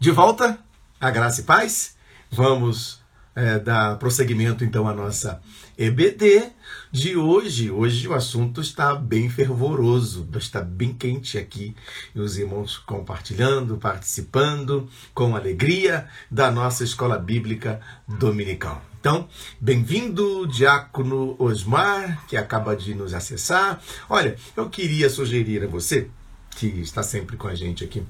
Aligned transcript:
De 0.00 0.10
volta, 0.10 0.58
a 0.98 1.10
graça 1.10 1.42
e 1.42 1.44
paz. 1.44 1.94
Vamos 2.30 3.02
é, 3.34 3.58
dar 3.58 3.98
prosseguimento 3.98 4.64
então 4.64 4.88
à 4.88 4.94
nossa 4.94 5.42
EBD 5.76 6.52
de 6.90 7.18
hoje. 7.18 7.70
Hoje 7.70 8.08
o 8.08 8.14
assunto 8.14 8.62
está 8.62 8.94
bem 8.94 9.28
fervoroso, 9.28 10.26
está 10.36 10.62
bem 10.62 10.94
quente 10.94 11.36
aqui. 11.36 11.76
E 12.14 12.18
os 12.18 12.38
irmãos 12.38 12.78
compartilhando, 12.78 13.76
participando 13.76 14.88
com 15.12 15.36
alegria 15.36 16.08
da 16.30 16.50
nossa 16.50 16.82
escola 16.82 17.18
bíblica 17.18 17.78
dominical. 18.08 18.80
Então, 18.98 19.28
bem-vindo, 19.60 20.46
Diácono 20.46 21.36
Osmar, 21.38 22.24
que 22.26 22.38
acaba 22.38 22.74
de 22.74 22.94
nos 22.94 23.12
acessar. 23.12 23.78
Olha, 24.08 24.34
eu 24.56 24.70
queria 24.70 25.10
sugerir 25.10 25.62
a 25.62 25.66
você, 25.66 26.08
que 26.52 26.68
está 26.80 27.02
sempre 27.02 27.36
com 27.36 27.48
a 27.48 27.54
gente 27.54 27.84
aqui, 27.84 28.02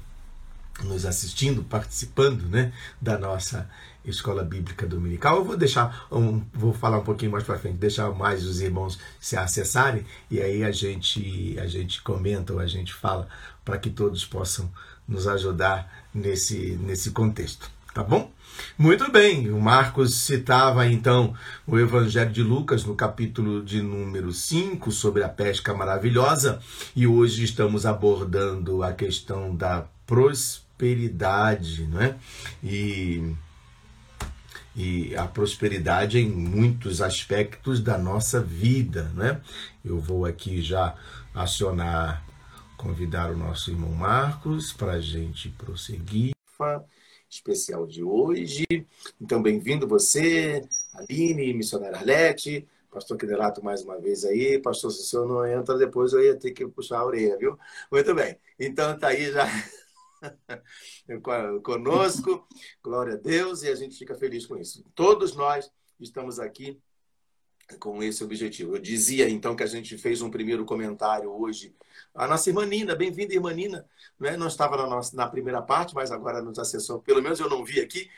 nos 0.85 1.05
assistindo, 1.05 1.63
participando 1.63 2.43
né, 2.43 2.71
da 2.99 3.17
nossa 3.17 3.69
escola 4.03 4.43
bíblica 4.43 4.85
dominical. 4.87 5.37
Eu 5.37 5.45
vou 5.45 5.57
deixar 5.57 6.07
um, 6.11 6.41
vou 6.53 6.73
falar 6.73 6.99
um 6.99 7.03
pouquinho 7.03 7.31
mais 7.31 7.43
para 7.43 7.57
frente, 7.57 7.77
deixar 7.77 8.11
mais 8.11 8.45
os 8.45 8.61
irmãos 8.61 8.99
se 9.19 9.37
acessarem 9.37 10.05
e 10.29 10.41
aí 10.41 10.63
a 10.63 10.71
gente 10.71 11.57
a 11.59 11.67
gente 11.67 12.01
comenta 12.01 12.53
ou 12.53 12.59
a 12.59 12.67
gente 12.67 12.93
fala 12.93 13.27
para 13.63 13.77
que 13.77 13.89
todos 13.89 14.25
possam 14.25 14.71
nos 15.07 15.27
ajudar 15.27 16.07
nesse 16.13 16.77
nesse 16.81 17.11
contexto, 17.11 17.69
tá 17.93 18.03
bom? 18.03 18.31
Muito 18.77 19.09
bem, 19.11 19.49
o 19.49 19.59
Marcos 19.61 20.15
citava 20.15 20.85
então 20.85 21.33
o 21.65 21.79
Evangelho 21.79 22.31
de 22.31 22.43
Lucas 22.43 22.83
no 22.83 22.95
capítulo 22.95 23.63
de 23.63 23.81
número 23.81 24.33
5 24.33 24.91
sobre 24.91 25.23
a 25.23 25.29
pesca 25.29 25.73
maravilhosa 25.73 26.59
e 26.95 27.07
hoje 27.07 27.43
estamos 27.43 27.85
abordando 27.85 28.83
a 28.83 28.91
questão 28.91 29.55
da 29.55 29.85
prosperidade 30.05 30.60
prosperidade, 30.81 31.85
não 31.85 32.01
é? 32.01 32.17
E, 32.63 33.35
e 34.75 35.15
a 35.15 35.27
prosperidade 35.27 36.17
em 36.17 36.27
muitos 36.27 37.01
aspectos 37.01 37.79
da 37.79 37.99
nossa 37.99 38.41
vida, 38.41 39.03
né? 39.15 39.39
Eu 39.85 39.99
vou 39.99 40.25
aqui 40.25 40.59
já 40.59 40.95
acionar, 41.35 42.25
convidar 42.77 43.29
o 43.31 43.37
nosso 43.37 43.69
irmão 43.69 43.91
Marcos 43.91 44.73
para 44.73 44.93
a 44.93 45.01
gente 45.01 45.49
prosseguir. 45.49 46.31
Especial 47.29 47.85
de 47.85 48.03
hoje. 48.03 48.65
Então, 49.19 49.41
bem-vindo 49.41 49.87
você, 49.87 50.63
Aline, 50.95 51.53
missionária 51.53 51.97
Arlete, 51.97 52.67
pastor 52.91 53.17
Quinelato 53.17 53.63
mais 53.63 53.83
uma 53.83 53.99
vez 53.99 54.25
aí. 54.25 54.59
Pastor, 54.59 54.91
se 54.91 55.01
o 55.01 55.03
senhor 55.03 55.27
não 55.27 55.45
entra, 55.45 55.77
depois 55.77 56.11
eu 56.11 56.23
ia 56.23 56.35
ter 56.35 56.51
que 56.51 56.67
puxar 56.67 56.99
a 56.99 57.05
orelha, 57.05 57.37
viu? 57.37 57.57
Muito 57.91 58.13
bem. 58.15 58.35
Então, 58.59 58.97
tá 58.97 59.09
aí 59.09 59.31
já 59.31 59.45
conosco. 61.63 62.47
Glória 62.83 63.13
a 63.13 63.17
Deus 63.17 63.63
e 63.63 63.69
a 63.69 63.75
gente 63.75 63.97
fica 63.97 64.15
feliz 64.15 64.45
com 64.45 64.57
isso. 64.57 64.83
Todos 64.95 65.35
nós 65.35 65.71
estamos 65.99 66.39
aqui 66.39 66.81
com 67.79 68.01
esse 68.03 68.23
objetivo. 68.23 68.75
Eu 68.75 68.79
dizia 68.79 69.29
então 69.29 69.55
que 69.55 69.63
a 69.63 69.67
gente 69.67 69.97
fez 69.97 70.21
um 70.21 70.29
primeiro 70.29 70.65
comentário 70.65 71.31
hoje 71.31 71.73
a 72.13 72.27
nossa 72.27 72.49
irmã 72.49 72.65
Nina, 72.65 72.93
bem-vinda, 72.93 73.33
irmã 73.33 73.53
Nina. 73.53 73.85
Né? 74.19 74.35
Não 74.35 74.47
estava 74.47 74.75
na, 74.75 74.85
nossa, 74.85 75.15
na 75.15 75.27
primeira 75.27 75.61
parte, 75.61 75.95
mas 75.95 76.11
agora 76.11 76.41
nos 76.41 76.59
acessou. 76.59 76.99
Pelo 76.99 77.21
menos 77.21 77.39
eu 77.39 77.49
não 77.49 77.63
vi 77.63 77.79
aqui, 77.79 78.09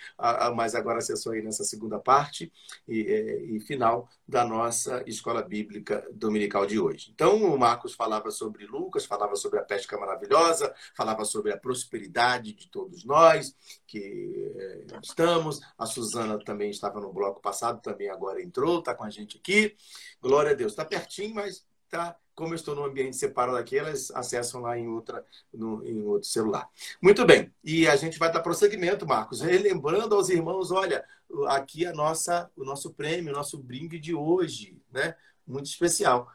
mas 0.55 0.73
agora 0.73 0.97
acessou 0.97 1.33
aí 1.33 1.41
nessa 1.41 1.63
segunda 1.63 1.99
parte 1.99 2.51
e, 2.87 3.01
é, 3.01 3.43
e 3.43 3.59
final 3.59 4.09
da 4.27 4.43
nossa 4.43 5.03
escola 5.05 5.41
bíblica 5.43 6.07
dominical 6.11 6.65
de 6.65 6.79
hoje. 6.79 7.11
Então, 7.13 7.43
o 7.43 7.57
Marcos 7.57 7.93
falava 7.93 8.31
sobre 8.31 8.65
Lucas, 8.65 9.05
falava 9.05 9.35
sobre 9.35 9.59
a 9.59 9.63
pesca 9.63 9.97
maravilhosa, 9.97 10.73
falava 10.95 11.23
sobre 11.23 11.51
a 11.51 11.57
prosperidade 11.57 12.53
de 12.53 12.67
todos 12.69 13.05
nós 13.05 13.55
que 13.85 14.51
é, 14.55 14.85
estamos. 15.03 15.61
A 15.77 15.85
Suzana 15.85 16.39
também 16.43 16.71
estava 16.71 16.99
no 16.99 17.13
bloco 17.13 17.39
passado, 17.39 17.79
também 17.79 18.09
agora 18.09 18.41
entrou, 18.41 18.80
está 18.80 18.95
com 18.95 19.03
a 19.03 19.09
gente 19.09 19.37
aqui. 19.43 19.76
Glória 20.21 20.52
a 20.52 20.55
Deus. 20.55 20.71
Está 20.71 20.86
pertinho, 20.86 21.36
mas 21.36 21.65
está 21.86 22.17
como 22.36 22.54
eu 22.54 22.55
estou 22.55 22.76
num 22.76 22.86
ambiente 22.86 23.15
separado 23.15 23.58
aqui, 23.58 23.77
elas 23.77 24.09
acessam 24.11 24.61
lá 24.61 24.77
em, 24.77 24.87
outra, 24.87 25.23
no, 25.54 25.86
em 25.86 26.02
outro 26.02 26.27
celular. 26.27 26.67
Muito 27.02 27.23
bem, 27.26 27.54
e 27.64 27.87
a 27.87 27.95
gente 27.95 28.17
vai 28.17 28.31
dar 28.31 28.42
prosseguimento, 28.42 29.05
Marcos, 29.05 29.42
relembrando 29.42 30.15
aos 30.15 30.30
irmãos, 30.30 30.71
olha, 30.71 31.05
aqui 31.48 31.86
a 31.86 31.93
nossa, 31.93 32.49
o 32.55 32.64
nosso 32.64 32.92
prêmio, 32.93 33.31
o 33.31 33.36
nosso 33.36 33.58
brinde 33.58 33.99
de 33.99 34.15
hoje, 34.15 34.81
né? 34.92 35.15
Muito 35.45 35.67
especial. 35.67 36.27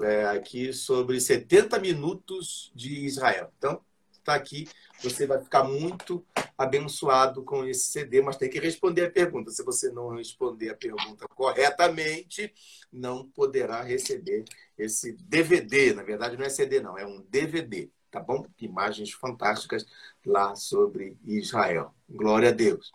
É, 0.00 0.24
aqui 0.24 0.72
sobre 0.72 1.20
70 1.20 1.78
minutos 1.78 2.72
de 2.74 3.04
Israel. 3.04 3.52
Então, 3.58 3.84
está 4.22 4.34
aqui. 4.34 4.68
Você 5.02 5.26
vai 5.26 5.42
ficar 5.42 5.64
muito 5.64 6.24
abençoado 6.56 7.42
com 7.42 7.64
esse 7.64 7.90
CD, 7.90 8.22
mas 8.22 8.36
tem 8.36 8.48
que 8.48 8.60
responder 8.60 9.06
a 9.06 9.10
pergunta. 9.10 9.50
Se 9.50 9.62
você 9.64 9.90
não 9.90 10.08
responder 10.10 10.70
a 10.70 10.76
pergunta 10.76 11.26
corretamente, 11.28 12.52
não 12.92 13.28
poderá 13.28 13.82
receber 13.82 14.44
esse 14.78 15.12
DVD. 15.12 15.92
Na 15.92 16.02
verdade, 16.02 16.36
não 16.36 16.44
é 16.44 16.48
CD, 16.48 16.80
não, 16.80 16.96
é 16.96 17.04
um 17.04 17.20
DVD, 17.28 17.90
tá 18.10 18.20
bom? 18.20 18.46
Imagens 18.60 19.12
fantásticas 19.12 19.84
lá 20.24 20.54
sobre 20.54 21.18
Israel. 21.24 21.92
Glória 22.08 22.50
a 22.50 22.52
Deus. 22.52 22.92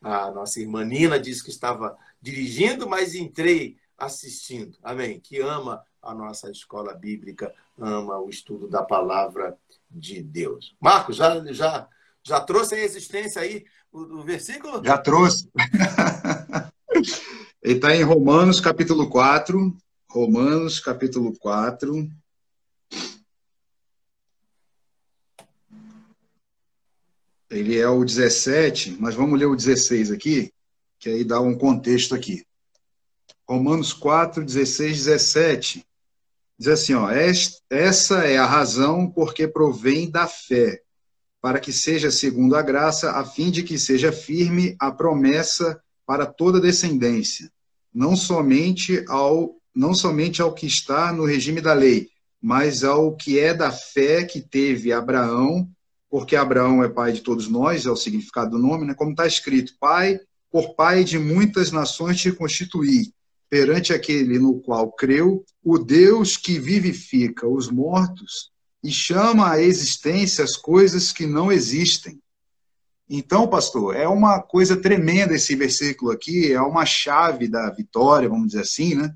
A 0.00 0.30
nossa 0.30 0.60
irmã 0.60 0.84
Nina 0.84 1.18
disse 1.18 1.42
que 1.42 1.50
estava 1.50 1.98
dirigindo, 2.20 2.88
mas 2.88 3.14
entrei 3.14 3.76
assistindo. 3.96 4.78
Amém. 4.82 5.18
Que 5.18 5.40
ama 5.40 5.84
a 6.02 6.14
nossa 6.14 6.50
escola 6.50 6.94
bíblica, 6.94 7.52
ama 7.78 8.18
o 8.18 8.28
estudo 8.28 8.68
da 8.68 8.82
palavra 8.82 9.56
de 9.90 10.22
Deus. 10.22 10.74
Marcos, 10.80 11.16
já, 11.16 11.44
já, 11.52 11.88
já 12.22 12.40
trouxe 12.40 12.74
a 12.74 12.84
existência 12.84 13.42
aí 13.42 13.64
o, 13.92 14.20
o 14.20 14.22
versículo? 14.22 14.84
Já 14.84 14.98
trouxe. 14.98 15.48
Ele 17.62 17.74
está 17.74 17.94
em 17.94 18.02
Romanos, 18.02 18.60
capítulo 18.60 19.08
4. 19.08 19.76
Romanos, 20.08 20.80
capítulo 20.80 21.36
4. 21.38 22.10
Ele 27.50 27.78
é 27.78 27.88
o 27.88 28.04
17, 28.04 28.96
mas 29.00 29.14
vamos 29.14 29.38
ler 29.38 29.46
o 29.46 29.56
16 29.56 30.10
aqui, 30.10 30.52
que 30.98 31.08
aí 31.08 31.24
dá 31.24 31.40
um 31.40 31.56
contexto 31.56 32.14
aqui. 32.14 32.46
Romanos 33.48 33.94
4, 33.94 34.44
16, 34.44 35.04
17. 35.04 35.87
Diz 36.58 36.68
assim, 36.68 36.94
ó, 36.94 37.08
essa 37.70 38.24
é 38.24 38.36
a 38.36 38.46
razão 38.46 39.08
porque 39.08 39.46
provém 39.46 40.10
da 40.10 40.26
fé, 40.26 40.82
para 41.40 41.60
que 41.60 41.72
seja 41.72 42.10
segundo 42.10 42.56
a 42.56 42.62
graça, 42.62 43.12
a 43.12 43.24
fim 43.24 43.50
de 43.50 43.62
que 43.62 43.78
seja 43.78 44.10
firme 44.10 44.74
a 44.80 44.90
promessa 44.90 45.80
para 46.04 46.26
toda 46.26 46.60
descendência, 46.60 47.50
não 47.94 48.16
somente 48.16 49.04
ao 49.08 49.56
não 49.74 49.94
somente 49.94 50.42
ao 50.42 50.52
que 50.52 50.66
está 50.66 51.12
no 51.12 51.24
regime 51.24 51.60
da 51.60 51.72
lei, 51.72 52.08
mas 52.42 52.82
ao 52.82 53.14
que 53.14 53.38
é 53.38 53.54
da 53.54 53.70
fé 53.70 54.24
que 54.24 54.40
teve 54.40 54.92
Abraão, 54.92 55.68
porque 56.10 56.34
Abraão 56.34 56.82
é 56.82 56.88
pai 56.88 57.12
de 57.12 57.20
todos 57.20 57.46
nós, 57.46 57.86
é 57.86 57.90
o 57.90 57.94
significado 57.94 58.50
do 58.50 58.58
nome, 58.58 58.84
né? 58.84 58.94
Como 58.94 59.12
está 59.12 59.24
escrito, 59.24 59.74
pai, 59.78 60.18
por 60.50 60.74
pai 60.74 61.04
de 61.04 61.16
muitas 61.16 61.70
nações 61.70 62.20
te 62.20 62.32
constituí, 62.32 63.12
perante 63.50 63.92
aquele 63.92 64.38
no 64.38 64.60
qual 64.60 64.92
creu, 64.92 65.44
o 65.62 65.78
Deus 65.78 66.36
que 66.36 66.58
vivifica 66.58 67.48
os 67.48 67.70
mortos 67.70 68.50
e 68.82 68.90
chama 68.90 69.52
à 69.52 69.60
existência 69.60 70.44
as 70.44 70.56
coisas 70.56 71.12
que 71.12 71.26
não 71.26 71.50
existem. 71.50 72.20
Então, 73.08 73.48
pastor, 73.48 73.96
é 73.96 74.06
uma 74.06 74.40
coisa 74.40 74.76
tremenda 74.76 75.34
esse 75.34 75.56
versículo 75.56 76.10
aqui, 76.10 76.52
é 76.52 76.60
uma 76.60 76.84
chave 76.84 77.48
da 77.48 77.70
vitória, 77.70 78.28
vamos 78.28 78.48
dizer 78.48 78.60
assim, 78.60 78.94
né? 78.94 79.14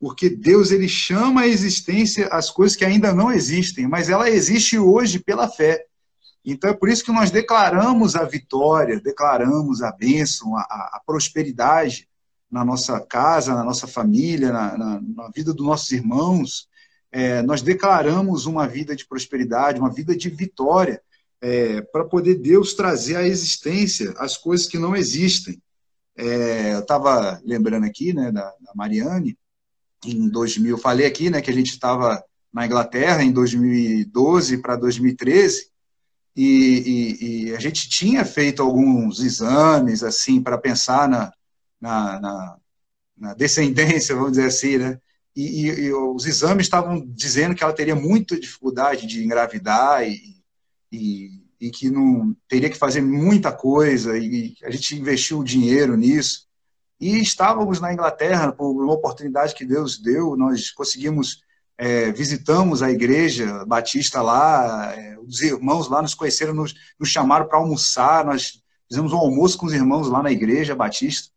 Porque 0.00 0.28
Deus 0.28 0.72
ele 0.72 0.88
chama 0.88 1.42
à 1.42 1.46
existência 1.46 2.26
as 2.26 2.50
coisas 2.50 2.76
que 2.76 2.84
ainda 2.84 3.12
não 3.12 3.30
existem, 3.30 3.86
mas 3.86 4.08
ela 4.08 4.28
existe 4.28 4.76
hoje 4.76 5.20
pela 5.20 5.48
fé. 5.48 5.86
Então 6.44 6.68
é 6.68 6.74
por 6.74 6.88
isso 6.88 7.04
que 7.04 7.12
nós 7.12 7.30
declaramos 7.30 8.16
a 8.16 8.24
vitória, 8.24 9.00
declaramos 9.00 9.80
a 9.80 9.92
bênção, 9.92 10.56
a, 10.56 10.62
a 10.62 11.02
prosperidade, 11.06 12.08
na 12.52 12.62
nossa 12.66 13.00
casa, 13.00 13.54
na 13.54 13.64
nossa 13.64 13.86
família, 13.86 14.52
na, 14.52 14.76
na, 14.76 15.00
na 15.00 15.28
vida 15.34 15.54
dos 15.54 15.64
nossos 15.64 15.90
irmãos. 15.90 16.68
É, 17.10 17.40
nós 17.40 17.62
declaramos 17.62 18.44
uma 18.44 18.68
vida 18.68 18.94
de 18.94 19.06
prosperidade, 19.06 19.80
uma 19.80 19.92
vida 19.92 20.14
de 20.14 20.28
vitória, 20.28 21.00
é, 21.40 21.80
para 21.80 22.04
poder 22.04 22.34
Deus 22.34 22.74
trazer 22.74 23.16
à 23.16 23.26
existência 23.26 24.12
as 24.18 24.36
coisas 24.36 24.66
que 24.66 24.78
não 24.78 24.94
existem. 24.94 25.60
É, 26.14 26.74
eu 26.74 26.80
estava 26.80 27.40
lembrando 27.42 27.86
aqui 27.86 28.12
né, 28.12 28.30
da, 28.30 28.44
da, 28.44 28.72
Mariane, 28.74 29.36
em 30.04 30.28
2000, 30.28 30.76
falei 30.76 31.06
aqui 31.06 31.30
né, 31.30 31.40
que 31.40 31.50
a 31.50 31.54
gente 31.54 31.70
estava 31.70 32.22
na 32.52 32.66
Inglaterra 32.66 33.24
em 33.24 33.32
2012 33.32 34.58
para 34.58 34.76
2013, 34.76 35.72
e, 36.36 36.44
e, 36.44 37.48
e, 37.50 37.54
a 37.54 37.60
gente 37.60 37.88
tinha 37.88 38.24
feito 38.24 38.62
alguns 38.62 39.20
exames 39.20 40.02
assim 40.02 40.42
para 40.42 40.56
pensar 40.56 41.06
na, 41.06 41.30
na, 41.82 42.20
na, 42.20 42.56
na 43.18 43.34
descendência, 43.34 44.14
vamos 44.14 44.32
dizer 44.32 44.46
assim, 44.46 44.78
né? 44.78 45.00
E, 45.34 45.66
e, 45.66 45.80
e, 45.86 45.92
os 45.92 46.26
exames 46.26 46.66
estavam 46.66 47.04
dizendo 47.06 47.54
que 47.54 47.64
ela 47.64 47.72
teria 47.72 47.96
muita 47.96 48.38
dificuldade 48.38 49.06
de 49.06 49.24
engravidar 49.24 50.06
e, 50.06 50.42
e, 50.92 51.42
e 51.58 51.70
que 51.70 51.90
não 51.90 52.36
teria 52.46 52.70
que 52.70 52.78
fazer 52.78 53.00
muita 53.00 53.50
coisa 53.50 54.16
e 54.16 54.54
a 54.62 54.70
gente 54.70 54.94
investiu 54.94 55.42
dinheiro 55.42 55.96
nisso. 55.96 56.46
E 57.00 57.18
estávamos 57.18 57.80
na 57.80 57.92
Inglaterra 57.92 58.52
por 58.52 58.70
uma 58.70 58.92
oportunidade 58.92 59.54
que 59.54 59.64
Deus 59.64 59.98
deu, 59.98 60.36
nós 60.36 60.70
conseguimos 60.70 61.42
é, 61.78 62.12
visitamos 62.12 62.82
a 62.82 62.90
igreja 62.90 63.64
batista 63.64 64.22
lá, 64.22 64.94
é, 64.94 65.18
os 65.18 65.40
irmãos 65.40 65.88
lá 65.88 66.02
nos 66.02 66.14
conheceram, 66.14 66.54
nos, 66.54 66.74
nos 67.00 67.08
chamaram 67.08 67.48
para 67.48 67.58
almoçar, 67.58 68.24
nós 68.24 68.62
fizemos 68.88 69.12
um 69.12 69.16
almoço 69.16 69.58
com 69.58 69.66
os 69.66 69.72
irmãos 69.72 70.08
lá 70.08 70.22
na 70.22 70.30
igreja 70.30 70.76
batista, 70.76 71.32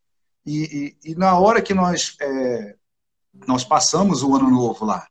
e, 0.46 0.96
e, 1.04 1.16
na 1.16 1.38
hora 1.38 1.62
que 1.62 1.74
nós, 1.74 2.16
é, 2.22 2.76
nós 3.48 3.64
passamos 3.64 4.22
o 4.22 4.36
ano 4.36 4.50
novo 4.50 4.86
lá, 4.86 5.08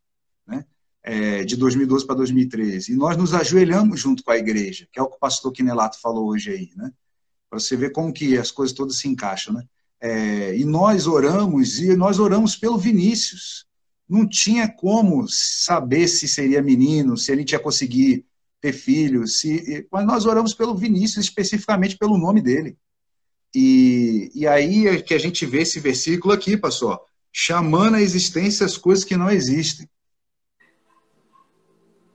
né, 0.46 0.64
é, 1.02 1.44
de 1.44 1.56
2012 1.56 2.06
para 2.06 2.16
2013, 2.16 2.92
e 2.92 2.96
nós 2.96 3.16
nos 3.16 3.34
ajoelhamos 3.34 4.00
junto 4.00 4.22
com 4.22 4.30
a 4.30 4.38
igreja, 4.38 4.86
que 4.92 4.98
é 4.98 5.02
o 5.02 5.08
que 5.08 5.16
o 5.16 5.18
pastor 5.18 5.52
Quinelato 5.52 6.00
falou 6.00 6.28
hoje 6.28 6.50
aí, 6.50 6.70
né, 6.76 6.92
para 7.50 7.58
você 7.58 7.76
ver 7.76 7.90
como 7.90 8.12
que 8.12 8.38
as 8.38 8.50
coisas 8.50 8.74
todas 8.74 8.96
se 8.96 9.08
encaixam, 9.08 9.54
né, 9.54 9.64
é, 10.00 10.56
e 10.56 10.64
nós 10.64 11.06
oramos, 11.06 11.80
e 11.80 11.96
nós 11.96 12.18
oramos 12.18 12.54
pelo 12.56 12.78
Vinícius, 12.78 13.66
não 14.08 14.28
tinha 14.28 14.68
como 14.68 15.26
saber 15.28 16.08
se 16.08 16.28
seria 16.28 16.62
menino, 16.62 17.16
se 17.16 17.32
ele 17.32 17.44
tinha 17.44 17.58
conseguir 17.58 18.24
ter 18.60 18.72
filhos, 18.72 19.40
se, 19.40 19.86
mas 19.90 20.06
nós 20.06 20.26
oramos 20.26 20.54
pelo 20.54 20.74
Vinícius, 20.74 21.26
especificamente 21.26 21.98
pelo 21.98 22.16
nome 22.16 22.40
dele. 22.40 22.78
E, 23.54 24.30
e 24.34 24.46
aí 24.46 24.88
é 24.88 25.00
que 25.00 25.14
a 25.14 25.18
gente 25.18 25.46
vê 25.46 25.62
esse 25.62 25.78
versículo 25.78 26.34
aqui, 26.34 26.56
pastor, 26.56 27.00
chamando 27.32 27.94
a 27.94 28.00
existência 28.00 28.66
as 28.66 28.76
coisas 28.76 29.04
que 29.04 29.16
não 29.16 29.30
existem. 29.30 29.88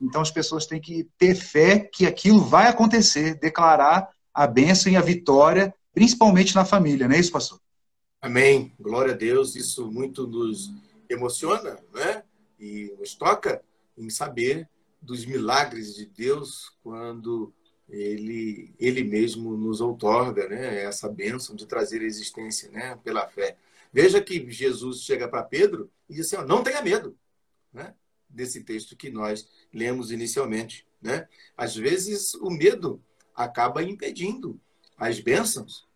Então 0.00 0.20
as 0.20 0.30
pessoas 0.30 0.66
têm 0.66 0.80
que 0.80 1.08
ter 1.18 1.34
fé 1.34 1.78
que 1.78 2.06
aquilo 2.06 2.40
vai 2.40 2.68
acontecer, 2.68 3.38
declarar 3.38 4.10
a 4.32 4.46
bênção 4.46 4.90
e 4.90 4.96
a 4.96 5.00
vitória, 5.00 5.74
principalmente 5.92 6.54
na 6.54 6.64
família, 6.64 7.06
não 7.08 7.14
é 7.14 7.20
isso, 7.20 7.32
pastor? 7.32 7.60
Amém. 8.22 8.72
Glória 8.78 9.14
a 9.14 9.16
Deus. 9.16 9.56
Isso 9.56 9.90
muito 9.90 10.26
nos 10.26 10.70
emociona, 11.08 11.78
né? 11.92 12.22
E 12.58 12.94
nos 12.98 13.14
toca 13.14 13.62
em 13.96 14.10
saber 14.10 14.68
dos 15.00 15.24
milagres 15.24 15.94
de 15.94 16.04
Deus 16.04 16.72
quando 16.82 17.52
ele 17.90 18.72
ele 18.78 19.02
mesmo 19.02 19.56
nos 19.56 19.80
outorga, 19.80 20.48
né? 20.48 20.82
Essa 20.84 21.08
bênção 21.08 21.56
de 21.56 21.66
trazer 21.66 22.00
a 22.00 22.04
existência, 22.04 22.70
né? 22.70 22.98
Pela 23.02 23.26
fé. 23.26 23.56
Veja 23.92 24.20
que 24.20 24.50
Jesus 24.50 25.02
chega 25.02 25.28
para 25.28 25.42
Pedro 25.42 25.90
e 26.08 26.14
diz 26.14 26.26
assim: 26.26 26.36
ó, 26.36 26.46
não 26.46 26.62
tenha 26.62 26.82
medo, 26.82 27.16
né? 27.72 27.94
Desse 28.28 28.62
texto 28.62 28.96
que 28.96 29.10
nós 29.10 29.48
lemos 29.72 30.10
inicialmente, 30.12 30.86
né? 31.02 31.28
Às 31.56 31.74
vezes 31.76 32.34
o 32.34 32.50
medo 32.50 33.02
acaba 33.34 33.82
impedindo 33.82 34.60
as 34.96 35.18
bênçãos, 35.18 35.88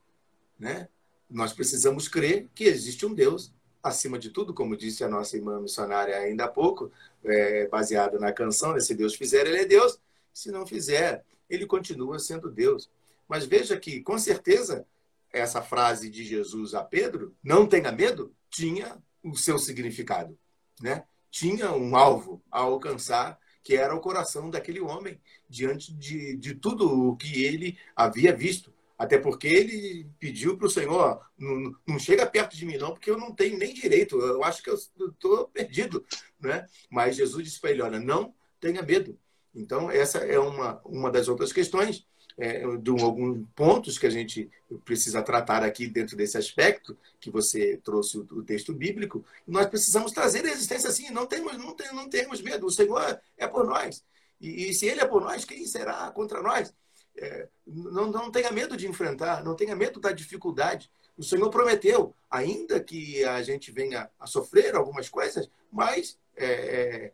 né? 0.58 0.88
Nós 1.30 1.52
precisamos 1.52 2.08
crer 2.08 2.48
que 2.54 2.64
existe 2.64 3.06
um 3.06 3.14
Deus 3.14 3.52
acima 3.82 4.18
de 4.18 4.30
tudo, 4.30 4.54
como 4.54 4.76
disse 4.76 5.04
a 5.04 5.08
nossa 5.08 5.36
irmã 5.36 5.60
missionária 5.60 6.16
ainda 6.16 6.44
há 6.44 6.48
pouco, 6.48 6.90
é, 7.22 7.68
baseada 7.68 8.18
na 8.18 8.32
canção, 8.32 8.72
né? 8.72 8.80
se 8.80 8.94
Deus 8.94 9.14
fizer, 9.14 9.46
ele 9.46 9.58
é 9.58 9.64
Deus. 9.66 10.00
Se 10.34 10.50
não 10.50 10.66
fizer, 10.66 11.24
ele 11.48 11.64
continua 11.64 12.18
sendo 12.18 12.50
Deus. 12.50 12.90
Mas 13.28 13.46
veja 13.46 13.78
que, 13.78 14.02
com 14.02 14.18
certeza, 14.18 14.86
essa 15.32 15.62
frase 15.62 16.10
de 16.10 16.24
Jesus 16.24 16.74
a 16.74 16.82
Pedro, 16.82 17.34
não 17.42 17.66
tenha 17.66 17.90
medo, 17.90 18.34
tinha 18.50 19.02
o 19.22 19.36
seu 19.36 19.58
significado. 19.58 20.38
Né? 20.80 21.04
Tinha 21.30 21.72
um 21.72 21.96
alvo 21.96 22.42
a 22.50 22.60
alcançar, 22.60 23.38
que 23.62 23.74
era 23.74 23.94
o 23.94 24.00
coração 24.00 24.50
daquele 24.50 24.80
homem, 24.80 25.18
diante 25.48 25.92
de, 25.94 26.36
de 26.36 26.54
tudo 26.54 27.10
o 27.10 27.16
que 27.16 27.44
ele 27.44 27.78
havia 27.96 28.34
visto. 28.34 28.74
Até 28.96 29.18
porque 29.18 29.48
ele 29.48 30.08
pediu 30.20 30.56
para 30.56 30.68
o 30.68 30.70
Senhor, 30.70 31.20
não, 31.36 31.74
não, 31.86 31.98
chega 31.98 32.24
perto 32.26 32.56
de 32.56 32.64
mim 32.64 32.76
não, 32.76 32.92
porque 32.92 33.10
eu 33.10 33.18
não 33.18 33.34
tenho 33.34 33.58
nem 33.58 33.74
direito, 33.74 34.20
eu 34.20 34.44
acho 34.44 34.62
que 34.62 34.70
eu 34.70 34.74
estou 34.74 35.48
perdido. 35.48 36.04
Né? 36.38 36.64
Mas 36.88 37.16
Jesus 37.16 37.42
disse 37.42 37.60
para 37.60 37.70
ele, 37.70 37.82
olha, 37.82 37.98
não 37.98 38.32
tenha 38.60 38.82
medo. 38.82 39.18
Então, 39.54 39.90
essa 39.90 40.18
é 40.18 40.38
uma, 40.38 40.80
uma 40.84 41.10
das 41.10 41.28
outras 41.28 41.52
questões, 41.52 42.04
é, 42.36 42.66
de 42.78 42.90
alguns 42.90 43.46
pontos 43.54 43.96
que 43.96 44.06
a 44.06 44.10
gente 44.10 44.50
precisa 44.84 45.22
tratar 45.22 45.62
aqui 45.62 45.86
dentro 45.86 46.16
desse 46.16 46.36
aspecto, 46.36 46.96
que 47.20 47.30
você 47.30 47.76
trouxe 47.84 48.18
o, 48.18 48.26
o 48.32 48.42
texto 48.42 48.72
bíblico. 48.72 49.24
Nós 49.46 49.66
precisamos 49.66 50.12
trazer 50.12 50.44
a 50.44 50.50
existência 50.50 50.88
assim, 50.88 51.10
não 51.10 51.26
temos, 51.26 51.56
não, 51.56 51.74
tem, 51.74 51.94
não 51.94 52.08
temos 52.08 52.42
medo, 52.42 52.66
o 52.66 52.70
Senhor 52.70 53.20
é 53.38 53.46
por 53.46 53.64
nós. 53.66 54.02
E, 54.40 54.68
e 54.68 54.74
se 54.74 54.86
Ele 54.86 55.00
é 55.00 55.06
por 55.06 55.22
nós, 55.22 55.44
quem 55.44 55.64
será 55.66 56.10
contra 56.10 56.42
nós? 56.42 56.74
É, 57.16 57.48
não, 57.64 58.10
não 58.10 58.30
tenha 58.30 58.50
medo 58.50 58.76
de 58.76 58.88
enfrentar, 58.88 59.44
não 59.44 59.54
tenha 59.54 59.76
medo 59.76 60.00
da 60.00 60.10
dificuldade. 60.10 60.90
O 61.16 61.22
Senhor 61.22 61.48
prometeu, 61.48 62.12
ainda 62.28 62.80
que 62.80 63.24
a 63.24 63.40
gente 63.42 63.70
venha 63.70 64.10
a 64.18 64.26
sofrer 64.26 64.74
algumas 64.74 65.08
coisas, 65.08 65.48
mas 65.70 66.18
é, 66.36 66.46
é, 66.46 67.12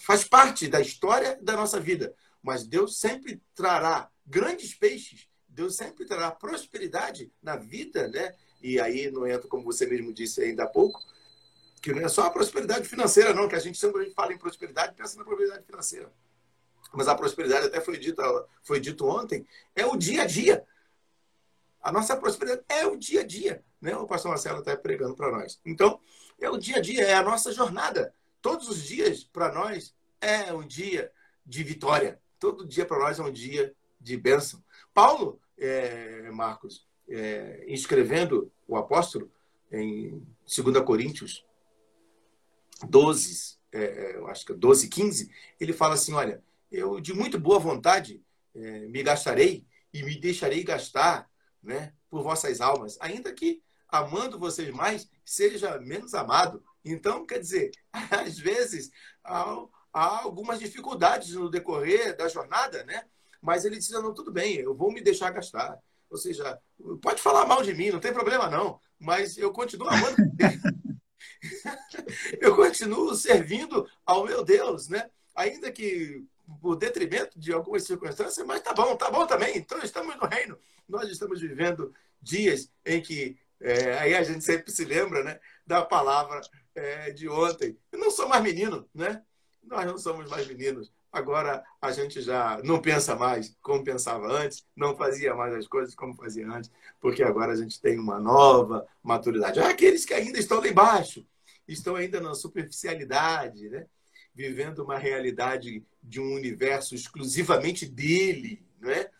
faz 0.00 0.24
parte 0.24 0.68
da 0.68 0.80
história 0.80 1.38
da 1.42 1.56
nossa 1.56 1.80
vida. 1.80 2.14
Mas 2.42 2.66
Deus 2.66 2.98
sempre 2.98 3.40
trará 3.54 4.10
grandes 4.26 4.74
peixes, 4.74 5.28
Deus 5.48 5.76
sempre 5.76 6.04
trará 6.04 6.30
prosperidade 6.30 7.32
na 7.42 7.56
vida, 7.56 8.08
né? 8.08 8.34
E 8.62 8.80
aí 8.80 9.10
não 9.10 9.26
entra, 9.26 9.48
como 9.48 9.64
você 9.64 9.86
mesmo 9.86 10.12
disse 10.12 10.42
ainda 10.42 10.64
há 10.64 10.68
pouco, 10.68 11.00
que 11.80 11.92
não 11.92 12.02
é 12.02 12.08
só 12.08 12.22
a 12.22 12.30
prosperidade 12.30 12.88
financeira, 12.88 13.34
não, 13.34 13.48
que 13.48 13.56
a 13.56 13.60
gente 13.60 13.78
sempre 13.78 14.10
fala 14.10 14.32
em 14.32 14.38
prosperidade 14.38 14.94
pensa 14.94 15.18
na 15.18 15.24
prosperidade 15.24 15.64
financeira 15.64 16.12
mas 16.92 17.08
a 17.08 17.14
prosperidade 17.14 17.66
até 17.66 17.80
foi 17.80 17.98
dito, 17.98 18.22
foi 18.62 18.78
dito 18.78 19.06
ontem, 19.06 19.46
é 19.74 19.84
o 19.86 19.96
dia 19.96 20.22
a 20.22 20.26
dia. 20.26 20.64
A 21.80 21.90
nossa 21.90 22.16
prosperidade 22.16 22.62
é 22.68 22.86
o 22.86 22.96
dia 22.96 23.22
a 23.22 23.26
dia. 23.26 23.64
Né? 23.80 23.96
O 23.96 24.06
pastor 24.06 24.30
Marcelo 24.30 24.60
está 24.60 24.76
pregando 24.76 25.16
para 25.16 25.32
nós. 25.32 25.60
Então, 25.64 25.98
é 26.38 26.48
o 26.48 26.58
dia 26.58 26.76
a 26.76 26.80
dia, 26.80 27.02
é 27.02 27.14
a 27.14 27.22
nossa 27.22 27.50
jornada. 27.50 28.14
Todos 28.42 28.68
os 28.68 28.82
dias, 28.82 29.22
para 29.22 29.52
nós, 29.52 29.94
é 30.20 30.52
um 30.52 30.66
dia 30.66 31.10
de 31.46 31.62
vitória. 31.62 32.20
Todo 32.38 32.66
dia 32.66 32.84
para 32.84 32.98
nós 32.98 33.18
é 33.20 33.22
um 33.22 33.32
dia 33.32 33.74
de 34.00 34.16
bênção. 34.16 34.62
Paulo, 34.92 35.40
é, 35.56 36.28
Marcos, 36.32 36.86
é, 37.08 37.64
escrevendo 37.68 38.52
o 38.66 38.76
apóstolo 38.76 39.30
em 39.70 40.26
2 40.44 40.84
Coríntios 40.84 41.46
12, 42.88 43.58
é, 43.70 43.82
é 43.82 44.30
acho 44.30 44.44
que 44.44 44.52
12, 44.52 44.88
15, 44.88 45.30
ele 45.60 45.72
fala 45.72 45.94
assim: 45.94 46.12
olha, 46.12 46.42
eu 46.70 47.00
de 47.00 47.14
muito 47.14 47.38
boa 47.38 47.60
vontade 47.60 48.20
é, 48.54 48.80
me 48.88 49.02
gastarei 49.02 49.64
e 49.94 50.02
me 50.02 50.18
deixarei 50.18 50.64
gastar 50.64 51.30
né, 51.62 51.92
por 52.10 52.22
vossas 52.22 52.60
almas, 52.60 52.98
ainda 53.00 53.32
que 53.32 53.62
amando 53.88 54.38
vocês 54.38 54.70
mais, 54.70 55.08
seja 55.24 55.78
menos 55.78 56.14
amado. 56.14 56.64
Então, 56.84 57.26
quer 57.26 57.38
dizer, 57.38 57.70
às 58.10 58.38
vezes 58.38 58.90
há, 59.24 59.64
há 59.92 60.22
algumas 60.22 60.58
dificuldades 60.58 61.34
no 61.34 61.50
decorrer 61.50 62.16
da 62.16 62.28
jornada, 62.28 62.84
né? 62.84 63.04
Mas 63.40 63.64
ele 63.64 63.76
diz, 63.78 63.90
não, 63.90 64.14
tudo 64.14 64.32
bem, 64.32 64.56
eu 64.56 64.74
vou 64.74 64.92
me 64.92 65.00
deixar 65.00 65.30
gastar. 65.30 65.78
Ou 66.08 66.16
seja, 66.16 66.58
pode 67.00 67.20
falar 67.20 67.46
mal 67.46 67.62
de 67.62 67.74
mim, 67.74 67.90
não 67.90 67.98
tem 67.98 68.12
problema 68.12 68.48
não, 68.48 68.78
mas 68.98 69.36
eu 69.36 69.50
continuo 69.50 69.88
amando. 69.88 70.16
eu 72.40 72.54
continuo 72.54 73.14
servindo 73.14 73.88
ao 74.04 74.24
meu 74.24 74.44
Deus, 74.44 74.88
né? 74.88 75.08
Ainda 75.34 75.70
que 75.70 76.24
por 76.60 76.76
detrimento 76.76 77.38
de 77.38 77.52
algumas 77.52 77.84
circunstâncias, 77.84 78.46
mas 78.46 78.60
tá 78.60 78.74
bom, 78.74 78.96
tá 78.96 79.10
bom 79.10 79.26
também. 79.26 79.56
Então 79.56 79.78
estamos 79.78 80.14
no 80.16 80.26
reino. 80.26 80.58
Nós 80.88 81.08
estamos 81.08 81.40
vivendo 81.40 81.92
dias 82.20 82.70
em 82.84 83.00
que 83.00 83.36
é, 83.62 83.98
aí 83.98 84.14
a 84.14 84.22
gente 84.22 84.44
sempre 84.44 84.70
se 84.70 84.84
lembra, 84.84 85.22
né, 85.22 85.40
da 85.66 85.84
palavra 85.84 86.40
é, 86.74 87.10
de 87.10 87.28
ontem. 87.28 87.78
Eu 87.90 87.98
não 87.98 88.10
sou 88.10 88.28
mais 88.28 88.42
menino, 88.42 88.88
né? 88.94 89.22
Nós 89.62 89.86
não 89.86 89.96
somos 89.96 90.28
mais 90.28 90.46
meninos. 90.46 90.92
Agora 91.12 91.62
a 91.80 91.92
gente 91.92 92.20
já 92.20 92.60
não 92.64 92.80
pensa 92.80 93.14
mais 93.14 93.56
como 93.62 93.84
pensava 93.84 94.26
antes, 94.32 94.66
não 94.74 94.96
fazia 94.96 95.34
mais 95.34 95.54
as 95.54 95.66
coisas 95.68 95.94
como 95.94 96.14
fazia 96.14 96.48
antes, 96.48 96.70
porque 97.00 97.22
agora 97.22 97.52
a 97.52 97.56
gente 97.56 97.80
tem 97.80 97.98
uma 97.98 98.18
nova 98.18 98.86
maturidade. 99.02 99.60
Aqueles 99.60 100.04
que 100.04 100.14
ainda 100.14 100.38
estão 100.38 100.58
lá 100.58 100.68
embaixo, 100.68 101.24
estão 101.68 101.96
ainda 101.96 102.20
na 102.20 102.34
superficialidade, 102.34 103.68
né? 103.68 103.86
vivendo 104.34 104.80
uma 104.80 104.98
realidade 104.98 105.84
de 106.02 106.20
um 106.20 106.34
universo 106.34 106.94
exclusivamente 106.94 107.86
dele, 107.86 108.64
não 108.80 108.90
é? 108.90 109.10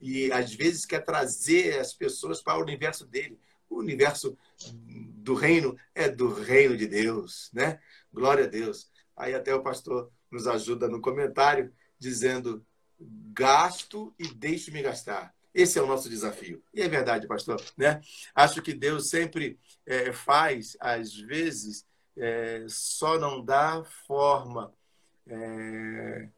E 0.00 0.32
às 0.32 0.54
vezes 0.54 0.86
quer 0.86 1.00
trazer 1.00 1.78
as 1.78 1.92
pessoas 1.92 2.40
para 2.40 2.58
o 2.58 2.62
universo 2.62 3.04
dele. 3.04 3.38
O 3.70 3.78
universo 3.78 4.36
do 4.74 5.34
reino 5.34 5.76
é 5.94 6.08
do 6.08 6.34
reino 6.34 6.76
de 6.76 6.86
Deus, 6.86 7.50
né? 7.54 7.80
Glória 8.12 8.44
a 8.44 8.48
Deus. 8.48 8.90
Aí 9.16 9.34
até 9.34 9.54
o 9.54 9.62
pastor 9.62 10.10
nos 10.30 10.46
ajuda 10.46 10.88
no 10.88 11.00
comentário 11.00 11.72
dizendo: 11.98 12.66
gasto 13.32 14.14
e 14.18 14.28
deixe-me 14.28 14.82
gastar. 14.82 15.34
Esse 15.54 15.78
é 15.78 15.82
o 15.82 15.86
nosso 15.86 16.08
desafio. 16.08 16.62
E 16.72 16.80
é 16.80 16.88
verdade, 16.88 17.26
pastor. 17.26 17.60
Né? 17.76 18.00
Acho 18.34 18.62
que 18.62 18.72
Deus 18.72 19.08
sempre 19.08 19.58
é, 19.84 20.12
faz, 20.12 20.76
às 20.80 21.14
vezes, 21.14 21.86
é, 22.16 22.64
só 22.68 23.18
não 23.18 23.44
dá 23.44 23.82
forma, 24.06 24.72
é, 25.26 26.28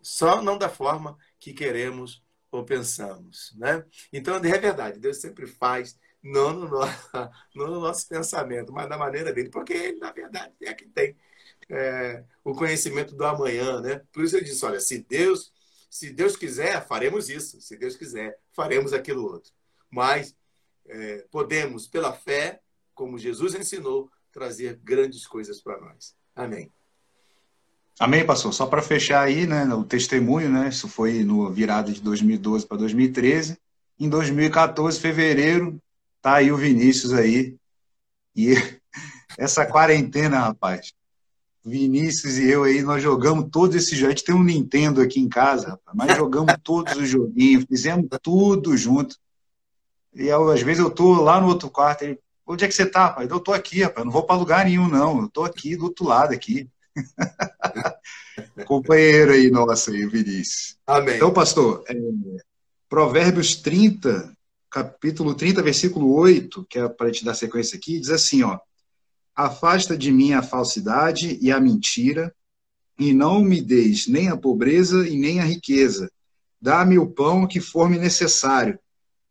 só 0.00 0.40
não 0.40 0.56
dá 0.56 0.68
forma 0.68 1.18
que 1.38 1.52
queremos 1.52 2.22
ou 2.50 2.64
pensamos, 2.64 3.54
né? 3.56 3.84
Então, 4.12 4.36
é 4.36 4.58
verdade, 4.58 4.98
Deus 4.98 5.18
sempre 5.18 5.46
faz, 5.46 5.96
não 6.22 6.52
no, 6.52 6.68
nosso, 6.68 7.10
não 7.54 7.66
no 7.66 7.80
nosso 7.80 8.08
pensamento, 8.08 8.72
mas 8.72 8.88
da 8.88 8.98
maneira 8.98 9.32
dele, 9.32 9.50
porque 9.50 9.72
ele, 9.72 9.98
na 9.98 10.12
verdade, 10.12 10.52
é 10.62 10.74
que 10.74 10.86
tem 10.86 11.16
é, 11.68 12.24
o 12.44 12.54
conhecimento 12.54 13.14
do 13.14 13.24
amanhã, 13.24 13.80
né? 13.80 14.02
Por 14.12 14.24
isso 14.24 14.36
eu 14.36 14.44
disse, 14.44 14.64
olha, 14.64 14.80
se 14.80 14.98
Deus, 14.98 15.52
se 15.88 16.10
Deus 16.10 16.36
quiser, 16.36 16.86
faremos 16.86 17.28
isso, 17.28 17.60
se 17.60 17.76
Deus 17.76 17.96
quiser, 17.96 18.38
faremos 18.52 18.92
aquilo 18.92 19.24
outro. 19.24 19.52
Mas 19.90 20.36
é, 20.86 21.24
podemos, 21.30 21.86
pela 21.86 22.12
fé, 22.12 22.60
como 22.94 23.18
Jesus 23.18 23.54
ensinou, 23.54 24.10
trazer 24.32 24.78
grandes 24.82 25.26
coisas 25.26 25.60
para 25.60 25.80
nós. 25.80 26.14
Amém. 26.34 26.70
Amém, 27.98 28.24
pastor. 28.24 28.52
Só 28.52 28.66
para 28.66 28.82
fechar 28.82 29.22
aí, 29.22 29.46
né, 29.46 29.64
o 29.74 29.84
testemunho, 29.84 30.48
né? 30.48 30.68
Isso 30.68 30.88
foi 30.88 31.22
no 31.22 31.50
virada 31.50 31.92
de 31.92 32.00
2012 32.00 32.66
para 32.66 32.78
2013. 32.78 33.58
Em 33.98 34.08
2014, 34.08 34.98
fevereiro, 34.98 35.80
tá 36.20 36.34
aí 36.34 36.52
o 36.52 36.56
Vinícius 36.56 37.12
aí. 37.12 37.56
E 38.34 38.54
essa 39.38 39.66
quarentena, 39.66 40.40
rapaz. 40.40 40.92
Vinícius 41.64 42.38
e 42.38 42.48
eu 42.48 42.64
aí, 42.64 42.82
nós 42.82 43.02
jogamos 43.02 43.48
todos 43.50 43.76
esses 43.76 43.96
jogos. 43.96 44.14
A 44.14 44.16
gente 44.16 44.24
tem 44.24 44.34
um 44.34 44.42
Nintendo 44.42 45.00
aqui 45.00 45.20
em 45.20 45.28
casa, 45.28 45.70
rapaz, 45.70 45.96
mas 45.96 46.16
jogamos 46.16 46.54
todos 46.64 46.96
os 46.96 47.08
joguinhos, 47.08 47.66
fizemos 47.68 48.08
tudo 48.22 48.76
junto. 48.76 49.16
E 50.14 50.26
eu, 50.26 50.50
às 50.50 50.62
vezes 50.62 50.82
eu 50.82 50.90
tô 50.90 51.20
lá 51.20 51.40
no 51.40 51.48
outro 51.48 51.70
quarto, 51.70 52.02
ele, 52.02 52.18
onde 52.46 52.64
é 52.64 52.68
que 52.68 52.74
você 52.74 52.86
tá, 52.86 53.10
pai? 53.10 53.26
Eu 53.30 53.40
tô 53.40 53.52
aqui, 53.52 53.82
rapaz, 53.82 54.04
não 54.04 54.12
vou 54.12 54.24
para 54.24 54.36
lugar 54.36 54.64
nenhum, 54.64 54.88
não. 54.88 55.22
Eu 55.22 55.28
tô 55.28 55.44
aqui 55.44 55.76
do 55.76 55.84
outro 55.84 56.06
lado 56.06 56.32
aqui. 56.32 56.68
Companheiro 58.66 59.32
aí, 59.32 59.50
nossa, 59.50 59.90
aí, 59.90 60.06
Vinícius. 60.06 60.78
Amém. 60.86 61.16
Então, 61.16 61.32
pastor, 61.32 61.84
é, 61.88 61.94
Provérbios 62.88 63.54
30, 63.56 64.32
capítulo 64.70 65.34
30, 65.34 65.62
versículo 65.62 66.12
8, 66.14 66.64
que 66.70 66.78
é 66.78 66.88
para 66.88 67.08
a 67.08 67.12
gente 67.12 67.24
dar 67.24 67.34
sequência 67.34 67.76
aqui, 67.76 67.98
diz 67.98 68.10
assim, 68.10 68.42
ó. 68.42 68.58
Afasta 69.34 69.96
de 69.96 70.12
mim 70.12 70.32
a 70.32 70.42
falsidade 70.42 71.38
e 71.40 71.50
a 71.50 71.60
mentira, 71.60 72.34
e 72.98 73.12
não 73.12 73.40
me 73.40 73.60
deis 73.60 74.06
nem 74.06 74.28
a 74.28 74.36
pobreza 74.36 75.08
e 75.08 75.18
nem 75.18 75.40
a 75.40 75.44
riqueza. 75.44 76.10
Dá-me 76.60 76.98
o 76.98 77.08
pão 77.08 77.46
que 77.46 77.60
for-me 77.60 77.98
necessário. 77.98 78.78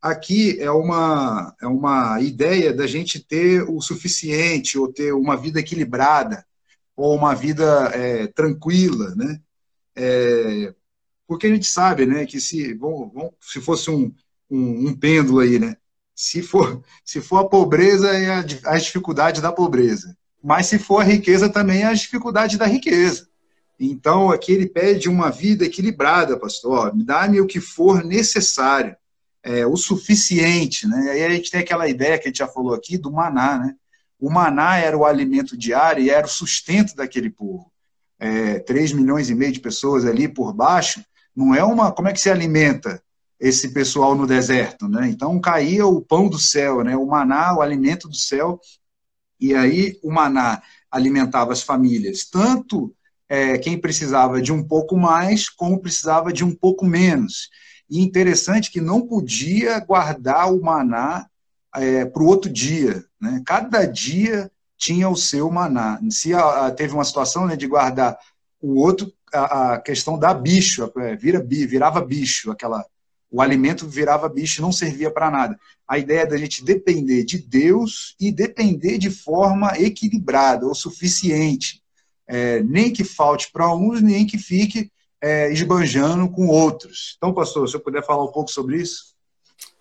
Aqui 0.01 0.59
é 0.59 0.71
uma, 0.71 1.55
é 1.61 1.67
uma 1.67 2.19
ideia 2.21 2.73
da 2.73 2.87
gente 2.87 3.19
ter 3.19 3.63
o 3.69 3.79
suficiente, 3.81 4.77
ou 4.77 4.91
ter 4.91 5.13
uma 5.13 5.37
vida 5.37 5.59
equilibrada, 5.59 6.45
ou 6.95 7.15
uma 7.15 7.35
vida 7.35 7.91
é, 7.93 8.27
tranquila, 8.27 9.13
né? 9.15 9.39
É, 9.95 10.73
porque 11.27 11.47
a 11.47 11.49
gente 11.49 11.67
sabe, 11.67 12.05
né, 12.07 12.25
que 12.25 12.39
se, 12.41 12.73
bom, 12.73 13.07
bom, 13.07 13.31
se 13.39 13.61
fosse 13.61 13.91
um, 13.91 14.11
um, 14.49 14.89
um, 14.89 14.95
pêndulo 14.95 15.39
aí, 15.39 15.59
né, 15.59 15.75
se 16.15 16.41
for, 16.41 16.81
se 17.03 17.21
for 17.21 17.37
a 17.37 17.47
pobreza, 17.47 18.09
é 18.09 18.29
a, 18.29 18.45
as 18.73 18.83
dificuldades 18.83 19.41
da 19.41 19.51
pobreza, 19.51 20.15
mas 20.43 20.67
se 20.67 20.79
for 20.79 21.01
a 21.01 21.03
riqueza, 21.03 21.49
também 21.49 21.83
é 21.83 21.87
as 21.87 21.99
dificuldades 21.99 22.57
da 22.57 22.65
riqueza. 22.65 23.27
Então, 23.79 24.29
aqui 24.29 24.51
ele 24.51 24.67
pede 24.67 25.07
uma 25.07 25.29
vida 25.29 25.65
equilibrada, 25.65 26.37
pastor, 26.37 26.91
dá-me 26.95 27.39
o 27.39 27.47
que 27.47 27.61
for 27.61 28.03
necessário, 28.03 28.95
é, 29.41 29.65
o 29.65 29.77
suficiente, 29.77 30.87
né, 30.87 31.11
aí 31.11 31.23
a 31.23 31.29
gente 31.29 31.49
tem 31.49 31.61
aquela 31.61 31.87
ideia 31.87 32.17
que 32.17 32.25
a 32.25 32.29
gente 32.29 32.39
já 32.39 32.47
falou 32.47 32.73
aqui 32.73 32.97
do 32.97 33.11
maná, 33.11 33.57
né, 33.59 33.75
o 34.19 34.29
maná 34.29 34.77
era 34.77 34.97
o 34.97 35.05
alimento 35.05 35.57
diário 35.57 36.03
e 36.03 36.09
era 36.09 36.27
o 36.27 36.29
sustento 36.29 36.93
daquele 36.93 37.29
povo. 37.29 37.71
É, 38.19 38.59
3 38.59 38.91
milhões 38.91 39.29
e 39.29 39.35
meio 39.35 39.53
de 39.53 39.61
pessoas 39.61 40.05
ali 40.05 40.27
por 40.27 40.53
baixo, 40.53 41.01
não 41.33 41.55
é 41.55 41.63
uma. 41.63 41.91
Como 41.93 42.09
é 42.09 42.13
que 42.13 42.19
se 42.19 42.29
alimenta 42.29 43.01
esse 43.39 43.73
pessoal 43.73 44.15
no 44.15 44.27
deserto? 44.27 44.87
Né? 44.87 45.09
Então 45.09 45.39
caía 45.39 45.85
o 45.85 46.01
pão 46.01 46.27
do 46.27 46.39
céu, 46.39 46.83
né? 46.83 46.95
o 46.95 47.05
maná, 47.05 47.55
o 47.55 47.61
alimento 47.61 48.07
do 48.07 48.15
céu, 48.15 48.59
e 49.39 49.55
aí 49.55 49.97
o 50.03 50.11
maná 50.11 50.61
alimentava 50.91 51.53
as 51.53 51.61
famílias, 51.61 52.25
tanto 52.25 52.93
é, 53.29 53.57
quem 53.57 53.77
precisava 53.77 54.41
de 54.41 54.51
um 54.51 54.63
pouco 54.63 54.97
mais, 54.97 55.47
como 55.47 55.79
precisava 55.79 56.33
de 56.33 56.43
um 56.43 56.53
pouco 56.53 56.85
menos. 56.85 57.49
E 57.89 58.01
interessante 58.01 58.71
que 58.71 58.81
não 58.81 59.01
podia 59.01 59.79
guardar 59.79 60.51
o 60.51 60.61
maná 60.61 61.27
é, 61.75 62.05
para 62.05 62.23
o 62.23 62.25
outro 62.25 62.51
dia. 62.51 63.03
Né? 63.21 63.41
Cada 63.45 63.85
dia 63.85 64.51
tinha 64.77 65.09
o 65.09 65.15
seu 65.15 65.49
maná. 65.51 65.99
Se 66.09 66.33
a, 66.33 66.67
a, 66.67 66.71
teve 66.71 66.93
uma 66.93 67.03
situação 67.03 67.45
né, 67.45 67.55
de 67.55 67.67
guardar 67.67 68.17
o 68.61 68.79
outro, 68.79 69.11
a, 69.33 69.73
a 69.73 69.81
questão 69.81 70.17
da 70.17 70.33
bicho, 70.33 70.91
é, 70.97 71.15
vira, 71.15 71.43
virava 71.43 72.01
bicho, 72.01 72.51
aquela, 72.51 72.83
o 73.31 73.41
alimento 73.41 73.87
virava 73.87 74.27
bicho, 74.27 74.61
não 74.61 74.71
servia 74.71 75.11
para 75.11 75.29
nada. 75.29 75.59
A 75.87 75.97
ideia 75.97 76.25
da 76.25 76.37
gente 76.37 76.63
depender 76.63 77.23
de 77.23 77.37
Deus 77.37 78.15
e 78.19 78.31
depender 78.31 78.97
de 78.97 79.11
forma 79.11 79.77
equilibrada 79.77 80.65
ou 80.65 80.73
suficiente. 80.73 81.83
É, 82.27 82.61
nem 82.63 82.91
que 82.91 83.03
falte 83.03 83.51
para 83.51 83.73
uns, 83.73 84.01
nem 84.01 84.25
que 84.25 84.37
fique 84.37 84.91
é, 85.21 85.51
esbanjando 85.51 86.29
com 86.29 86.47
outros. 86.47 87.15
Então, 87.17 87.33
pastor, 87.33 87.67
se 87.67 87.75
eu 87.75 87.79
puder 87.79 88.05
falar 88.05 88.23
um 88.23 88.31
pouco 88.31 88.51
sobre 88.51 88.77
isso. 88.77 89.15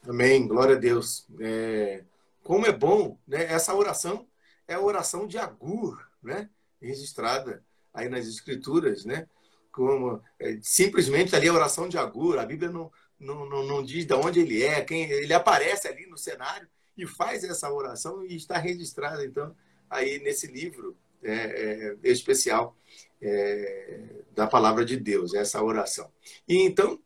Amém, 0.07 0.47
glória 0.47 0.76
a 0.76 0.78
Deus. 0.78 1.26
É, 1.40 2.02
como 2.43 2.67
é 2.67 2.73
bom, 2.73 3.19
né? 3.26 3.45
Essa 3.45 3.75
oração 3.75 4.26
é 4.67 4.75
a 4.75 4.81
oração 4.81 5.26
de 5.26 5.38
Agur, 5.38 5.99
né? 6.23 6.49
Registrada 6.81 7.62
aí 7.93 8.09
nas 8.09 8.26
Escrituras, 8.26 9.05
né? 9.05 9.26
Como 9.71 10.21
é, 10.38 10.59
simplesmente 10.62 11.37
ali 11.37 11.49
a 11.49 11.52
oração 11.52 11.88
de 11.88 11.99
Agur. 11.99 12.38
A 12.38 12.47
Bíblia 12.47 12.71
não, 12.71 12.90
não, 13.19 13.49
não, 13.49 13.67
não 13.67 13.83
diz 13.83 14.05
de 14.05 14.15
onde 14.15 14.41
ele 14.41 14.63
é, 14.63 14.83
quem 14.83 15.11
ele 15.11 15.33
aparece 15.33 15.89
ali 15.89 16.07
no 16.07 16.17
cenário 16.17 16.69
e 16.97 17.07
faz 17.07 17.45
essa 17.45 17.73
oração 17.73 18.25
e 18.25 18.37
está 18.37 18.59
registrada 18.59 19.25
então 19.25 19.55
aí 19.91 20.19
nesse 20.21 20.47
livro 20.47 20.97
é, 21.23 21.33
é, 21.33 21.97
especial 22.05 22.77
é, 23.21 24.23
da 24.33 24.47
palavra 24.47 24.85
de 24.85 24.97
Deus, 24.97 25.35
essa 25.35 25.63
oração. 25.63 26.13
E 26.47 26.59
então 26.59 27.03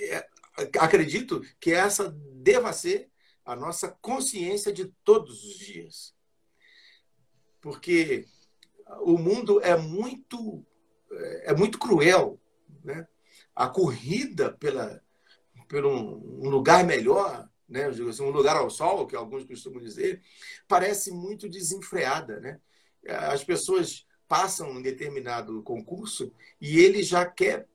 é, 0.00 0.28
acredito 0.78 1.42
que 1.58 1.72
essa 1.72 2.10
deva 2.34 2.72
ser 2.72 3.10
a 3.44 3.56
nossa 3.56 3.88
consciência 4.00 4.72
de 4.72 4.86
todos 5.04 5.42
os 5.44 5.58
dias. 5.58 6.14
Porque 7.60 8.26
o 9.00 9.18
mundo 9.18 9.60
é 9.60 9.76
muito 9.76 10.64
é 11.42 11.54
muito 11.54 11.78
cruel, 11.78 12.38
né? 12.84 13.08
A 13.58 13.68
corrida 13.68 14.52
pela 14.52 15.02
pelo 15.66 15.90
um 15.90 16.48
lugar 16.48 16.84
melhor, 16.84 17.48
né? 17.68 17.86
Assim, 17.86 18.22
um 18.22 18.30
lugar 18.30 18.56
ao 18.56 18.70
sol, 18.70 19.06
que 19.06 19.16
alguns 19.16 19.44
costumam 19.44 19.82
dizer, 19.82 20.22
parece 20.66 21.10
muito 21.10 21.48
desenfreada, 21.48 22.40
né? 22.40 22.60
As 23.06 23.44
pessoas 23.44 24.06
passam 24.26 24.70
um 24.70 24.80
determinado 24.80 25.62
concurso 25.62 26.32
e 26.60 26.78
ele 26.78 27.02
já 27.02 27.26
quer 27.26 27.66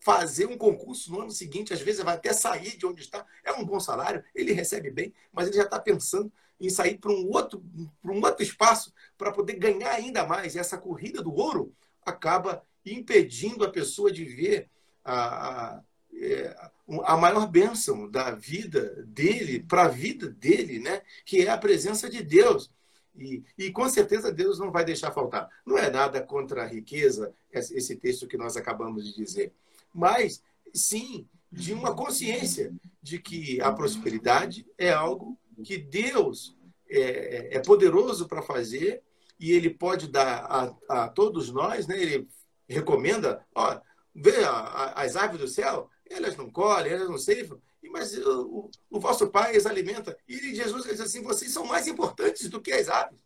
fazer 0.00 0.46
um 0.46 0.56
concurso 0.56 1.10
no 1.10 1.22
ano 1.22 1.30
seguinte, 1.30 1.72
às 1.74 1.80
vezes 1.80 2.02
vai 2.02 2.14
até 2.14 2.32
sair 2.32 2.76
de 2.76 2.86
onde 2.86 3.02
está, 3.02 3.26
é 3.44 3.52
um 3.52 3.64
bom 3.64 3.80
salário, 3.80 4.22
ele 4.34 4.52
recebe 4.52 4.90
bem, 4.90 5.12
mas 5.32 5.48
ele 5.48 5.56
já 5.56 5.64
está 5.64 5.78
pensando 5.78 6.32
em 6.60 6.70
sair 6.70 6.98
para 6.98 7.10
um 7.10 7.28
outro, 7.30 7.62
para 8.00 8.12
um 8.12 8.22
outro 8.22 8.42
espaço 8.42 8.92
para 9.16 9.32
poder 9.32 9.54
ganhar 9.54 9.90
ainda 9.90 10.24
mais. 10.26 10.54
E 10.54 10.58
essa 10.58 10.78
corrida 10.78 11.22
do 11.22 11.34
ouro 11.34 11.74
acaba 12.04 12.62
impedindo 12.86 13.64
a 13.64 13.70
pessoa 13.70 14.10
de 14.10 14.24
ver 14.24 14.70
a, 15.04 15.76
a, 15.76 15.82
é, 16.14 16.56
a 17.04 17.16
maior 17.16 17.46
bênção 17.46 18.10
da 18.10 18.30
vida 18.30 19.04
dele 19.06 19.60
para 19.60 19.84
a 19.84 19.88
vida 19.88 20.28
dele, 20.28 20.78
né? 20.78 21.02
que 21.24 21.46
é 21.46 21.50
a 21.50 21.58
presença 21.58 22.08
de 22.08 22.22
Deus. 22.22 22.70
E, 23.16 23.42
e, 23.58 23.72
com 23.72 23.88
certeza 23.88 24.30
Deus 24.30 24.60
não 24.60 24.70
vai 24.70 24.84
deixar 24.84 25.10
faltar. 25.10 25.48
Não 25.66 25.76
é 25.76 25.90
nada 25.90 26.22
contra 26.22 26.62
a 26.62 26.66
riqueza, 26.66 27.34
esse 27.50 27.96
texto 27.96 28.28
que 28.28 28.36
nós 28.36 28.56
acabamos 28.56 29.04
de 29.04 29.14
dizer 29.14 29.52
mas 29.92 30.42
sim 30.72 31.26
de 31.50 31.72
uma 31.72 31.94
consciência 31.94 32.72
de 33.02 33.18
que 33.18 33.60
a 33.60 33.72
prosperidade 33.72 34.66
é 34.76 34.92
algo 34.92 35.38
que 35.64 35.78
Deus 35.78 36.56
é, 36.88 37.56
é 37.56 37.60
poderoso 37.60 38.28
para 38.28 38.42
fazer 38.42 39.02
e 39.40 39.52
ele 39.52 39.70
pode 39.70 40.08
dar 40.08 40.44
a, 40.44 40.76
a, 40.88 41.08
todos 41.08 41.50
nós, 41.50 41.86
né? 41.86 42.00
Ele 42.00 42.28
recomenda, 42.68 43.44
vê 44.20 44.36
as 44.94 45.16
aves 45.16 45.38
do 45.38 45.48
céu, 45.48 45.90
elas 46.08 46.36
não 46.36 46.50
colhem, 46.50 46.92
elas 46.92 47.08
não 47.08 47.18
ceifam, 47.18 47.60
mas 47.90 48.16
o, 48.18 48.70
o, 48.90 49.00
vosso 49.00 49.28
Pai 49.30 49.56
as 49.56 49.66
alimenta. 49.66 50.16
E 50.28 50.54
Jesus 50.54 50.84
diz 50.84 51.00
assim: 51.00 51.22
vocês 51.22 51.52
são 51.52 51.64
mais 51.64 51.86
importantes 51.86 52.48
do 52.48 52.60
que 52.60 52.72
as 52.72 52.88
aves. 52.88 53.18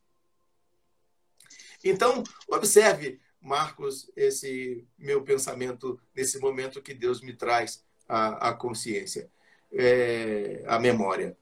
Então, 1.84 2.22
observe 2.46 3.20
Marcos, 3.40 4.10
esse 4.14 4.86
meu 4.96 5.22
pensamento 5.22 6.00
nesse 6.14 6.38
momento 6.38 6.82
que 6.82 6.94
Deus 6.94 7.20
me 7.20 7.34
traz 7.34 7.84
a, 8.08 8.50
a 8.50 8.54
consciência, 8.54 9.28
é, 9.72 10.62
a 10.66 10.78
memória. 10.78 11.36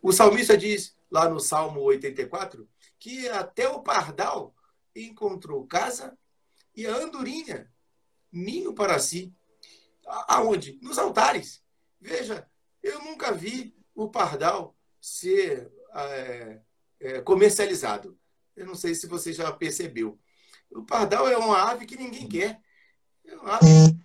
O 0.00 0.12
salmista 0.12 0.56
diz, 0.56 0.96
lá 1.10 1.28
no 1.28 1.38
Salmo 1.38 1.80
84, 1.82 2.66
que 2.98 3.28
até 3.28 3.68
o 3.68 3.82
pardal 3.82 4.54
encontrou 4.96 5.66
casa 5.66 6.16
e 6.74 6.86
a 6.86 6.96
andorinha 6.96 7.70
ninho 8.32 8.72
para 8.72 8.98
si. 8.98 9.32
aonde? 10.28 10.78
Nos 10.80 10.98
altares. 10.98 11.62
Veja, 12.00 12.48
eu 12.82 13.00
nunca 13.04 13.32
vi 13.32 13.74
o 13.94 14.08
pardal 14.08 14.74
ser 15.00 15.70
é, 15.94 16.60
é, 17.00 17.20
comercializado. 17.20 18.18
Eu 18.56 18.66
não 18.66 18.74
sei 18.74 18.94
se 18.94 19.06
você 19.06 19.32
já 19.32 19.52
percebeu. 19.52 20.18
O 20.70 20.82
pardal 20.82 21.28
é 21.28 21.36
uma 21.36 21.70
ave 21.70 21.86
que 21.86 21.96
ninguém 21.96 22.28
quer. 22.28 22.60
É 23.24 23.36
uma 23.36 23.56
ave 23.56 24.02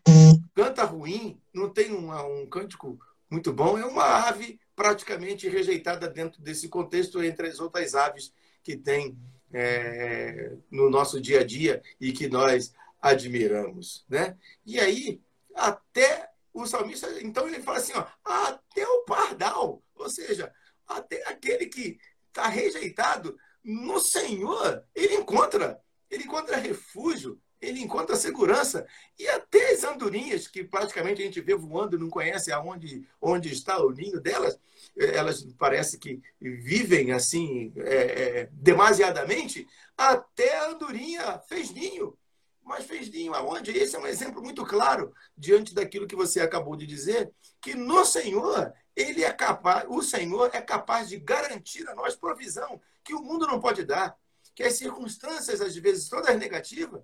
canta 0.58 0.84
ruim, 0.84 1.40
não 1.54 1.70
tem 1.70 1.92
uma, 1.92 2.24
um 2.26 2.48
cântico 2.48 3.00
muito 3.30 3.54
bom. 3.54 3.78
É 3.78 3.86
uma 3.86 4.28
ave 4.28 4.60
praticamente 4.76 5.48
rejeitada 5.48 6.08
dentro 6.08 6.42
desse 6.42 6.68
contexto 6.68 7.24
entre 7.24 7.48
as 7.48 7.60
outras 7.60 7.94
aves 7.94 8.34
que 8.64 8.76
tem 8.76 9.16
é, 9.54 10.54
no 10.72 10.90
nosso 10.90 11.22
dia 11.22 11.42
a 11.42 11.44
dia 11.44 11.82
e 12.02 12.12
que 12.12 12.28
nós 12.28 12.74
admiramos, 13.02 14.06
né? 14.10 14.38
E 14.66 14.80
aí 14.80 15.22
até 15.56 16.30
o 16.54 16.66
salmista, 16.66 17.08
então 17.22 17.48
ele 17.48 17.62
fala 17.62 17.78
assim, 17.78 17.94
ó, 17.94 18.06
até 18.24 18.88
o 18.88 19.04
pardal, 19.04 19.84
ou 19.96 20.10
seja, 20.10 20.52
até 20.88 21.28
aquele 21.28 21.68
que 21.68 22.00
está 22.28 22.48
rejeitado 22.48 23.38
no 23.64 24.00
Senhor, 24.00 24.84
ele 24.96 25.16
encontra, 25.16 25.80
ele 26.10 26.24
encontra 26.24 26.58
refúgio, 26.58 27.40
ele 27.60 27.82
encontra 27.82 28.16
segurança. 28.16 28.86
E 29.18 29.28
até 29.28 29.72
as 29.72 29.84
andorinhas, 29.84 30.48
que 30.48 30.64
praticamente 30.64 31.22
a 31.22 31.26
gente 31.26 31.42
vê 31.42 31.56
voando 31.56 31.98
não 31.98 32.10
conhece 32.10 32.52
aonde 32.52 33.08
onde 33.20 33.52
está 33.52 33.82
o 33.84 33.92
ninho 33.92 34.22
delas, 34.22 34.60
elas 34.96 35.44
parece 35.58 35.98
que 35.98 36.22
vivem 36.40 37.12
assim 37.12 37.74
é, 37.78 37.96
é, 38.42 38.50
demasiadamente, 38.52 39.68
até 39.98 40.58
a 40.58 40.70
andorinha 40.70 41.40
fez 41.40 41.72
ninho. 41.72 42.18
Mas 42.68 42.86
fez 42.86 43.10
ninho 43.10 43.34
aonde? 43.34 43.72
Esse 43.72 43.96
é 43.96 44.00
um 44.00 44.06
exemplo 44.06 44.42
muito 44.44 44.66
claro 44.66 45.14
diante 45.38 45.74
daquilo 45.74 46.06
que 46.06 46.18
você 46.18 46.42
acabou 46.42 46.76
de 46.76 46.86
dizer, 46.86 47.32
que 47.62 47.74
no 47.74 48.04
Senhor, 48.04 48.74
ele 48.94 49.24
é 49.24 49.32
capaz, 49.32 49.86
o 49.88 50.02
Senhor 50.02 50.50
é 50.54 50.62
capaz 50.62 51.08
de 51.08 51.18
garantir 51.18 51.88
a 51.88 51.96
nós 51.96 52.18
provisão 52.18 52.82
que 53.06 53.14
o 53.14 53.24
mundo 53.24 53.48
não 53.48 53.62
pode 53.62 53.86
dar, 53.86 54.18
que 54.54 54.64
as 54.64 54.74
circunstâncias 54.74 55.62
às 55.62 55.78
vezes 55.78 56.10
todas 56.10 56.38
negativas, 56.38 57.02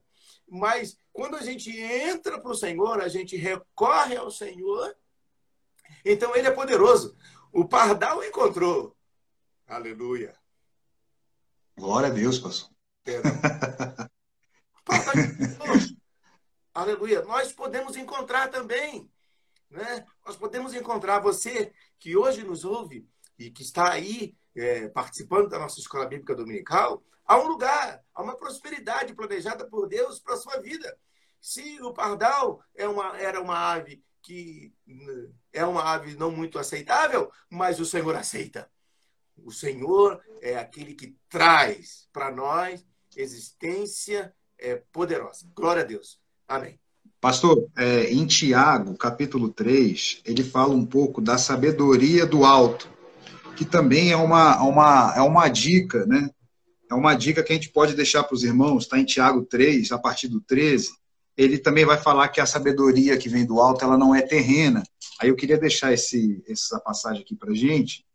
mas 0.50 0.98
quando 1.14 1.38
a 1.38 1.42
gente 1.42 1.72
entra 1.80 2.42
para 2.42 2.52
o 2.52 2.56
Senhor, 2.56 3.02
a 3.02 3.08
gente 3.08 3.38
recorre 3.38 4.18
ao 4.18 4.30
Senhor, 4.30 4.94
então 6.04 6.36
ele 6.36 6.50
é 6.50 6.52
poderoso. 6.52 7.16
O 7.54 7.64
pardal 7.64 8.22
encontrou. 8.22 8.98
Aleluia. 9.66 10.36
Glória 11.78 12.10
a 12.10 12.12
Deus, 12.12 12.38
pastor. 12.38 12.70
Aleluia. 16.74 17.22
Nós 17.24 17.52
podemos 17.52 17.96
encontrar 17.96 18.50
também. 18.50 19.10
Né? 19.70 20.06
Nós 20.26 20.36
podemos 20.36 20.74
encontrar 20.74 21.20
você 21.20 21.74
que 22.00 22.16
hoje 22.16 22.44
nos 22.44 22.66
ouve 22.66 23.08
e 23.38 23.50
que 23.50 23.64
está 23.64 23.92
aí 23.92 24.36
é, 24.56 24.88
participando 24.90 25.50
da 25.50 25.60
nossa 25.60 25.80
escola 25.80 26.06
bíblica 26.06 26.36
dominical. 26.36 27.04
Há 27.26 27.38
um 27.38 27.48
lugar, 27.48 28.04
há 28.14 28.22
uma 28.22 28.36
prosperidade 28.36 29.14
planejada 29.14 29.68
por 29.68 29.88
Deus 29.88 30.20
para 30.20 30.36
a 30.36 30.38
sua 30.38 30.60
vida. 30.60 30.98
Se 31.40 31.82
o 31.82 31.94
pardal 31.94 32.64
é 32.76 32.88
uma, 32.88 33.18
era 33.18 33.42
uma 33.42 33.58
ave 33.58 34.04
que 34.22 34.74
é 35.52 35.66
uma 35.66 35.84
ave 35.84 36.16
não 36.16 36.32
muito 36.32 36.58
aceitável, 36.58 37.30
mas 37.50 37.80
o 37.80 37.86
Senhor 37.86 38.16
aceita. 38.16 38.72
O 39.38 39.52
Senhor 39.52 40.24
é 40.42 40.56
aquele 40.56 40.94
que 40.94 41.18
traz 41.28 42.08
para 42.14 42.32
nós 42.32 42.86
existência 43.16 44.34
é, 44.60 44.82
poderosa. 44.92 45.46
Glória 45.56 45.84
a 45.84 45.86
Deus. 45.86 46.18
Amém. 46.48 46.80
Pastor, 47.20 47.70
é, 47.78 48.12
em 48.12 48.26
Tiago, 48.26 48.98
capítulo 48.98 49.50
3, 49.50 50.22
ele 50.26 50.44
fala 50.44 50.74
um 50.74 50.86
pouco 50.86 51.22
da 51.22 51.38
sabedoria 51.38 52.26
do 52.26 52.44
alto, 52.44 52.90
que 53.56 53.64
também 53.64 54.12
é 54.12 54.18
uma, 54.18 54.62
uma, 54.62 55.14
é 55.16 55.22
uma 55.22 55.48
dica, 55.48 56.06
né? 56.06 56.30
É 56.92 56.94
uma 56.94 57.16
dica 57.16 57.42
que 57.42 57.54
a 57.54 57.56
gente 57.56 57.70
pode 57.70 57.96
deixar 57.96 58.24
para 58.24 58.36
os 58.36 58.44
irmãos, 58.44 58.84
está 58.84 59.00
em 59.00 59.06
Tiago 59.06 59.46
3, 59.46 59.92
a 59.94 59.98
partir 59.98 60.28
do 60.28 60.42
13. 60.42 60.92
Ele 61.36 61.58
também 61.58 61.86
vai 61.86 61.98
falar 61.98 62.28
que 62.28 62.42
a 62.42 62.46
sabedoria 62.46 63.18
que 63.18 63.30
vem 63.30 63.46
do 63.46 63.60
alto, 63.60 63.84
ela 63.84 63.98
não 63.98 64.14
é 64.14 64.22
terrena. 64.22 64.84
Aí 65.20 65.30
eu 65.30 65.36
queria 65.36 65.58
deixar 65.58 65.94
esse, 65.94 66.44
essa 66.48 66.80
passagem 66.80 67.22
aqui 67.22 67.36
para 67.36 67.54
gente, 67.54 68.06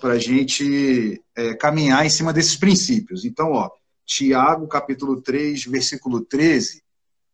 para 0.00 0.18
gente 0.18 1.22
é, 1.36 1.54
caminhar 1.54 2.04
em 2.04 2.10
cima 2.10 2.32
desses 2.32 2.56
princípios. 2.56 3.24
Então, 3.24 3.52
ó, 3.52 3.70
Tiago, 4.06 4.68
capítulo 4.68 5.20
3, 5.20 5.64
versículo 5.66 6.20
13, 6.20 6.82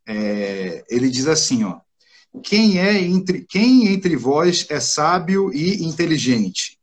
é, 0.06 0.84
ele 0.88 1.10
diz 1.10 1.26
assim, 1.28 1.62
ó, 1.64 1.78
quem 2.42 2.78
é 2.80 3.00
entre 3.00 3.44
quem 3.44 3.88
entre 3.88 4.16
vós 4.16 4.66
é 4.70 4.80
sábio 4.80 5.52
e 5.52 5.84
inteligente? 5.84 6.78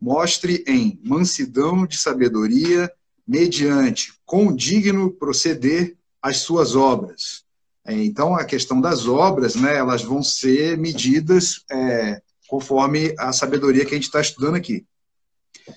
Mostre 0.00 0.64
em 0.66 0.98
mansidão 1.04 1.86
de 1.86 1.98
sabedoria, 1.98 2.90
mediante 3.26 4.14
condigno 4.24 5.10
proceder 5.10 5.96
as 6.22 6.38
suas 6.38 6.74
obras. 6.74 7.44
É, 7.84 7.92
então, 7.92 8.34
a 8.34 8.44
questão 8.44 8.80
das 8.80 9.06
obras, 9.06 9.54
né, 9.54 9.76
elas 9.76 10.02
vão 10.02 10.22
ser 10.22 10.76
medidas 10.78 11.64
é, 11.70 12.20
conforme 12.48 13.14
a 13.18 13.32
sabedoria 13.32 13.84
que 13.84 13.92
a 13.92 13.96
gente 13.96 14.04
está 14.06 14.20
estudando 14.20 14.54
aqui. 14.56 14.84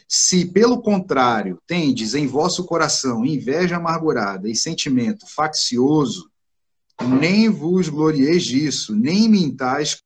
Se, 0.08 0.46
pelo 0.46 0.82
contrário, 0.82 1.60
tendes 1.66 2.14
em 2.14 2.28
vosso 2.28 2.66
coração 2.66 3.26
inveja 3.26 3.78
amargurada 3.78 4.50
e 4.50 4.56
sentimento 4.56 5.28
faccioso, 5.28 6.30
nem 7.02 7.50
vos 7.50 7.90
glorieis 7.90 8.44
disso, 8.44 8.96
nem 8.96 9.30
mintais 9.30 10.02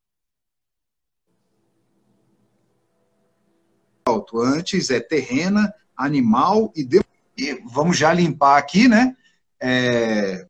alto. 4.05 4.39
Antes 4.39 4.89
é 4.89 4.99
terrena, 4.99 5.73
animal 5.95 6.71
e, 6.75 6.87
e 7.37 7.53
vamos 7.65 7.97
já 7.97 8.13
limpar 8.13 8.57
aqui, 8.57 8.87
né? 8.87 9.15
É... 9.61 10.45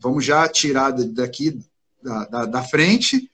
Vamos 0.00 0.24
já 0.24 0.48
tirar 0.48 0.92
daqui 0.92 1.58
da, 2.02 2.24
da, 2.26 2.44
da 2.46 2.62
frente 2.62 3.30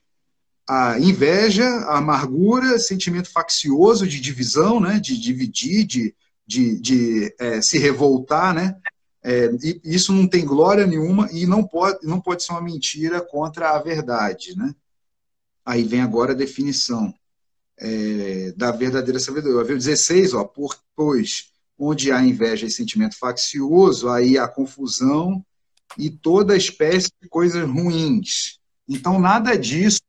a 0.67 0.99
inveja, 0.99 1.65
a 1.65 1.97
amargura, 1.97 2.79
sentimento 2.79 3.31
faccioso 3.31 4.07
de 4.07 4.19
divisão, 4.19 4.79
né, 4.79 4.99
de 4.99 5.19
dividir, 5.19 5.85
de, 5.85 6.15
de, 6.45 6.79
de 6.79 7.35
é, 7.39 7.61
se 7.61 7.77
revoltar, 7.77 8.53
né, 8.53 8.75
é, 9.23 9.49
isso 9.83 10.13
não 10.13 10.27
tem 10.27 10.45
glória 10.45 10.85
nenhuma 10.85 11.29
e 11.31 11.45
não 11.45 11.63
pode, 11.63 12.05
não 12.05 12.19
pode 12.19 12.43
ser 12.43 12.51
uma 12.51 12.61
mentira 12.61 13.21
contra 13.21 13.71
a 13.71 13.79
verdade, 13.79 14.55
né. 14.57 14.73
Aí 15.65 15.83
vem 15.83 16.01
agora 16.01 16.33
a 16.33 16.35
definição 16.35 17.13
é, 17.77 18.53
da 18.55 18.71
verdadeira 18.71 19.19
sabedoria. 19.19 19.63
Ver 19.63 19.77
16, 19.77 20.35
ó, 20.35 20.43
por, 20.43 20.77
pois 20.95 21.51
onde 21.77 22.11
há 22.11 22.21
inveja 22.21 22.67
e 22.67 22.71
sentimento 22.71 23.17
faccioso, 23.17 24.09
aí 24.09 24.37
há 24.37 24.47
confusão 24.47 25.43
e 25.97 26.09
toda 26.09 26.55
espécie 26.55 27.09
de 27.21 27.27
coisas 27.27 27.67
ruins. 27.67 28.59
Então, 28.87 29.19
nada 29.19 29.57
disso 29.57 29.99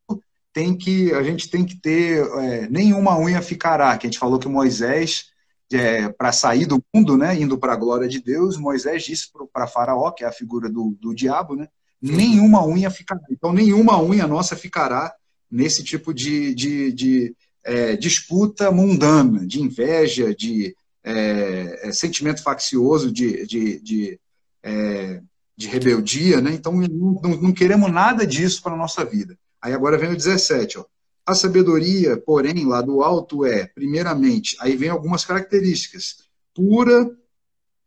tem 0.56 0.74
que 0.74 1.12
a 1.12 1.22
gente 1.22 1.50
tem 1.50 1.66
que 1.66 1.76
ter 1.78 2.26
é, 2.40 2.66
nenhuma 2.70 3.18
unha 3.18 3.42
ficará, 3.42 3.98
que 3.98 4.06
a 4.06 4.10
gente 4.10 4.18
falou 4.18 4.38
que 4.38 4.48
Moisés 4.48 5.26
é, 5.70 6.08
para 6.08 6.32
sair 6.32 6.64
do 6.64 6.82
mundo, 6.94 7.14
né, 7.14 7.38
indo 7.38 7.58
para 7.58 7.74
a 7.74 7.76
glória 7.76 8.08
de 8.08 8.22
Deus, 8.22 8.56
Moisés 8.56 9.04
disse 9.04 9.26
para 9.52 9.66
Faraó, 9.66 10.10
que 10.12 10.24
é 10.24 10.26
a 10.26 10.32
figura 10.32 10.70
do, 10.70 10.96
do 10.98 11.14
diabo, 11.14 11.56
né, 11.56 11.68
nenhuma 12.00 12.66
unha 12.66 12.88
ficará. 12.88 13.20
Então, 13.30 13.52
nenhuma 13.52 14.02
unha 14.02 14.26
nossa 14.26 14.56
ficará 14.56 15.12
nesse 15.50 15.84
tipo 15.84 16.14
de, 16.14 16.54
de, 16.54 16.90
de 16.90 17.36
é, 17.62 17.94
disputa 17.94 18.70
mundana, 18.70 19.46
de 19.46 19.60
inveja, 19.60 20.34
de 20.34 20.74
é, 21.04 21.88
é 21.88 21.92
sentimento 21.92 22.42
faccioso, 22.42 23.12
de, 23.12 23.46
de, 23.46 23.78
de, 23.80 24.20
é, 24.62 25.20
de 25.54 25.68
rebeldia. 25.68 26.40
Né? 26.40 26.54
Então, 26.54 26.72
não, 26.72 27.20
não 27.42 27.52
queremos 27.52 27.92
nada 27.92 28.26
disso 28.26 28.62
para 28.62 28.72
a 28.72 28.78
nossa 28.78 29.04
vida. 29.04 29.36
Aí 29.66 29.72
agora 29.72 29.98
vem 29.98 30.12
o 30.12 30.16
17, 30.16 30.78
ó. 30.78 30.84
A 31.26 31.34
sabedoria, 31.34 32.16
porém, 32.16 32.64
lá 32.64 32.80
do 32.80 33.02
alto 33.02 33.44
é, 33.44 33.66
primeiramente, 33.66 34.56
aí 34.60 34.76
vem 34.76 34.90
algumas 34.90 35.24
características: 35.24 36.18
pura, 36.54 37.10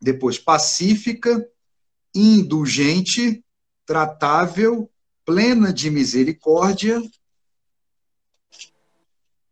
depois 0.01 0.37
pacífica, 0.37 1.49
indulgente, 2.13 3.41
tratável, 3.85 4.91
plena 5.23 5.71
de 5.71 5.89
misericórdia, 5.89 7.01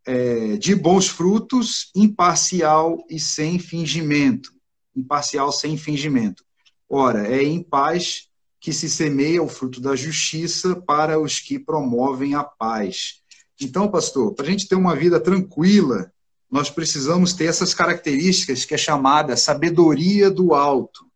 é, 0.04 0.58
de 0.58 0.74
bons 0.74 1.08
frutos, 1.08 1.90
imparcial 1.96 3.06
e 3.08 3.18
sem 3.18 3.58
fingimento. 3.58 4.52
Imparcial 4.94 5.50
sem 5.50 5.78
fingimento. 5.78 6.44
Ora, 6.86 7.26
é 7.26 7.42
em 7.42 7.62
paz 7.62 8.27
que 8.68 8.74
se 8.74 8.90
semeia 8.90 9.42
o 9.42 9.48
fruto 9.48 9.80
da 9.80 9.96
justiça 9.96 10.76
para 10.76 11.18
os 11.18 11.40
que 11.40 11.58
promovem 11.58 12.34
a 12.34 12.44
paz. 12.44 13.22
Então, 13.58 13.90
pastor, 13.90 14.34
para 14.34 14.44
a 14.44 14.50
gente 14.50 14.68
ter 14.68 14.74
uma 14.74 14.94
vida 14.94 15.18
tranquila, 15.18 16.12
nós 16.50 16.68
precisamos 16.68 17.32
ter 17.32 17.46
essas 17.46 17.72
características 17.72 18.66
que 18.66 18.74
é 18.74 18.76
chamada 18.76 19.38
sabedoria 19.38 20.30
do 20.30 20.52
alto. 20.52 21.06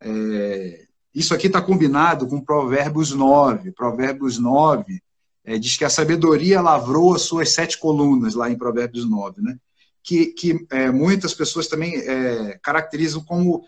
É, 0.00 0.84
isso 1.14 1.32
aqui 1.32 1.46
está 1.46 1.62
combinado 1.62 2.26
com 2.26 2.40
Provérbios 2.40 3.12
9. 3.12 3.70
Provérbios 3.70 4.36
9 4.36 5.00
é, 5.44 5.58
diz 5.60 5.76
que 5.76 5.84
a 5.84 5.90
sabedoria 5.90 6.60
lavrou 6.60 7.14
as 7.14 7.22
suas 7.22 7.50
sete 7.50 7.78
colunas, 7.78 8.34
lá 8.34 8.50
em 8.50 8.58
Provérbios 8.58 9.08
9, 9.08 9.40
né? 9.40 9.56
que, 10.02 10.26
que 10.32 10.66
é, 10.68 10.90
muitas 10.90 11.32
pessoas 11.32 11.68
também 11.68 11.94
é, 11.94 12.58
caracterizam 12.60 13.22
como 13.22 13.64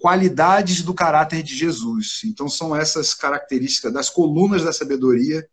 qualidades 0.00 0.82
do 0.82 0.92
caráter 0.92 1.42
de 1.42 1.54
Jesus. 1.54 2.20
Então, 2.24 2.48
são 2.48 2.74
essas 2.74 3.14
características 3.14 3.92
das 3.92 4.10
colunas 4.10 4.62
da 4.62 4.72
sabedoria, 4.72 5.46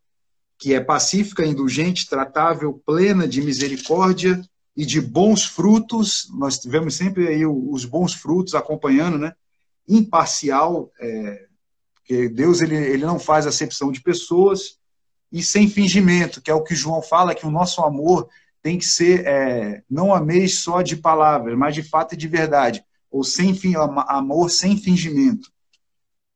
que 0.58 0.74
é 0.74 0.80
pacífica, 0.80 1.46
indulgente, 1.46 2.10
tratável, 2.10 2.82
plena 2.86 3.28
de 3.28 3.42
misericórdia 3.42 4.42
e 4.76 4.86
de 4.86 5.00
bons 5.00 5.46
frutos. 5.46 6.28
Nós 6.34 6.58
tivemos 6.58 6.96
sempre 6.96 7.28
aí 7.28 7.46
os 7.46 7.86
bons 7.86 8.14
frutos 8.14 8.56
acompanhando, 8.56 9.18
né? 9.18 9.34
Imparcial, 9.88 10.92
é, 11.00 11.46
porque 11.94 12.30
Deus 12.30 12.62
ele, 12.62 12.76
ele 12.76 13.06
não 13.06 13.20
faz 13.20 13.46
acepção 13.46 13.92
de 13.92 14.02
pessoas, 14.02 14.78
e 15.32 15.44
sem 15.44 15.70
fingimento, 15.70 16.42
que 16.42 16.50
é 16.50 16.54
o 16.54 16.64
que 16.64 16.76
João 16.76 17.02
fala, 17.02 17.36
que 17.36 17.46
o 17.46 17.52
nosso 17.52 17.82
amor 17.82 18.30
tem 18.62 18.78
que 18.78 18.86
ser, 18.86 19.26
é, 19.28 19.84
não 19.90 20.14
ameis 20.14 20.60
só 20.60 20.82
de 20.82 20.96
palavras, 20.96 21.58
mas 21.58 21.76
de 21.76 21.84
fato 21.84 22.14
e 22.14 22.18
de 22.18 22.28
verdade, 22.28 22.84
ou 23.15 23.23
sem 23.23 23.58
amor 24.08 24.51
sem 24.51 24.75
fingimento. 24.78 25.49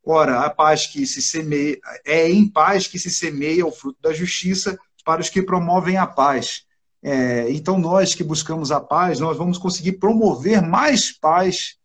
Ora, 0.02 0.46
a 0.46 0.50
paz 0.50 0.88
que 0.88 1.06
se 1.06 1.22
semeia, 1.22 1.78
é 2.06 2.32
em 2.32 2.48
paz 2.48 2.88
que 2.88 2.98
se 2.98 3.12
semeia 3.12 3.66
o 3.66 3.72
fruto 3.72 4.00
da 4.02 4.14
justiça 4.14 4.80
para 5.04 5.20
os 5.20 5.30
que 5.30 5.42
promovem 5.42 5.98
a 5.98 6.08
paz. 6.08 6.64
É, 7.04 7.52
então, 7.52 7.78
nós 7.78 8.16
que 8.16 8.24
buscamos 8.24 8.72
a 8.72 8.80
paz, 8.80 9.20
nós 9.20 9.38
vamos 9.38 9.58
conseguir 9.58 9.94
promover 9.94 10.62
mais 10.62 11.12
paz 11.12 11.78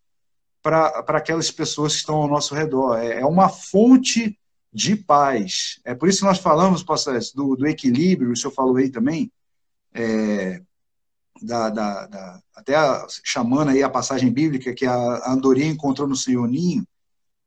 para 0.63 1.03
aquelas 1.09 1.51
pessoas 1.51 1.91
que 1.91 1.99
estão 1.99 2.15
ao 2.15 2.29
nosso 2.29 2.55
redor. 2.55 2.97
É, 2.97 3.19
é 3.19 3.25
uma 3.25 3.49
fonte 3.49 4.39
de 4.71 4.95
paz. 4.95 5.81
É 5.83 5.93
por 5.93 6.07
isso 6.07 6.19
que 6.19 6.25
nós 6.25 6.39
falamos, 6.39 6.83
pastor, 6.83 7.19
do, 7.35 7.57
do 7.57 7.67
equilíbrio, 7.67 8.31
o 8.31 8.37
senhor 8.37 8.53
falou 8.53 8.77
aí 8.77 8.89
também, 8.89 9.29
é, 9.93 10.61
da, 11.41 11.69
da, 11.69 12.07
da, 12.07 12.39
até 12.55 12.75
a, 12.75 13.05
chamando 13.23 13.71
aí 13.71 13.83
a 13.83 13.89
passagem 13.89 14.31
bíblica 14.31 14.73
que 14.73 14.85
a 14.85 15.31
andorinha 15.31 15.71
encontrou 15.71 16.07
no 16.07 16.15
seu 16.15 16.45
ninho, 16.45 16.87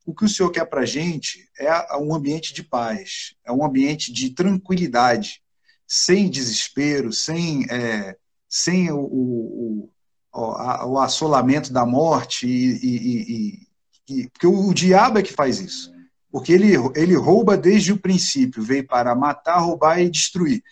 o 0.09 0.14
que 0.14 0.24
o 0.24 0.29
Senhor 0.29 0.51
quer 0.51 0.64
para 0.64 0.83
a 0.83 0.87
gente 0.87 1.46
é 1.59 1.96
um 1.98 2.14
ambiente 2.14 2.55
de 2.55 2.62
paz, 2.62 3.35
é 3.44 3.53
um 3.53 3.62
ambiente 3.62 4.11
de 4.11 4.31
tranquilidade, 4.31 5.42
sem 5.87 6.31
desespero, 6.31 7.12
sem, 7.12 7.66
é, 7.70 8.16
sem 8.48 8.90
o, 8.90 9.01
o, 9.01 9.90
o, 10.33 10.92
o, 10.92 10.98
assolamento 10.98 11.70
da 11.70 11.85
morte, 11.85 12.46
e, 12.46 12.79
e, 12.83 13.68
e, 14.09 14.22
e 14.22 14.31
porque 14.31 14.46
o, 14.46 14.68
o 14.68 14.72
diabo 14.72 15.18
é 15.18 15.22
que 15.22 15.33
faz 15.35 15.61
isso. 15.61 15.92
Porque 16.31 16.53
ele, 16.53 16.72
ele 16.94 17.14
rouba 17.14 17.55
desde 17.57 17.92
o 17.92 17.98
princípio, 17.98 18.62
veio 18.62 18.87
para 18.87 19.14
matar, 19.14 19.59
roubar 19.59 20.01
e 20.01 20.09
destruir. 20.09 20.62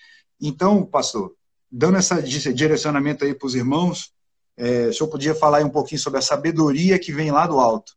Então, 0.40 0.82
pastor, 0.84 1.35
dando 1.70 1.98
esse 1.98 2.52
direcionamento 2.52 3.24
aí 3.24 3.34
para 3.34 3.46
os 3.46 3.54
irmãos, 3.54 4.12
é, 4.56 4.86
o 4.88 4.92
senhor 4.92 5.10
podia 5.10 5.34
falar 5.34 5.64
um 5.64 5.70
pouquinho 5.70 6.00
sobre 6.00 6.18
a 6.18 6.22
sabedoria 6.22 6.98
que 6.98 7.12
vem 7.12 7.30
lá 7.30 7.46
do 7.46 7.58
alto. 7.58 7.96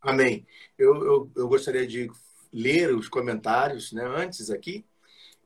Amém. 0.00 0.46
Eu, 0.76 1.04
eu, 1.04 1.30
eu 1.36 1.48
gostaria 1.48 1.86
de 1.86 2.10
ler 2.52 2.94
os 2.94 3.08
comentários 3.08 3.92
né, 3.92 4.04
antes 4.04 4.50
aqui. 4.50 4.84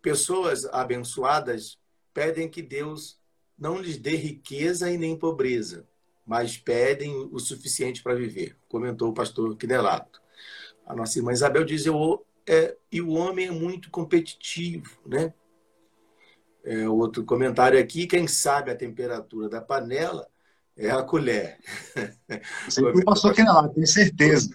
Pessoas 0.00 0.64
abençoadas 0.66 1.78
pedem 2.14 2.48
que 2.48 2.62
Deus 2.62 3.18
não 3.58 3.78
lhes 3.78 3.98
dê 3.98 4.16
riqueza 4.16 4.90
e 4.90 4.96
nem 4.96 5.16
pobreza, 5.16 5.86
mas 6.26 6.56
pedem 6.56 7.28
o 7.30 7.38
suficiente 7.38 8.02
para 8.02 8.14
viver, 8.14 8.56
comentou 8.68 9.10
o 9.10 9.14
pastor 9.14 9.56
Quinelato. 9.56 10.20
A 10.86 10.94
nossa 10.94 11.18
irmã 11.18 11.32
Isabel 11.32 11.64
diz: 11.64 11.84
eu, 11.86 12.24
é, 12.46 12.76
e 12.90 13.02
o 13.02 13.10
homem 13.10 13.48
é 13.48 13.50
muito 13.50 13.90
competitivo, 13.90 14.90
né? 15.04 15.34
É, 16.66 16.88
outro 16.88 17.24
comentário 17.24 17.78
aqui, 17.78 18.08
quem 18.08 18.26
sabe 18.26 18.72
a 18.72 18.76
temperatura 18.76 19.48
da 19.48 19.60
panela 19.60 20.26
é 20.76 20.90
a 20.90 21.00
colher. 21.00 21.58
Você 22.68 22.82
passou 23.04 23.30
aqui 23.30 23.42
lá, 23.44 23.68
tenho 23.68 23.86
certeza. 23.86 24.50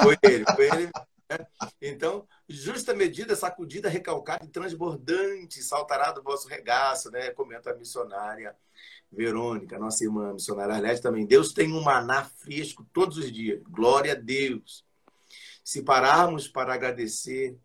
Foi 0.00 0.16
ele, 0.22 0.44
foi 0.56 0.66
ele. 0.66 0.86
Né? 0.86 1.46
Então, 1.80 2.26
justa 2.48 2.94
medida, 2.94 3.36
sacudida, 3.36 3.90
recalcada 3.90 4.46
e 4.46 4.48
transbordante, 4.48 5.62
saltará 5.62 6.10
do 6.10 6.22
vosso 6.22 6.48
regaço, 6.48 7.10
né? 7.10 7.30
Comenta 7.30 7.70
a 7.70 7.76
missionária 7.76 8.56
Verônica, 9.12 9.78
nossa 9.78 10.04
irmã 10.04 10.32
missionária 10.32 10.74
Arlete 10.74 11.02
também. 11.02 11.26
Deus 11.26 11.52
tem 11.52 11.70
um 11.70 11.82
maná 11.82 12.24
fresco 12.24 12.86
todos 12.94 13.18
os 13.18 13.30
dias. 13.30 13.60
Glória 13.68 14.12
a 14.12 14.16
Deus. 14.16 14.86
Se 15.62 15.82
pararmos 15.82 16.48
para 16.48 16.72
agradecer, 16.72 17.58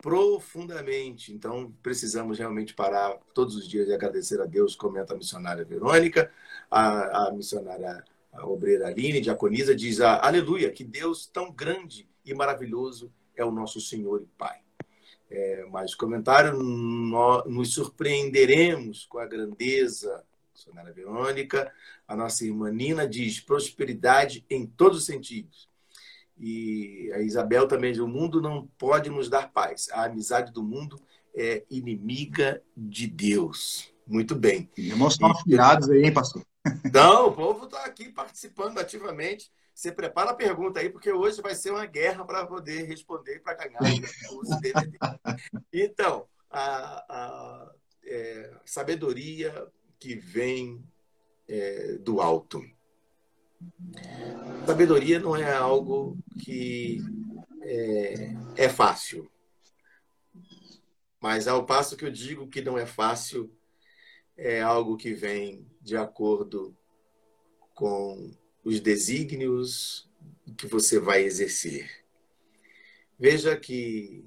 profundamente. 0.00 1.32
Então, 1.32 1.72
precisamos 1.82 2.38
realmente 2.38 2.74
parar 2.74 3.18
todos 3.34 3.54
os 3.54 3.68
dias 3.68 3.88
e 3.88 3.92
agradecer 3.92 4.40
a 4.40 4.46
Deus, 4.46 4.74
comenta 4.74 5.14
a 5.14 5.16
missionária 5.16 5.64
Verônica, 5.64 6.32
a, 6.70 7.28
a 7.28 7.32
missionária 7.32 8.04
a 8.32 8.46
obreira 8.46 8.86
Aline, 8.86 9.20
diaconisa, 9.20 9.74
diz: 9.74 10.00
Aleluia, 10.00 10.70
que 10.70 10.84
Deus 10.84 11.26
tão 11.26 11.52
grande 11.52 12.08
e 12.24 12.32
maravilhoso 12.32 13.12
é 13.36 13.44
o 13.44 13.50
nosso 13.50 13.80
Senhor 13.80 14.22
e 14.22 14.26
Pai. 14.38 14.60
É, 15.28 15.64
mais 15.66 15.94
comentário, 15.94 16.60
nós 16.60 17.44
nos 17.46 17.74
surpreenderemos 17.74 19.06
com 19.06 19.18
a 19.18 19.26
grandeza, 19.26 20.24
missionária 20.52 20.92
Verônica. 20.92 21.72
A 22.06 22.16
nossa 22.16 22.44
irmã 22.44 22.70
Nina 22.70 23.06
diz: 23.06 23.40
prosperidade 23.40 24.44
em 24.48 24.66
todos 24.66 24.98
os 24.98 25.06
sentidos. 25.06 25.69
E 26.40 27.12
a 27.12 27.20
Isabel 27.20 27.68
também 27.68 27.92
diz: 27.92 28.00
o 28.00 28.08
mundo 28.08 28.40
não 28.40 28.66
pode 28.78 29.10
nos 29.10 29.28
dar 29.28 29.52
paz. 29.52 29.88
A 29.92 30.04
amizade 30.04 30.50
do 30.52 30.62
mundo 30.62 30.98
é 31.34 31.64
inimiga 31.70 32.62
de 32.74 33.06
Deus. 33.06 33.92
Muito 34.06 34.34
bem. 34.34 34.68
Irmãos 34.76 35.12
estão 35.12 35.30
afiados 35.30 35.90
aí, 35.90 36.02
hein, 36.02 36.12
pastor? 36.12 36.42
Não, 36.92 37.28
o 37.28 37.32
povo 37.32 37.66
está 37.66 37.84
aqui 37.84 38.10
participando 38.10 38.78
ativamente. 38.78 39.50
Você 39.74 39.92
prepara 39.92 40.30
a 40.30 40.34
pergunta 40.34 40.80
aí, 40.80 40.90
porque 40.90 41.12
hoje 41.12 41.40
vai 41.40 41.54
ser 41.54 41.70
uma 41.70 41.86
guerra 41.86 42.24
para 42.24 42.46
poder 42.46 42.82
responder 42.82 43.40
para 43.40 43.54
ganhar. 43.54 43.78
Então, 45.72 46.26
a, 46.50 47.04
a 47.08 47.72
é, 48.04 48.52
sabedoria 48.64 49.66
que 49.98 50.16
vem 50.16 50.84
é, 51.48 51.98
do 52.00 52.20
alto. 52.20 52.62
Sabedoria 54.66 55.18
não 55.18 55.36
é 55.36 55.52
algo 55.52 56.16
que 56.42 56.98
é, 57.62 58.34
é 58.56 58.68
fácil. 58.68 59.30
Mas 61.20 61.46
ao 61.46 61.66
passo 61.66 61.96
que 61.96 62.04
eu 62.04 62.10
digo 62.10 62.48
que 62.48 62.62
não 62.62 62.78
é 62.78 62.86
fácil, 62.86 63.52
é 64.36 64.62
algo 64.62 64.96
que 64.96 65.12
vem 65.12 65.66
de 65.80 65.96
acordo 65.96 66.74
com 67.74 68.30
os 68.64 68.80
desígnios 68.80 70.08
que 70.56 70.66
você 70.66 70.98
vai 70.98 71.22
exercer. 71.22 72.04
Veja 73.18 73.54
que 73.58 74.24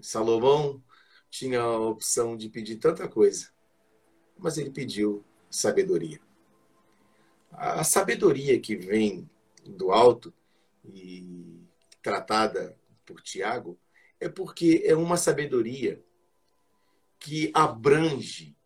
Salomão 0.00 0.82
tinha 1.28 1.60
a 1.60 1.78
opção 1.78 2.36
de 2.36 2.48
pedir 2.48 2.76
tanta 2.76 3.06
coisa, 3.08 3.50
mas 4.38 4.56
ele 4.56 4.70
pediu 4.70 5.24
sabedoria. 5.50 6.23
A 7.56 7.84
sabedoria 7.84 8.60
que 8.60 8.76
vem 8.76 9.28
do 9.64 9.92
alto 9.92 10.34
e 10.84 11.62
tratada 12.02 12.76
por 13.06 13.20
Tiago 13.20 13.78
é 14.20 14.28
porque 14.28 14.82
é 14.84 14.94
uma 14.94 15.16
sabedoria 15.16 16.02
que 17.18 17.50
abrange 17.54 18.56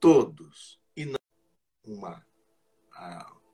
todos 0.00 0.78
e 0.96 1.04
não 1.04 1.16
uma, 1.86 2.24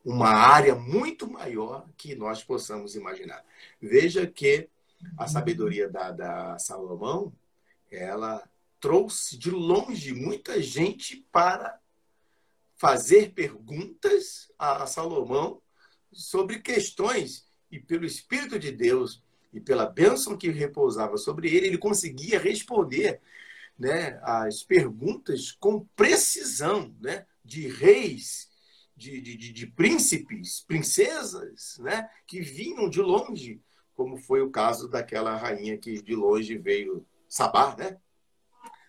uma 0.04 0.28
área 0.30 0.74
muito 0.74 1.30
maior 1.30 1.88
que 1.96 2.14
nós 2.14 2.42
possamos 2.42 2.96
imaginar. 2.96 3.44
Veja 3.80 4.26
que 4.26 4.68
a 5.16 5.26
sabedoria 5.28 5.88
dada 5.88 6.58
Salomão, 6.58 7.32
ela 7.90 8.42
trouxe 8.80 9.36
de 9.36 9.50
longe 9.50 10.12
muita 10.12 10.60
gente 10.62 11.24
para 11.30 11.80
fazer 12.82 13.32
perguntas 13.32 14.50
a 14.58 14.84
Salomão 14.88 15.62
sobre 16.12 16.58
questões 16.58 17.46
e 17.70 17.78
pelo 17.78 18.04
Espírito 18.04 18.58
de 18.58 18.72
Deus 18.72 19.22
e 19.52 19.60
pela 19.60 19.86
bênção 19.86 20.36
que 20.36 20.50
repousava 20.50 21.16
sobre 21.16 21.48
ele, 21.48 21.68
ele 21.68 21.78
conseguia 21.78 22.40
responder 22.40 23.20
né, 23.78 24.18
as 24.24 24.64
perguntas 24.64 25.52
com 25.52 25.86
precisão 25.94 26.92
né, 27.00 27.24
de 27.44 27.68
reis, 27.68 28.50
de, 28.96 29.20
de, 29.20 29.36
de 29.36 29.66
príncipes, 29.68 30.64
princesas, 30.66 31.78
né, 31.78 32.10
que 32.26 32.40
vinham 32.40 32.90
de 32.90 33.00
longe, 33.00 33.62
como 33.94 34.16
foi 34.16 34.42
o 34.42 34.50
caso 34.50 34.88
daquela 34.88 35.36
rainha 35.36 35.78
que 35.78 36.02
de 36.02 36.16
longe 36.16 36.58
veio 36.58 37.06
Sabá, 37.28 37.76
né, 37.76 37.96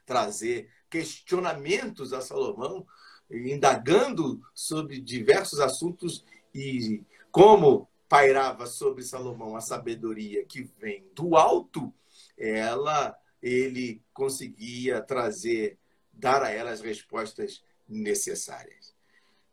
trazer 0.03 0.67
questionamentos 0.89 2.11
a 2.11 2.21
Salomão 2.21 2.87
indagando 3.33 4.41
sobre 4.53 4.99
diversos 4.99 5.59
assuntos 5.59 6.23
e 6.53 7.01
como 7.31 7.89
pairava 8.07 8.67
sobre 8.67 9.03
Salomão 9.03 9.55
a 9.55 9.61
sabedoria 9.61 10.45
que 10.45 10.63
vem 10.79 11.03
do 11.15 11.35
alto, 11.35 11.91
ela 12.37 13.17
ele 13.41 14.01
conseguia 14.13 15.01
trazer, 15.01 15.77
dar 16.13 16.41
a 16.43 16.49
ela 16.49 16.71
as 16.71 16.79
respostas 16.79 17.61
necessárias. 17.89 18.95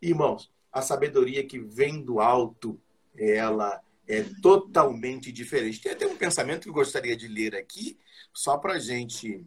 Irmãos, 0.00 0.50
a 0.72 0.80
sabedoria 0.80 1.44
que 1.44 1.58
vem 1.58 2.00
do 2.00 2.20
alto, 2.20 2.80
ela 3.16 3.82
é 4.06 4.22
totalmente 4.40 5.32
diferente. 5.32 5.80
Tem 5.80 5.92
até 5.92 6.06
um 6.06 6.16
pensamento 6.16 6.62
que 6.62 6.68
eu 6.68 6.74
gostaria 6.74 7.16
de 7.16 7.26
ler 7.26 7.56
aqui, 7.56 7.98
só 8.32 8.56
para 8.56 8.74
a 8.74 8.78
gente. 8.78 9.44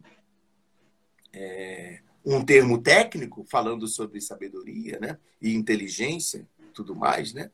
É, 1.32 2.00
um 2.24 2.44
termo 2.44 2.80
técnico 2.80 3.44
falando 3.44 3.86
sobre 3.86 4.20
sabedoria 4.20 4.98
né? 4.98 5.18
e 5.40 5.54
inteligência 5.54 6.48
tudo 6.74 6.94
mais. 6.94 7.32
Né? 7.32 7.50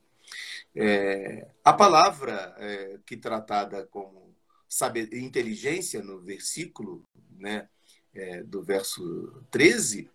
É, 0.75 1.47
a 1.63 1.73
palavra 1.73 2.55
é, 2.59 2.99
que 3.07 3.17
tratada 3.17 3.87
como 3.87 4.35
saber, 4.69 5.13
inteligência 5.15 6.03
no 6.03 6.21
versículo 6.21 7.07
né, 7.39 7.69
é, 8.15 8.43
do 8.43 8.63
verso 8.63 9.45
13 9.51 10.11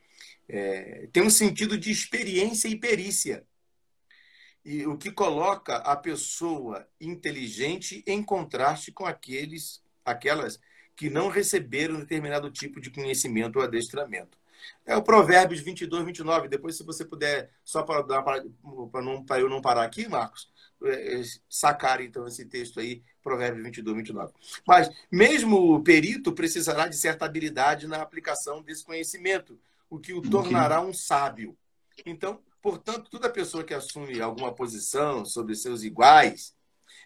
é, 0.49 1.07
tem 1.13 1.23
um 1.23 1.29
sentido 1.29 1.77
de 1.77 1.91
experiência 1.91 2.67
e 2.67 2.75
perícia. 2.75 3.45
E 4.63 4.85
o 4.87 4.97
que 4.97 5.11
coloca 5.11 5.77
a 5.77 5.95
pessoa 5.95 6.87
inteligente 6.99 8.03
em 8.07 8.23
contraste 8.23 8.91
com 8.91 9.05
aqueles, 9.05 9.83
aquelas 10.03 10.59
que 10.95 11.09
não 11.09 11.29
receberam 11.29 11.99
determinado 11.99 12.49
tipo 12.49 12.81
de 12.81 12.89
conhecimento 12.89 13.57
ou 13.57 13.63
adestramento. 13.63 14.37
É 14.85 14.95
o 14.95 15.03
Provérbios 15.03 15.61
22, 15.61 16.05
29. 16.05 16.47
Depois, 16.47 16.77
se 16.77 16.83
você 16.83 17.03
puder, 17.03 17.49
só 17.63 17.83
para, 17.83 18.03
para, 18.03 18.43
não, 19.01 19.23
para 19.25 19.41
eu 19.41 19.49
não 19.49 19.61
parar 19.61 19.83
aqui, 19.83 20.07
Marcos, 20.07 20.49
é, 20.83 21.19
é, 21.19 21.23
sacar 21.49 22.01
então 22.01 22.27
esse 22.27 22.45
texto 22.45 22.79
aí, 22.79 23.01
Provérbios 23.23 23.63
22, 23.63 23.97
29. 23.97 24.33
Mas, 24.67 24.89
mesmo 25.11 25.75
o 25.75 25.81
perito 25.81 26.33
precisará 26.33 26.87
de 26.87 26.95
certa 26.95 27.25
habilidade 27.25 27.87
na 27.87 28.01
aplicação 28.01 28.61
desse 28.61 28.83
conhecimento, 28.83 29.59
o 29.89 29.99
que 29.99 30.13
o 30.13 30.21
tornará 30.21 30.81
um 30.81 30.93
sábio. 30.93 31.57
Então, 32.05 32.41
portanto, 32.61 33.09
toda 33.09 33.29
pessoa 33.29 33.63
que 33.63 33.73
assume 33.73 34.21
alguma 34.21 34.53
posição 34.53 35.25
sobre 35.25 35.55
seus 35.55 35.83
iguais 35.83 36.53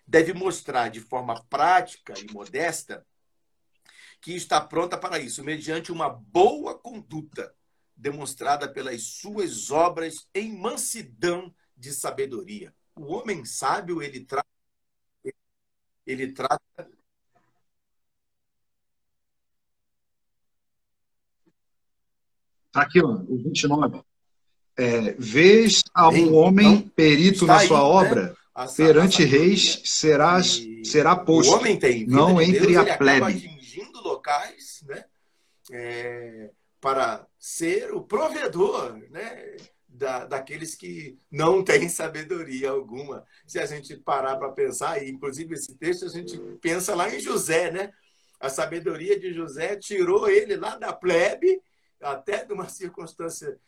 deve 0.08 0.34
mostrar 0.34 0.90
de 0.90 1.00
forma 1.00 1.42
prática 1.50 2.14
e 2.18 2.34
modesta 2.34 3.06
que 4.22 4.36
está 4.36 4.60
pronta 4.60 4.98
para 4.98 5.20
isso, 5.20 5.44
mediante 5.44 5.92
uma 5.92 6.10
boa 6.10 6.78
conduta 6.78 7.54
demonstrada 7.96 8.68
pelas 8.68 9.04
suas 9.04 9.72
obras 9.72 10.28
em 10.34 10.58
mansidão 10.58 11.54
de 11.76 11.92
sabedoria. 11.92 12.74
O 12.96 13.14
homem 13.14 13.46
sábio, 13.46 14.02
ele 14.02 14.22
trata 14.22 14.48
ele 16.06 16.32
trata 16.32 16.60
Tá 22.72 22.82
aqui, 22.84 23.02
ó, 23.02 23.08
o 23.08 23.44
29. 23.44 24.02
É, 24.78 25.14
vês 25.18 25.84
a 25.94 26.08
um 26.10 26.36
homem 26.36 26.88
perito 26.96 27.46
na 27.46 27.60
sua 27.60 27.80
aí, 27.80 27.84
né? 27.84 27.90
obra, 27.90 28.38
né? 28.56 28.68
perante 28.78 29.26
reis 29.26 29.82
serás, 29.84 30.62
será 30.84 31.16
posto, 31.16 31.52
o 31.52 31.58
homem 31.58 31.78
tem 31.78 32.06
não 32.06 32.40
entre 32.40 32.74
Deus, 32.74 32.88
a 32.88 32.98
plebe 32.98 33.59
locais, 34.10 34.84
né? 34.88 35.06
É, 35.72 36.52
para 36.82 37.28
ser 37.38 37.94
o 37.94 38.02
provedor, 38.02 38.98
né? 39.10 39.58
Da, 39.88 40.26
daqueles 40.26 40.76
que 40.76 41.18
não 41.32 41.62
têm 41.66 41.90
sabedoria 41.90 42.70
alguma. 42.70 43.26
Se 43.46 43.60
a 43.60 43.66
gente 43.66 43.98
parar 43.98 44.38
para 44.38 44.52
pensar, 44.52 45.04
e 45.04 45.10
inclusive 45.10 45.56
esse 45.56 45.76
texto 45.76 46.06
a 46.06 46.10
gente 46.10 46.38
pensa 46.62 46.96
lá 46.96 47.14
em 47.14 47.20
José, 47.20 47.72
né? 47.72 47.92
A 48.40 48.50
sabedoria 48.50 49.20
de 49.20 49.34
José 49.34 49.76
tirou 49.76 50.30
ele 50.30 50.56
lá 50.56 50.78
da 50.78 50.94
plebe, 50.94 51.62
até 52.02 52.46
de 52.46 52.54
uma 52.54 52.70
circunstância 52.70 53.60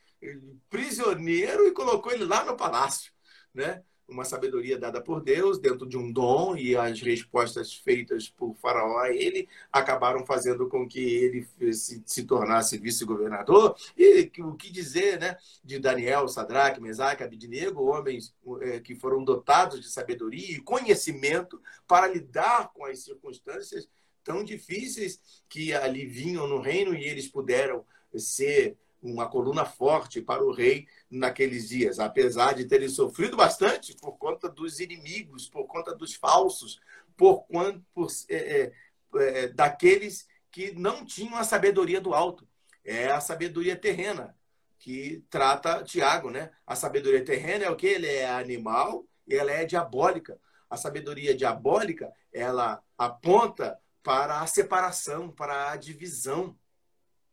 prisioneiro, 0.69 1.67
e 1.67 1.73
colocou 1.73 2.11
ele 2.11 2.23
lá 2.23 2.45
no 2.45 2.55
palácio, 2.55 3.11
né? 3.53 3.83
Uma 4.11 4.25
sabedoria 4.25 4.77
dada 4.77 5.01
por 5.01 5.21
Deus 5.21 5.57
dentro 5.57 5.87
de 5.87 5.97
um 5.97 6.11
dom 6.11 6.55
e 6.55 6.75
as 6.75 7.01
respostas 7.01 7.73
feitas 7.73 8.29
por 8.29 8.55
Faraó 8.55 8.99
a 8.99 9.09
ele 9.09 9.47
acabaram 9.71 10.25
fazendo 10.25 10.67
com 10.67 10.87
que 10.87 10.99
ele 10.99 11.73
se, 11.73 12.03
se 12.05 12.23
tornasse 12.23 12.77
vice-governador. 12.77 13.75
E 13.97 14.29
o 14.39 14.53
que 14.53 14.71
dizer 14.71 15.19
né, 15.19 15.37
de 15.63 15.79
Daniel, 15.79 16.27
Sadraque, 16.27 16.81
Mesaque, 16.81 17.23
Abidnego, 17.23 17.85
homens 17.85 18.35
é, 18.61 18.79
que 18.79 18.95
foram 18.95 19.23
dotados 19.23 19.79
de 19.79 19.89
sabedoria 19.89 20.57
e 20.57 20.61
conhecimento 20.61 21.61
para 21.87 22.07
lidar 22.07 22.71
com 22.73 22.85
as 22.85 22.99
circunstâncias 22.99 23.87
tão 24.23 24.43
difíceis 24.43 25.19
que 25.49 25.73
ali 25.73 26.05
vinham 26.05 26.47
no 26.47 26.59
reino 26.59 26.93
e 26.93 27.03
eles 27.05 27.27
puderam 27.27 27.85
ser 28.15 28.77
uma 29.01 29.27
coluna 29.27 29.65
forte 29.65 30.21
para 30.21 30.43
o 30.43 30.51
rei 30.51 30.87
naqueles 31.09 31.69
dias, 31.69 31.99
apesar 31.99 32.53
de 32.53 32.65
terem 32.65 32.87
sofrido 32.87 33.35
bastante 33.35 33.95
por 33.95 34.13
conta 34.17 34.47
dos 34.47 34.79
inimigos, 34.79 35.49
por 35.49 35.65
conta 35.65 35.95
dos 35.95 36.13
falsos, 36.13 36.79
por 37.17 37.43
quanto 37.47 37.83
por, 37.93 38.07
é, 38.29 38.35
é, 38.35 38.73
é, 39.15 39.47
daqueles 39.47 40.27
que 40.51 40.71
não 40.73 41.05
tinham 41.05 41.35
a 41.35 41.43
sabedoria 41.43 41.99
do 41.99 42.13
alto. 42.13 42.47
É 42.83 43.07
a 43.07 43.19
sabedoria 43.19 43.75
terrena 43.75 44.35
que 44.77 45.23
trata 45.29 45.83
Tiago, 45.83 46.31
né? 46.31 46.51
A 46.65 46.75
sabedoria 46.75 47.23
terrena 47.23 47.65
é 47.65 47.69
o 47.69 47.75
que 47.75 47.85
ele 47.85 48.07
é 48.07 48.29
animal 48.29 49.05
e 49.27 49.35
ela 49.35 49.51
é 49.51 49.65
diabólica. 49.65 50.39
A 50.69 50.75
sabedoria 50.75 51.35
diabólica 51.35 52.11
ela 52.33 52.81
aponta 52.97 53.79
para 54.01 54.41
a 54.41 54.47
separação, 54.47 55.29
para 55.29 55.71
a 55.71 55.75
divisão. 55.75 56.57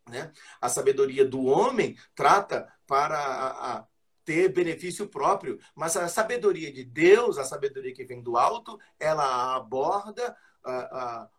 Né? 0.08 0.32
A 0.60 0.68
sabedoria 0.68 1.24
do 1.24 1.44
homem 1.44 1.96
trata 2.14 2.72
para 2.86 3.18
a, 3.18 3.76
a 3.76 3.86
ter 4.24 4.52
benefício 4.52 5.08
próprio, 5.08 5.58
mas 5.74 5.96
a 5.96 6.06
sabedoria 6.06 6.70
de 6.70 6.84
Deus, 6.84 7.38
a 7.38 7.44
sabedoria 7.44 7.94
que 7.94 8.04
vem 8.04 8.22
do 8.22 8.36
alto, 8.36 8.78
ela 8.98 9.56
aborda 9.56 10.36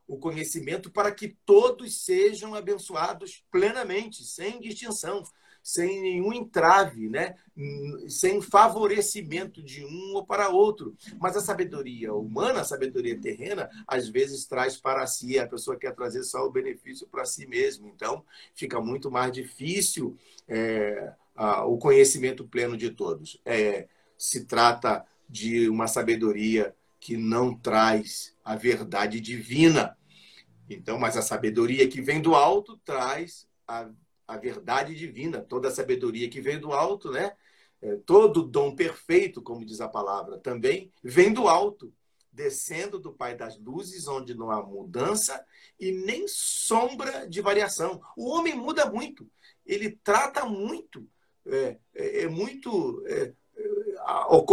o 0.08 0.18
conhecimento 0.18 0.90
para 0.90 1.12
que 1.12 1.38
todos 1.46 2.04
sejam 2.04 2.56
abençoados 2.56 3.44
plenamente, 3.52 4.24
sem 4.24 4.60
distinção 4.60 5.24
sem 5.62 6.02
nenhum 6.02 6.34
entrave, 6.34 7.10
né? 7.10 7.36
sem 8.08 8.42
favorecimento 8.42 9.62
de 9.62 9.84
um 9.84 10.16
ou 10.16 10.26
para 10.26 10.50
outro. 10.50 10.96
Mas 11.20 11.36
a 11.36 11.42
sabedoria 11.42 12.14
humana, 12.14 12.62
a 12.62 12.66
sabedoria 12.66 13.20
terrena, 13.20 13.70
às 13.88 14.08
vezes 14.08 14.46
traz 14.46 14.78
para 14.78 15.06
si, 15.06 15.38
a 15.38 15.48
pessoa 15.48 15.78
quer 15.78 15.94
trazer 15.94 16.24
só 16.24 16.46
o 16.46 16.52
benefício 16.52 17.08
para 17.08 17.26
si 17.26 17.46
mesmo. 17.46 17.88
Então, 17.88 18.24
fica 18.54 18.80
muito 18.80 19.12
mais 19.12 19.32
difícil 19.32 20.18
é, 20.48 21.14
a, 21.36 21.66
o 21.66 21.78
conhecimento 21.78 22.48
pleno 22.48 22.78
de 22.78 22.92
todos. 22.92 23.40
É, 23.46 23.88
se 24.18 24.46
trata 24.46 25.06
de 25.30 25.70
uma 25.70 25.88
sabedoria 25.88 26.76
que 27.00 27.16
não 27.16 27.56
traz 27.56 28.36
a 28.44 28.56
verdade 28.56 29.20
divina. 29.20 29.98
Então, 30.70 31.00
mas 31.00 31.16
a 31.16 31.22
sabedoria 31.22 31.88
que 31.88 32.02
vem 32.02 32.22
do 32.22 32.36
alto 32.36 32.78
traz 32.84 33.48
a 33.68 33.90
a 34.30 34.38
verdade 34.38 34.94
divina, 34.94 35.42
toda 35.42 35.70
a 35.70 35.72
sabedoria 35.72 36.30
que 36.30 36.40
vem 36.40 36.60
do 36.60 36.72
alto, 36.72 37.12
né? 37.12 37.36
É, 37.82 37.96
todo 38.06 38.44
dom 38.44 38.76
perfeito, 38.76 39.42
como 39.42 39.66
diz 39.66 39.82
a 39.82 39.88
palavra, 39.88 40.38
também 40.38 40.92
vem 41.02 41.34
do 41.34 41.48
alto, 41.48 41.92
descendo 42.32 43.00
do 43.00 43.12
Pai 43.12 43.36
das 43.36 43.58
luzes, 43.58 44.08
onde 44.08 44.36
não 44.36 44.52
há 44.52 44.62
mudança 44.62 45.44
e 45.80 45.92
nem 45.92 46.28
sombra 46.28 47.28
de 47.28 47.42
variação. 47.42 48.02
O 48.16 48.30
homem 48.30 48.54
muda 48.54 48.86
muito, 48.86 49.28
ele 49.66 50.00
trata 50.04 50.46
muito, 50.46 51.08
é, 51.48 51.78
é, 51.96 52.22
é 52.22 52.28
muito. 52.28 53.04
É, 53.08 53.34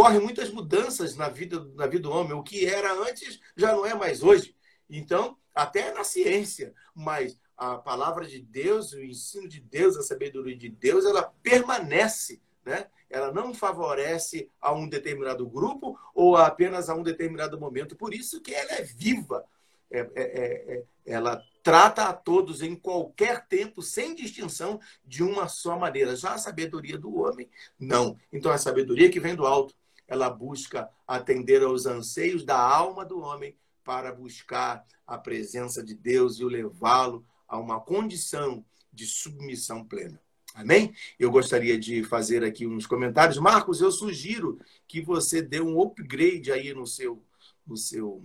é 0.09 0.19
muitas 0.19 0.49
mudanças 0.49 1.15
na 1.15 1.29
vida, 1.29 1.63
na 1.75 1.87
vida 1.87 2.03
do 2.03 2.11
homem. 2.11 2.33
O 2.33 2.43
que 2.43 2.65
era 2.65 2.93
antes 2.93 3.39
já 3.55 3.73
não 3.73 3.85
é 3.85 3.95
mais 3.95 4.21
hoje. 4.21 4.55
Então, 4.89 5.37
até 5.55 5.93
na 5.93 6.03
ciência, 6.03 6.73
mas 6.93 7.39
a 7.57 7.75
palavra 7.75 8.25
de 8.25 8.39
Deus, 8.39 8.93
o 8.93 9.01
ensino 9.01 9.47
de 9.47 9.59
Deus, 9.59 9.97
a 9.97 10.03
sabedoria 10.03 10.55
de 10.55 10.69
Deus, 10.69 11.05
ela 11.05 11.23
permanece, 11.41 12.39
né? 12.63 12.87
Ela 13.09 13.31
não 13.31 13.53
favorece 13.53 14.49
a 14.61 14.73
um 14.73 14.87
determinado 14.87 15.47
grupo 15.47 15.97
ou 16.13 16.35
apenas 16.35 16.89
a 16.89 16.93
um 16.93 17.01
determinado 17.01 17.59
momento. 17.59 17.95
Por 17.95 18.13
isso 18.13 18.41
que 18.41 18.53
ela 18.53 18.73
é 18.73 18.83
viva. 18.83 19.45
É, 19.89 19.99
é, 19.99 20.09
é, 20.15 20.73
é 20.73 20.83
ela 21.05 21.41
trata 21.63 22.03
a 22.03 22.13
todos 22.13 22.61
em 22.61 22.75
qualquer 22.75 23.47
tempo, 23.47 23.81
sem 23.81 24.13
distinção, 24.13 24.79
de 25.05 25.23
uma 25.23 25.47
só 25.47 25.79
maneira. 25.79 26.15
Já 26.15 26.33
a 26.33 26.37
sabedoria 26.37 26.97
do 26.97 27.21
homem, 27.21 27.49
não. 27.79 28.17
Então, 28.31 28.51
a 28.51 28.57
sabedoria 28.57 29.09
que 29.09 29.19
vem 29.19 29.35
do 29.35 29.45
alto, 29.45 29.73
ela 30.05 30.29
busca 30.29 30.89
atender 31.07 31.63
aos 31.63 31.85
anseios 31.85 32.43
da 32.43 32.59
alma 32.59 33.05
do 33.05 33.19
homem 33.19 33.55
para 33.83 34.11
buscar 34.11 34.85
a 35.05 35.17
presença 35.17 35.81
de 35.81 35.95
Deus 35.95 36.39
e 36.39 36.43
o 36.43 36.49
levá-lo 36.49 37.25
a 37.47 37.57
uma 37.59 37.79
condição 37.79 38.63
de 38.91 39.05
submissão 39.05 39.83
plena. 39.83 40.21
Amém? 40.53 40.93
Eu 41.19 41.29
gostaria 41.29 41.77
de 41.77 42.03
fazer 42.03 42.43
aqui 42.43 42.65
uns 42.65 42.87
comentários. 42.87 43.37
Marcos, 43.37 43.79
eu 43.79 43.91
sugiro 43.91 44.59
que 44.87 45.01
você 45.01 45.39
dê 45.39 45.61
um 45.61 45.79
upgrade 45.79 46.51
aí 46.51 46.73
no 46.73 46.87
seu, 46.87 47.23
no 47.65 47.77
seu 47.77 48.23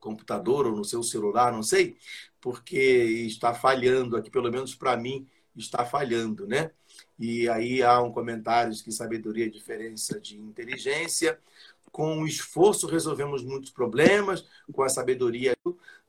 computador 0.00 0.66
ou 0.66 0.74
no 0.74 0.84
seu 0.84 1.02
celular, 1.02 1.52
não 1.52 1.62
sei, 1.62 1.96
porque 2.40 2.78
está 2.78 3.54
falhando 3.54 4.16
aqui, 4.16 4.30
pelo 4.30 4.50
menos 4.50 4.74
para 4.74 4.96
mim, 4.96 5.26
está 5.56 5.84
falhando, 5.84 6.46
né? 6.46 6.70
E 7.18 7.48
aí 7.48 7.82
há 7.82 8.00
um 8.00 8.12
comentário 8.12 8.72
que 8.82 8.92
sabedoria 8.92 9.46
é 9.46 9.48
diferença 9.48 10.20
de 10.20 10.38
inteligência. 10.38 11.38
Com 11.90 12.20
o 12.20 12.26
esforço 12.26 12.86
resolvemos 12.86 13.42
muitos 13.42 13.70
problemas, 13.70 14.44
com 14.72 14.82
a 14.82 14.88
sabedoria, 14.88 15.56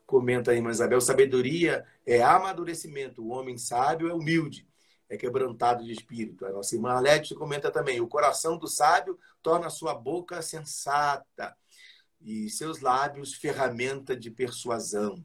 comenta 0.10 0.50
aí, 0.50 0.60
Isabel, 0.60 1.00
sabedoria 1.00 1.86
é 2.04 2.24
amadurecimento, 2.24 3.22
o 3.24 3.30
homem 3.30 3.60
sábio 3.60 4.10
é 4.10 4.14
humilde, 4.14 4.68
é 5.08 5.16
quebrantado 5.16 5.84
de 5.84 5.92
espírito. 5.92 6.48
A 6.48 6.52
nossa 6.52 6.74
irmã 6.74 6.94
Alete 6.94 7.36
comenta 7.36 7.70
também, 7.70 8.02
o 8.02 8.08
coração 8.08 8.58
do 8.58 8.68
sábio 8.68 9.20
torna 9.40 9.70
sua 9.70 9.94
boca 9.94 10.42
sensata 10.42 11.56
e 12.20 12.50
seus 12.50 12.80
lábios 12.80 13.36
ferramenta 13.36 14.16
de 14.16 14.32
persuasão, 14.32 15.24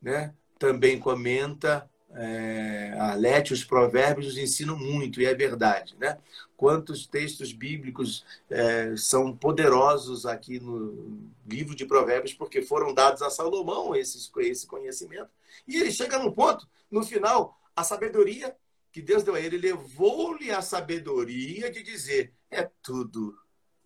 né? 0.00 0.34
Também 0.58 0.98
comenta 0.98 1.88
é, 2.14 2.94
a 2.98 3.14
Lete, 3.14 3.52
os 3.52 3.64
provérbios 3.64 4.26
nos 4.26 4.38
ensinam 4.38 4.76
muito, 4.76 5.20
e 5.20 5.26
é 5.26 5.34
verdade. 5.34 5.96
Né? 5.98 6.18
Quantos 6.56 7.06
textos 7.06 7.52
bíblicos 7.52 8.24
é, 8.50 8.94
são 8.96 9.36
poderosos 9.36 10.26
aqui 10.26 10.60
no 10.60 11.30
livro 11.46 11.74
de 11.74 11.86
provérbios, 11.86 12.34
porque 12.34 12.62
foram 12.62 12.94
dados 12.94 13.22
a 13.22 13.30
Salomão 13.30 13.94
esse, 13.94 14.30
conhecimento. 14.66 15.30
E 15.66 15.76
ele 15.76 15.90
chega 15.90 16.18
no 16.18 16.32
ponto, 16.32 16.68
no 16.90 17.02
final, 17.02 17.58
a 17.74 17.82
sabedoria 17.82 18.54
que 18.92 19.00
Deus 19.00 19.22
deu 19.22 19.34
a 19.34 19.40
ele, 19.40 19.56
levou-lhe 19.56 20.50
a 20.50 20.60
sabedoria 20.60 21.70
de 21.70 21.82
dizer, 21.82 22.34
é 22.50 22.70
tudo 22.82 23.34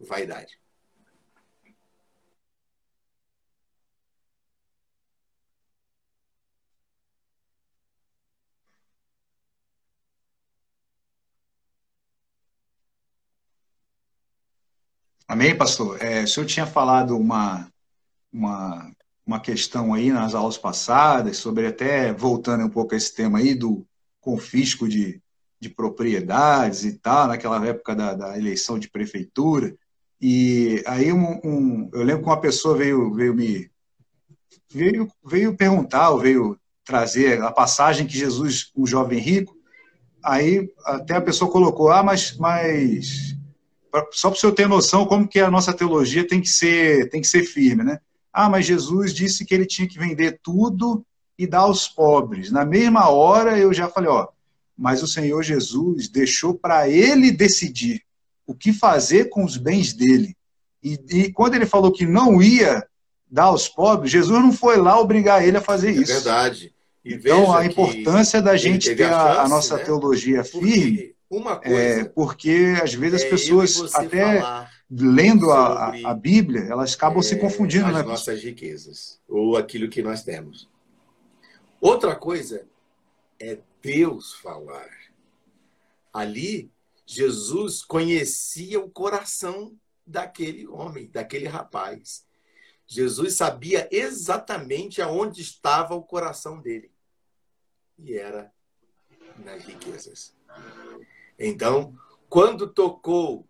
vaidade. 0.00 0.58
Amém, 15.28 15.56
pastor? 15.56 16.00
É, 16.00 16.22
o 16.22 16.28
senhor 16.28 16.46
tinha 16.46 16.66
falado 16.66 17.18
uma, 17.18 17.68
uma, 18.32 18.92
uma 19.26 19.40
questão 19.40 19.92
aí 19.92 20.12
nas 20.12 20.36
aulas 20.36 20.56
passadas, 20.56 21.36
sobre 21.36 21.66
até, 21.66 22.12
voltando 22.12 22.64
um 22.64 22.70
pouco 22.70 22.94
a 22.94 22.96
esse 22.96 23.12
tema 23.12 23.38
aí, 23.38 23.52
do 23.52 23.84
confisco 24.20 24.88
de, 24.88 25.20
de 25.60 25.68
propriedades 25.68 26.84
e 26.84 26.92
tal, 26.98 27.26
naquela 27.26 27.64
época 27.66 27.96
da, 27.96 28.14
da 28.14 28.38
eleição 28.38 28.78
de 28.78 28.88
prefeitura. 28.88 29.76
E 30.20 30.80
aí 30.86 31.12
um, 31.12 31.40
um, 31.42 31.90
eu 31.92 32.04
lembro 32.04 32.22
que 32.22 32.28
uma 32.28 32.40
pessoa 32.40 32.76
veio, 32.76 33.12
veio 33.12 33.34
me 33.34 33.68
veio, 34.70 35.10
veio 35.24 35.56
perguntar, 35.56 36.10
ou 36.10 36.20
veio 36.20 36.56
trazer 36.84 37.42
a 37.42 37.50
passagem 37.50 38.06
que 38.06 38.16
Jesus, 38.16 38.70
um 38.76 38.86
jovem 38.86 39.18
rico, 39.18 39.56
aí 40.22 40.72
até 40.84 41.16
a 41.16 41.20
pessoa 41.20 41.50
colocou, 41.50 41.90
ah, 41.90 42.02
mas, 42.02 42.36
mas 42.36 43.35
só 44.12 44.30
para 44.30 44.36
o 44.36 44.40
senhor 44.40 44.52
ter 44.52 44.68
noção 44.68 45.06
como 45.06 45.28
que 45.28 45.40
a 45.40 45.50
nossa 45.50 45.72
teologia 45.72 46.26
tem 46.26 46.40
que 46.40 46.48
ser 46.48 47.08
tem 47.10 47.20
que 47.20 47.26
ser 47.26 47.44
firme, 47.44 47.84
né? 47.84 47.98
Ah, 48.32 48.48
mas 48.48 48.66
Jesus 48.66 49.14
disse 49.14 49.44
que 49.44 49.54
ele 49.54 49.66
tinha 49.66 49.88
que 49.88 49.98
vender 49.98 50.40
tudo 50.42 51.04
e 51.38 51.46
dar 51.46 51.60
aos 51.60 51.88
pobres. 51.88 52.50
Na 52.50 52.64
mesma 52.64 53.08
hora 53.08 53.58
eu 53.58 53.72
já 53.72 53.88
falei, 53.88 54.10
ó, 54.10 54.28
mas 54.76 55.02
o 55.02 55.06
Senhor 55.06 55.42
Jesus 55.42 56.08
deixou 56.08 56.54
para 56.54 56.88
ele 56.88 57.30
decidir 57.30 58.02
o 58.46 58.54
que 58.54 58.72
fazer 58.72 59.30
com 59.30 59.44
os 59.44 59.56
bens 59.56 59.92
dele. 59.92 60.36
E, 60.82 61.00
e, 61.10 61.32
quando 61.32 61.54
ele 61.54 61.66
falou 61.66 61.90
que 61.90 62.06
não 62.06 62.42
ia 62.42 62.86
dar 63.28 63.44
aos 63.44 63.68
pobres, 63.68 64.12
Jesus 64.12 64.40
não 64.40 64.52
foi 64.52 64.76
lá 64.76 65.00
obrigar 65.00 65.46
ele 65.46 65.56
a 65.56 65.62
fazer 65.62 65.88
é 65.88 65.92
isso. 65.92 66.12
É 66.12 66.14
verdade. 66.16 66.74
E 67.04 67.14
então, 67.14 67.56
a 67.56 67.64
importância 67.64 68.42
da 68.42 68.56
gente 68.56 68.94
ter 68.94 69.04
a, 69.04 69.42
a, 69.42 69.48
nossa 69.48 69.76
né? 69.78 69.84
teologia 69.84 70.44
firme 70.44 71.15
uma 71.30 71.52
é, 71.52 71.56
coisa. 71.56 72.00
É, 72.00 72.04
porque 72.04 72.74
às 72.82 72.94
vezes 72.94 73.22
as 73.22 73.26
é 73.26 73.30
pessoas, 73.30 73.94
até 73.94 74.68
lendo 74.90 75.50
a, 75.50 76.10
a 76.10 76.14
Bíblia, 76.14 76.62
elas 76.62 76.94
acabam 76.94 77.20
é, 77.20 77.22
se 77.22 77.36
confundindo. 77.36 77.86
As 77.86 77.92
né? 77.92 78.02
nossas 78.02 78.42
riquezas, 78.42 79.20
ou 79.28 79.56
aquilo 79.56 79.88
que 79.88 80.02
nós 80.02 80.22
temos. 80.22 80.68
Outra 81.80 82.14
coisa 82.14 82.66
é 83.40 83.58
Deus 83.82 84.34
falar. 84.34 84.90
Ali, 86.12 86.70
Jesus 87.04 87.82
conhecia 87.82 88.80
o 88.80 88.90
coração 88.90 89.76
daquele 90.06 90.66
homem, 90.66 91.08
daquele 91.12 91.46
rapaz. 91.46 92.24
Jesus 92.86 93.34
sabia 93.34 93.88
exatamente 93.90 95.02
aonde 95.02 95.42
estava 95.42 95.94
o 95.94 96.02
coração 96.02 96.60
dele. 96.60 96.90
E 97.98 98.16
era 98.16 98.52
nas 99.44 99.64
riquezas. 99.64 100.34
Então, 101.38 101.94
quando 102.28 102.72
tocou 102.72 103.48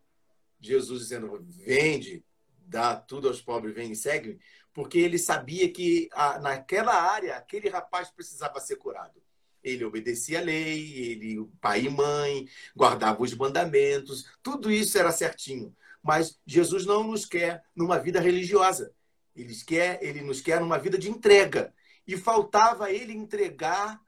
Jesus 0.60 1.02
dizendo, 1.02 1.44
vende, 1.64 2.24
dá 2.60 2.96
tudo 2.96 3.28
aos 3.28 3.40
pobres, 3.40 3.74
vem 3.74 3.92
e 3.92 3.96
segue, 3.96 4.38
porque 4.72 4.98
ele 4.98 5.18
sabia 5.18 5.72
que 5.72 6.08
a, 6.12 6.38
naquela 6.38 6.94
área 6.94 7.36
aquele 7.36 7.68
rapaz 7.68 8.10
precisava 8.10 8.60
ser 8.60 8.76
curado. 8.76 9.22
Ele 9.62 9.84
obedecia 9.84 10.38
a 10.38 10.42
lei, 10.42 10.92
ele, 11.10 11.48
pai 11.60 11.86
e 11.86 11.88
mãe, 11.88 12.46
guardava 12.74 13.22
os 13.22 13.34
mandamentos, 13.34 14.28
tudo 14.42 14.70
isso 14.70 14.98
era 14.98 15.10
certinho. 15.10 15.74
Mas 16.02 16.38
Jesus 16.46 16.86
não 16.86 17.02
nos 17.02 17.24
quer 17.24 17.64
numa 17.74 17.98
vida 17.98 18.20
religiosa. 18.20 18.92
Ele, 19.34 19.54
quer, 19.66 19.98
ele 20.02 20.20
nos 20.20 20.40
quer 20.40 20.60
numa 20.60 20.78
vida 20.78 20.96
de 20.96 21.10
entrega. 21.10 21.74
E 22.06 22.16
faltava 22.16 22.92
ele 22.92 23.12
entregar 23.12 24.00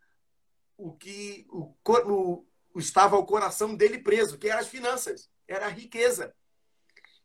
o 0.76 0.92
que 0.92 1.44
o, 1.50 1.74
o, 1.84 2.46
estava 2.78 3.16
o 3.16 3.26
coração 3.26 3.74
dele 3.74 3.98
preso, 3.98 4.38
que 4.38 4.48
eram 4.48 4.60
as 4.60 4.68
finanças, 4.68 5.30
era 5.46 5.66
a 5.66 5.70
riqueza. 5.70 6.34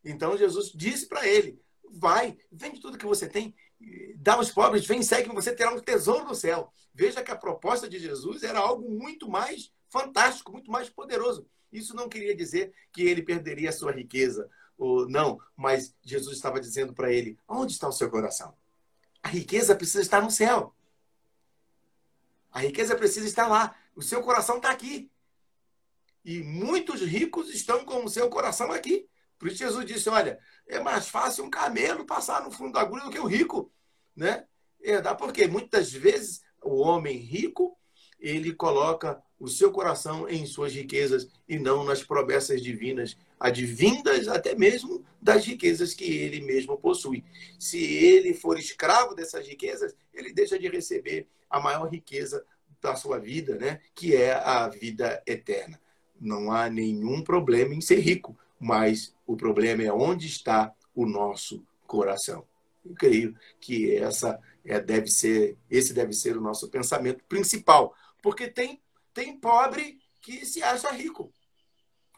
Então 0.04 0.38
Jesus 0.38 0.72
disse 0.74 1.08
para 1.08 1.28
ele: 1.28 1.62
vai, 1.92 2.38
vende 2.52 2.80
tudo 2.80 2.98
que 2.98 3.06
você 3.06 3.28
tem, 3.28 3.56
dá 4.18 4.34
aos 4.34 4.52
pobres, 4.52 4.86
vem, 4.86 5.02
segue, 5.02 5.34
você 5.34 5.54
terá 5.54 5.72
um 5.72 5.80
tesouro 5.80 6.26
no 6.26 6.36
céu. 6.36 6.72
Veja 6.94 7.24
que 7.24 7.32
a 7.32 7.36
proposta 7.36 7.90
de 7.90 8.00
Jesus 8.00 8.44
era 8.44 8.60
algo 8.60 8.90
muito 8.90 9.30
mais 9.30 9.72
fantástico, 9.90 10.52
muito 10.52 10.72
mais 10.72 10.90
poderoso. 10.90 11.48
Isso 11.72 11.96
não 11.96 12.10
queria 12.10 12.36
dizer 12.36 12.74
que 12.92 13.04
ele 13.04 13.24
perderia 13.24 13.70
a 13.70 13.74
sua 13.74 13.92
riqueza, 13.92 14.50
ou 14.78 15.08
não, 15.08 15.40
mas 15.56 15.96
Jesus 16.04 16.36
estava 16.36 16.60
dizendo 16.60 16.94
para 16.94 17.12
ele: 17.12 17.38
onde 17.48 17.74
está 17.74 17.88
o 17.88 17.92
seu 17.92 18.10
coração? 18.10 18.56
A 19.22 19.30
riqueza 19.30 19.76
precisa 19.76 20.02
estar 20.02 20.22
no 20.22 20.30
céu. 20.30 20.76
A 22.52 22.60
riqueza 22.60 22.96
precisa 22.96 23.26
estar 23.26 23.48
lá. 23.48 23.76
O 23.96 24.02
seu 24.02 24.22
coração 24.22 24.58
está 24.58 24.70
aqui. 24.70 25.10
E 26.24 26.42
muitos 26.42 27.02
ricos 27.02 27.50
estão 27.54 27.84
com 27.84 28.04
o 28.06 28.10
seu 28.10 28.30
coração 28.30 28.72
aqui. 28.72 29.08
Por 29.38 29.48
isso 29.48 29.58
Jesus 29.58 29.86
disse: 29.86 30.10
olha, 30.10 30.40
é 30.68 30.80
mais 30.80 31.08
fácil 31.08 31.44
um 31.44 31.50
camelo 31.50 32.06
passar 32.06 32.44
no 32.44 32.52
fundo 32.52 32.74
da 32.74 32.82
agulha 32.82 33.04
do 33.04 33.12
que 33.12 33.20
o 33.20 33.28
rico. 33.28 33.72
Né? 34.16 34.46
É, 34.82 35.02
dá 35.02 35.14
porque 35.14 35.48
muitas 35.48 35.92
vezes 35.92 36.42
o 36.62 36.78
homem 36.78 37.18
rico 37.18 37.78
ele 38.20 38.54
coloca 38.54 39.22
o 39.38 39.50
seu 39.50 39.70
coração 39.70 40.30
em 40.30 40.46
suas 40.46 40.74
riquezas 40.74 41.28
e 41.46 41.60
não 41.60 41.84
nas 41.84 42.02
promessas 42.02 42.62
divinas, 42.62 43.18
advindas 43.38 44.30
até 44.30 44.56
mesmo 44.56 45.06
das 45.22 45.46
riquezas 45.46 45.94
que 45.94 46.06
ele 46.06 46.40
mesmo 46.40 46.78
possui. 46.78 47.26
Se 47.60 47.84
ele 47.84 48.34
for 48.34 48.58
escravo 48.58 49.14
dessas 49.14 49.46
riquezas, 49.46 49.94
ele 50.14 50.32
deixa 50.32 50.58
de 50.58 50.70
receber 50.70 51.28
a 51.50 51.60
maior 51.60 51.90
riqueza 51.90 52.46
da 52.82 52.96
sua 52.96 53.20
vida, 53.20 53.58
né? 53.58 53.82
que 53.94 54.16
é 54.16 54.34
a 54.34 54.70
vida 54.70 55.22
eterna. 55.28 55.78
Não 56.24 56.52
há 56.52 56.70
nenhum 56.70 57.22
problema 57.22 57.74
em 57.74 57.82
ser 57.82 58.00
rico, 58.00 58.38
mas 58.60 59.14
o 59.28 59.36
problema 59.36 59.84
é 59.84 59.92
onde 59.92 60.28
está 60.28 60.74
o 60.96 61.06
nosso 61.06 61.66
coração. 61.86 62.46
Eu 62.86 62.94
creio 62.96 63.36
que 63.60 63.96
essa 63.96 64.40
é, 64.64 64.80
deve 64.80 65.08
ser, 65.08 65.58
esse 65.70 65.94
deve 65.94 66.14
ser 66.14 66.38
o 66.38 66.42
nosso 66.42 66.70
pensamento 66.70 67.24
principal, 67.26 67.96
porque 68.22 68.48
tem 68.48 68.82
tem 69.14 69.38
pobre 69.38 70.00
que 70.22 70.46
se 70.46 70.64
acha 70.64 70.90
rico, 70.92 71.32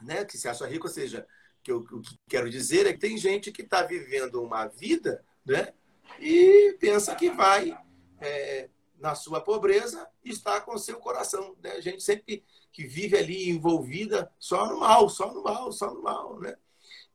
né? 0.01 0.23
Que 0.23 0.37
se 0.37 0.47
acha 0.47 0.65
rico, 0.65 0.87
ou 0.87 0.93
seja, 0.93 1.27
que 1.61 1.71
eu, 1.71 1.79
o 1.79 2.01
que 2.01 2.17
quero 2.29 2.49
dizer 2.49 2.85
é 2.85 2.93
que 2.93 2.99
tem 2.99 3.17
gente 3.17 3.51
que 3.51 3.63
está 3.63 3.83
vivendo 3.83 4.41
uma 4.41 4.67
vida, 4.67 5.23
né? 5.45 5.73
E 6.19 6.77
pensa 6.79 7.15
que 7.15 7.29
vai 7.29 7.77
é, 8.21 8.69
na 9.05 9.13
sua 9.13 9.39
pobreza 9.39 10.07
está 10.23 10.59
com 10.59 10.75
seu 10.79 10.97
coração, 10.97 11.55
né? 11.61 11.73
A 11.73 11.79
gente 11.79 12.01
sempre 12.01 12.43
que 12.73 12.87
vive 12.87 13.15
ali 13.15 13.51
envolvida 13.51 14.31
só 14.39 14.67
no 14.67 14.79
mal, 14.79 15.07
só 15.09 15.31
no 15.31 15.43
mal, 15.43 15.71
só 15.71 15.93
no 15.93 16.01
mal, 16.01 16.39
né? 16.39 16.55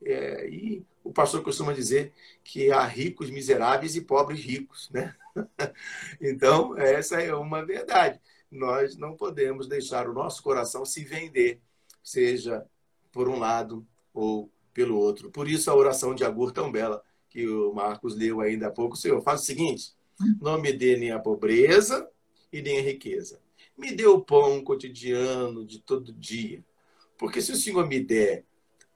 É, 0.01 0.49
e 0.49 0.87
o 1.03 1.13
pastor 1.13 1.43
costuma 1.43 1.73
dizer 1.73 2.13
que 2.45 2.71
há 2.71 2.85
ricos 2.85 3.29
miseráveis 3.29 3.97
e 3.97 4.03
pobres 4.03 4.39
ricos, 4.39 4.89
né? 4.91 5.17
então, 6.21 6.79
essa 6.79 7.21
é 7.21 7.35
uma 7.35 7.67
verdade. 7.67 8.21
Nós 8.49 8.97
não 8.97 9.17
podemos 9.17 9.67
deixar 9.67 10.09
o 10.09 10.15
nosso 10.15 10.45
coração 10.45 10.85
se 10.85 11.05
vender, 11.05 11.61
seja 12.05 12.65
por 13.11 13.29
um 13.29 13.37
lado 13.37 13.85
ou 14.15 14.49
pelo 14.73 14.97
outro. 14.97 15.29
Por 15.29 15.49
isso, 15.49 15.69
a 15.69 15.75
oração 15.75 16.15
de 16.15 16.25
Agur 16.25 16.53
tão 16.53 16.71
bela 16.71 17.03
que 17.29 17.49
o 17.49 17.73
Marcos 17.75 18.15
leu 18.15 18.41
ainda 18.41 18.69
há 18.69 18.71
pouco. 18.71 18.97
Senhor, 18.97 19.21
faz 19.23 19.43
o 19.43 19.45
seguinte: 19.45 19.93
não 20.41 20.61
me 20.61 20.73
dê 20.73 20.97
nem 20.97 21.11
a 21.11 21.19
pobreza 21.19 22.09
e 22.53 22.61
nem 22.61 22.79
a 22.79 22.83
riqueza. 22.83 23.41
Me 23.77 23.93
dê 23.93 24.07
o 24.07 24.21
pão 24.21 24.63
cotidiano 24.63 25.65
de 25.65 25.81
todo 25.81 26.13
dia. 26.13 26.65
Porque 27.19 27.41
se 27.41 27.53
o 27.53 27.57
Senhor 27.57 27.87
me 27.87 28.01
der 28.01 28.45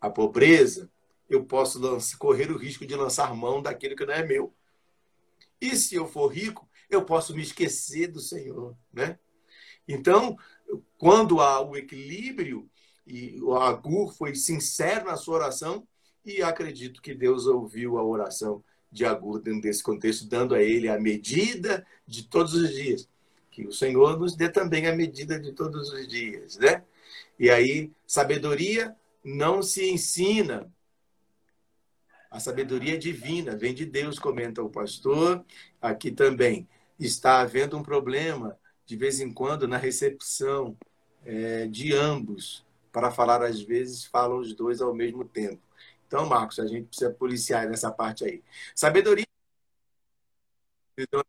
a 0.01 0.11
pobreza, 0.11 0.91
eu 1.29 1.45
posso 1.45 1.79
lançar, 1.79 2.19
correr 2.19 2.51
o 2.51 2.59
risco 2.59 2.87
de 2.87 2.95
lançar 2.95 3.35
mão 3.35 3.63
daquilo 3.63 3.97
que 3.97 4.05
não 4.05 4.15
é 4.15 4.25
meu. 4.25 4.55
E 5.61 5.77
se 5.77 5.95
eu 5.95 6.07
for 6.07 6.29
rico, 6.29 6.69
eu 6.91 7.05
posso 7.05 7.35
me 7.35 7.43
esquecer 7.43 8.09
do 8.09 8.21
Senhor, 8.21 8.77
né? 8.93 9.19
Então, 9.89 10.37
quando 10.99 11.41
há 11.41 11.61
o 11.61 11.77
equilíbrio 11.77 12.69
e 13.07 13.41
o 13.43 13.55
Agur 13.55 14.15
foi 14.15 14.35
sincero 14.35 15.07
na 15.07 15.17
sua 15.17 15.37
oração 15.37 15.87
e 16.25 16.43
acredito 16.43 17.03
que 17.03 17.15
Deus 17.15 17.47
ouviu 17.47 17.99
a 17.99 18.05
oração 18.05 18.65
de 18.95 19.05
Agur 19.05 19.41
dentro 19.41 19.63
desse 19.63 19.83
contexto, 19.83 20.29
dando 20.29 20.55
a 20.55 20.63
ele 20.63 20.89
a 20.89 20.99
medida 20.99 21.85
de 22.07 22.23
todos 22.23 22.55
os 22.55 22.71
dias. 22.71 23.09
Que 23.51 23.67
o 23.67 23.73
Senhor 23.73 24.17
nos 24.17 24.37
dê 24.37 24.49
também 24.49 24.87
a 24.87 24.95
medida 24.95 25.39
de 25.39 25.53
todos 25.53 25.93
os 25.93 26.07
dias, 26.07 26.57
né? 26.57 26.85
E 27.37 27.51
aí, 27.51 27.91
sabedoria 28.07 28.95
não 29.25 29.63
se 29.63 29.91
ensina. 29.91 30.73
A 32.31 32.39
sabedoria 32.39 32.97
divina, 32.97 33.57
vem 33.57 33.75
de 33.75 33.85
Deus, 33.85 34.17
comenta 34.17 34.63
o 34.63 34.71
pastor. 34.71 35.45
Aqui 35.83 36.13
também 36.13 36.69
está 36.99 37.41
havendo 37.41 37.77
um 37.77 37.83
problema, 37.83 38.57
de 38.87 38.97
vez 38.97 39.19
em 39.19 39.33
quando, 39.33 39.67
na 39.67 39.77
recepção 39.77 40.77
é, 41.25 41.67
de 41.67 41.93
ambos. 41.93 42.65
Para 42.93 43.11
falar, 43.11 43.43
às 43.43 43.61
vezes, 43.61 44.05
falam 44.05 44.39
os 44.39 44.55
dois 44.55 44.81
ao 44.81 44.95
mesmo 44.95 45.25
tempo. 45.25 45.61
Então, 46.15 46.27
Marcos, 46.27 46.61
a 46.61 46.67
gente 46.69 46.87
precisa 46.87 47.11
policiar 47.11 47.69
nessa 47.69 47.91
parte 47.91 48.25
aí. 48.25 48.41
Sabedoria. 48.73 49.27
Então, 50.97 51.21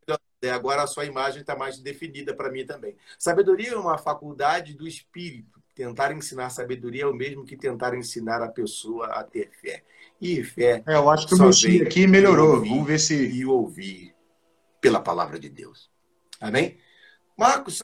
agora 0.54 0.84
a 0.84 0.88
sua 0.88 1.06
imagem 1.06 1.42
está 1.42 1.56
mais 1.56 1.80
definida 1.80 2.36
para 2.36 2.52
mim 2.52 2.64
também. 2.64 2.96
Sabedoria 3.18 3.72
é 3.72 3.76
uma 3.76 3.98
faculdade 3.98 4.76
do 4.76 4.88
espírito. 4.88 5.60
Tentar 5.74 6.12
ensinar 6.12 6.52
sabedoria 6.52 7.02
é 7.02 7.08
o 7.08 7.16
mesmo 7.16 7.44
que 7.44 7.58
tentar 7.58 7.96
ensinar 7.96 8.44
a 8.44 8.48
pessoa 8.48 9.08
a 9.08 9.24
ter 9.24 9.50
fé. 9.60 9.84
E 10.22 10.44
fé. 10.44 10.84
É, 10.86 10.94
eu 10.94 11.10
acho 11.10 11.26
que 11.26 11.34
o 11.34 11.40
mexi 11.40 11.82
aqui 11.82 12.06
melhorou. 12.06 12.58
Ouvir, 12.58 12.70
Vamos 12.70 12.86
ver 12.86 13.00
se. 13.00 13.16
E 13.16 13.44
ouvir 13.44 14.16
pela 14.80 15.02
palavra 15.02 15.40
de 15.40 15.50
Deus. 15.50 15.90
Amém? 16.40 16.78
Marcos, 17.36 17.82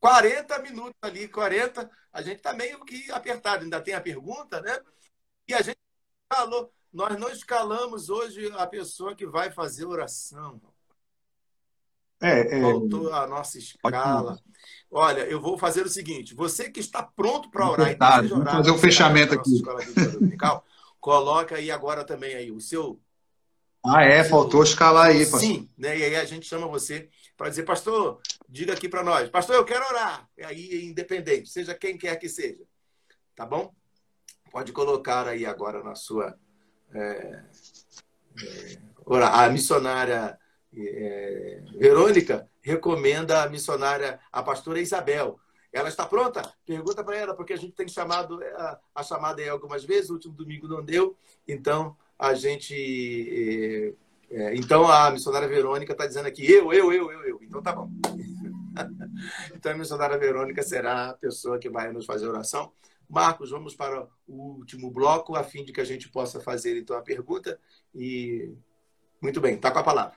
40 0.00 0.58
minutos 0.60 0.96
ali, 1.02 1.28
40. 1.28 1.90
A 2.10 2.22
gente 2.22 2.36
está 2.36 2.54
meio 2.54 2.82
que 2.86 3.10
apertado. 3.10 3.64
Ainda 3.64 3.82
tem 3.82 3.92
a 3.92 4.00
pergunta, 4.00 4.62
né? 4.62 4.80
E 5.46 5.52
a 5.52 5.60
gente 5.60 5.76
falou. 6.34 6.72
Nós 6.92 7.18
não 7.18 7.30
escalamos 7.30 8.10
hoje 8.10 8.52
a 8.56 8.66
pessoa 8.66 9.14
que 9.14 9.26
vai 9.26 9.50
fazer 9.50 9.86
oração. 9.86 10.60
É, 12.20 12.58
é... 12.58 12.60
Faltou 12.60 13.12
a 13.12 13.26
nossa 13.26 13.58
escala. 13.58 14.38
Olha, 14.90 15.22
eu 15.22 15.40
vou 15.40 15.58
fazer 15.58 15.84
o 15.84 15.88
seguinte: 15.88 16.34
você 16.34 16.70
que 16.70 16.80
está 16.80 17.02
pronto 17.02 17.50
para 17.50 17.68
orar, 17.68 17.90
então, 17.90 18.28
vamos 18.28 18.52
fazer 18.52 18.70
o 18.70 18.74
um 18.74 18.78
fechamento 18.78 19.34
aqui. 19.34 19.62
coloca 21.00 21.56
aí 21.56 21.70
agora 21.70 22.04
também 22.04 22.34
aí 22.34 22.50
o 22.50 22.60
seu. 22.60 23.00
Ah, 23.84 24.04
é, 24.04 24.22
seu... 24.22 24.30
faltou 24.30 24.62
escalar 24.62 25.06
aí, 25.06 25.24
pastor. 25.24 25.40
Sim, 25.40 25.70
né? 25.76 25.98
E 25.98 26.04
aí 26.04 26.16
a 26.16 26.24
gente 26.24 26.46
chama 26.46 26.68
você 26.68 27.08
para 27.36 27.48
dizer, 27.48 27.64
pastor, 27.64 28.20
diga 28.48 28.74
aqui 28.74 28.88
para 28.88 29.02
nós, 29.02 29.28
pastor, 29.30 29.56
eu 29.56 29.64
quero 29.64 29.84
orar. 29.86 30.28
E 30.36 30.44
aí, 30.44 30.84
independente, 30.84 31.48
seja 31.48 31.74
quem 31.74 31.98
quer 31.98 32.16
que 32.16 32.28
seja. 32.28 32.62
Tá 33.34 33.44
bom? 33.44 33.74
Pode 34.52 34.70
colocar 34.70 35.26
aí 35.26 35.46
agora 35.46 35.82
na 35.82 35.94
sua. 35.94 36.38
É, 36.94 37.42
é, 38.38 38.78
a 39.32 39.48
missionária 39.48 40.38
é, 40.76 41.62
Verônica 41.78 42.46
recomenda 42.60 43.42
a 43.42 43.48
missionária, 43.48 44.20
a 44.30 44.42
pastora 44.42 44.78
Isabel. 44.78 45.40
Ela 45.72 45.88
está 45.88 46.04
pronta? 46.04 46.42
Pergunta 46.66 47.02
para 47.02 47.16
ela, 47.16 47.34
porque 47.34 47.54
a 47.54 47.56
gente 47.56 47.72
tem 47.72 47.88
chamado 47.88 48.40
a, 48.44 48.78
a 48.94 49.02
chamada 49.02 49.40
aí 49.40 49.48
algumas 49.48 49.84
vezes, 49.84 50.10
o 50.10 50.14
último 50.14 50.34
domingo 50.34 50.68
não 50.68 50.84
deu, 50.84 51.16
então 51.48 51.96
a 52.18 52.34
gente. 52.34 53.94
É, 54.30 54.36
é 54.36 54.54
então 54.54 54.86
a 54.86 55.10
missionária 55.10 55.48
Verônica 55.48 55.92
está 55.92 56.06
dizendo 56.06 56.28
aqui, 56.28 56.44
eu, 56.44 56.70
eu, 56.74 56.92
eu, 56.92 57.10
eu, 57.10 57.24
eu. 57.24 57.38
Então 57.42 57.62
tá 57.62 57.72
bom. 57.72 57.90
então 59.56 59.72
a 59.72 59.74
missionária 59.74 60.18
Verônica 60.18 60.62
será 60.62 61.08
a 61.08 61.14
pessoa 61.14 61.58
que 61.58 61.70
vai 61.70 61.90
nos 61.90 62.04
fazer 62.04 62.28
oração. 62.28 62.70
Marcos, 63.12 63.50
vamos 63.50 63.74
para 63.74 64.08
o 64.26 64.56
último 64.56 64.90
bloco, 64.90 65.36
a 65.36 65.44
fim 65.44 65.64
de 65.64 65.70
que 65.72 65.80
a 65.82 65.84
gente 65.84 66.08
possa 66.08 66.40
fazer 66.40 66.78
então 66.78 66.96
a 66.96 67.02
pergunta. 67.02 67.60
E 67.94 68.54
muito 69.22 69.40
bem, 69.40 69.56
está 69.56 69.70
com 69.70 69.78
a 69.80 69.84
palavra. 69.84 70.16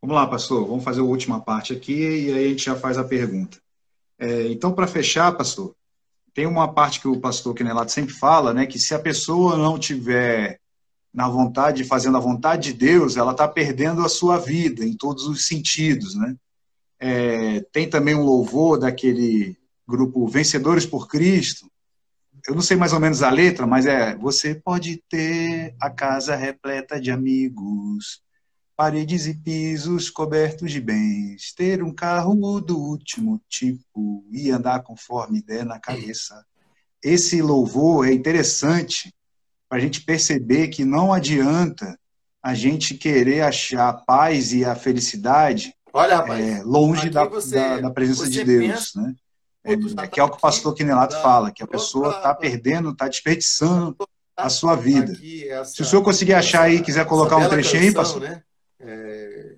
Vamos 0.00 0.14
lá, 0.16 0.26
pastor, 0.28 0.66
vamos 0.68 0.84
fazer 0.84 1.00
a 1.00 1.04
última 1.04 1.40
parte 1.40 1.72
aqui 1.72 1.94
e 1.94 2.32
aí 2.32 2.44
a 2.46 2.48
gente 2.50 2.64
já 2.64 2.76
faz 2.76 2.96
a 2.98 3.04
pergunta. 3.04 3.60
É, 4.18 4.48
então, 4.48 4.74
para 4.74 4.86
fechar, 4.86 5.32
pastor, 5.36 5.76
tem 6.34 6.46
uma 6.46 6.72
parte 6.72 7.00
que 7.00 7.06
o 7.06 7.20
pastor 7.20 7.54
Quinelato 7.54 7.92
sempre 7.92 8.12
fala, 8.12 8.52
né, 8.52 8.66
que 8.66 8.78
se 8.78 8.92
a 8.92 8.98
pessoa 8.98 9.56
não 9.56 9.78
tiver 9.78 10.58
na 11.12 11.28
vontade, 11.28 11.84
fazendo 11.84 12.16
a 12.16 12.20
vontade 12.20 12.72
de 12.72 12.78
Deus, 12.78 13.16
ela 13.16 13.30
está 13.30 13.46
perdendo 13.46 14.04
a 14.04 14.08
sua 14.08 14.36
vida 14.36 14.84
em 14.84 14.96
todos 14.96 15.28
os 15.28 15.46
sentidos, 15.46 16.16
né? 16.16 16.34
É, 16.98 17.60
tem 17.72 17.88
também 17.88 18.16
um 18.16 18.24
louvor 18.24 18.78
daquele 18.78 19.56
grupo 19.86 20.26
Vencedores 20.26 20.84
por 20.84 21.06
Cristo. 21.06 21.70
Eu 22.48 22.54
não 22.54 22.62
sei 22.62 22.76
mais 22.76 22.92
ou 22.92 22.98
menos 22.98 23.22
a 23.22 23.30
letra, 23.30 23.64
mas 23.64 23.86
é: 23.86 24.16
você 24.16 24.56
pode 24.56 25.02
ter 25.08 25.76
a 25.80 25.88
casa 25.88 26.34
repleta 26.34 27.00
de 27.00 27.12
amigos, 27.12 28.23
paredes 28.76 29.26
e 29.26 29.34
pisos 29.34 30.10
cobertos 30.10 30.70
de 30.70 30.80
bens, 30.80 31.52
ter 31.54 31.82
um 31.82 31.94
carro 31.94 32.60
do 32.60 32.78
último 32.78 33.40
tipo 33.48 34.24
e 34.30 34.50
andar 34.50 34.82
conforme 34.82 35.42
der 35.42 35.64
na 35.64 35.78
cabeça. 35.78 36.44
Esse 37.02 37.40
louvor 37.40 38.08
é 38.08 38.12
interessante 38.12 39.14
para 39.68 39.78
a 39.78 39.80
gente 39.80 40.02
perceber 40.02 40.68
que 40.68 40.84
não 40.84 41.12
adianta 41.12 41.98
a 42.42 42.54
gente 42.54 42.94
querer 42.94 43.42
achar 43.42 43.88
a 43.88 43.92
paz 43.92 44.52
e 44.52 44.64
a 44.64 44.74
felicidade 44.74 45.74
Olha, 45.96 46.16
rapaz, 46.16 46.44
é, 46.44 46.62
longe 46.64 47.08
da, 47.08 47.24
você, 47.24 47.54
da, 47.54 47.80
da, 47.82 47.90
presença 47.90 48.28
de 48.28 48.42
Deus, 48.42 48.66
pensa, 48.66 49.00
né? 49.00 49.14
É, 49.62 49.72
é, 49.74 50.06
que 50.08 50.18
é 50.18 50.24
o 50.24 50.28
que 50.28 50.36
o 50.36 50.40
pastor 50.40 50.74
Quinelato 50.74 51.14
fala, 51.22 51.52
que 51.52 51.62
a 51.62 51.66
pessoa 51.68 52.10
está 52.10 52.34
perdendo, 52.34 52.90
está 52.90 53.06
desperdiçando 53.06 53.96
a 54.36 54.48
sua 54.48 54.74
vida. 54.74 55.14
Se 55.64 55.82
o 55.82 55.84
senhor 55.84 56.02
conseguir 56.02 56.34
achar 56.34 56.62
aí, 56.62 56.82
quiser 56.82 57.06
colocar 57.06 57.36
um 57.36 57.48
trechinho 57.48 57.84
aí, 57.84 57.94
pastor. 57.94 58.22
Né? 58.22 58.42
É... 58.80 59.56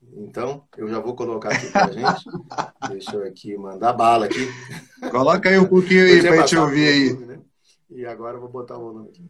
Então, 0.00 0.66
eu 0.76 0.88
já 0.88 1.00
vou 1.00 1.14
colocar 1.16 1.50
aqui 1.50 1.70
para 1.70 1.86
a 1.86 1.90
gente. 1.90 2.24
Deixa 2.88 3.16
eu 3.16 3.24
aqui 3.24 3.56
mandar 3.56 3.92
bala 3.92 4.26
aqui. 4.26 4.48
Coloca 5.10 5.48
aí 5.48 5.58
um 5.58 5.66
pouquinho 5.66 6.04
aí 6.04 6.20
para 6.20 6.30
a 6.30 6.36
gente 6.36 6.56
ouvir 6.56 6.88
aí. 6.88 7.12
Né? 7.14 7.40
E 7.90 8.06
agora 8.06 8.36
eu 8.36 8.40
vou 8.40 8.48
botar 8.48 8.76
o 8.76 8.80
volume 8.80 9.08
aqui. 9.08 9.28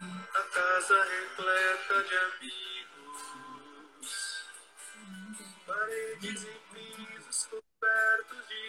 A 0.00 0.42
casa 0.52 0.94
repleta 1.04 2.02
de 2.06 2.14
amigos, 2.36 4.10
paredes 5.66 6.42
e 6.42 6.56
pisos 6.74 7.46
cobertos 7.46 8.42
de 8.48 8.60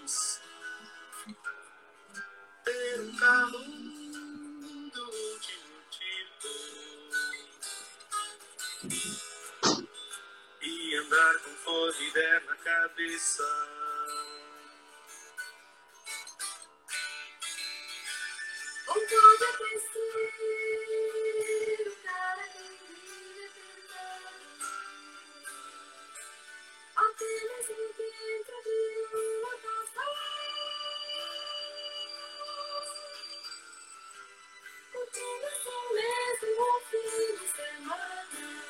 bens, 0.00 0.12
ter 2.64 3.00
um 3.00 3.16
carro 3.16 3.89
andar 11.00 11.38
com 11.38 11.50
fome 11.56 12.10
der 12.12 12.44
na 12.44 12.56
cabeça. 12.56 13.42
O 18.88 18.92
todo 18.92 19.44
é 19.44 19.52
preciso, 19.56 19.92
cara 22.02 22.44
Apenas 26.96 27.66
dentro 27.96 28.56
de 28.62 28.76
uma 29.16 29.54
casa. 29.56 30.04
Curtindo 34.92 35.46
assim 35.46 35.84
mesmo 35.94 36.60
o 36.60 36.80
fim 36.90 37.32
de. 37.46 38.69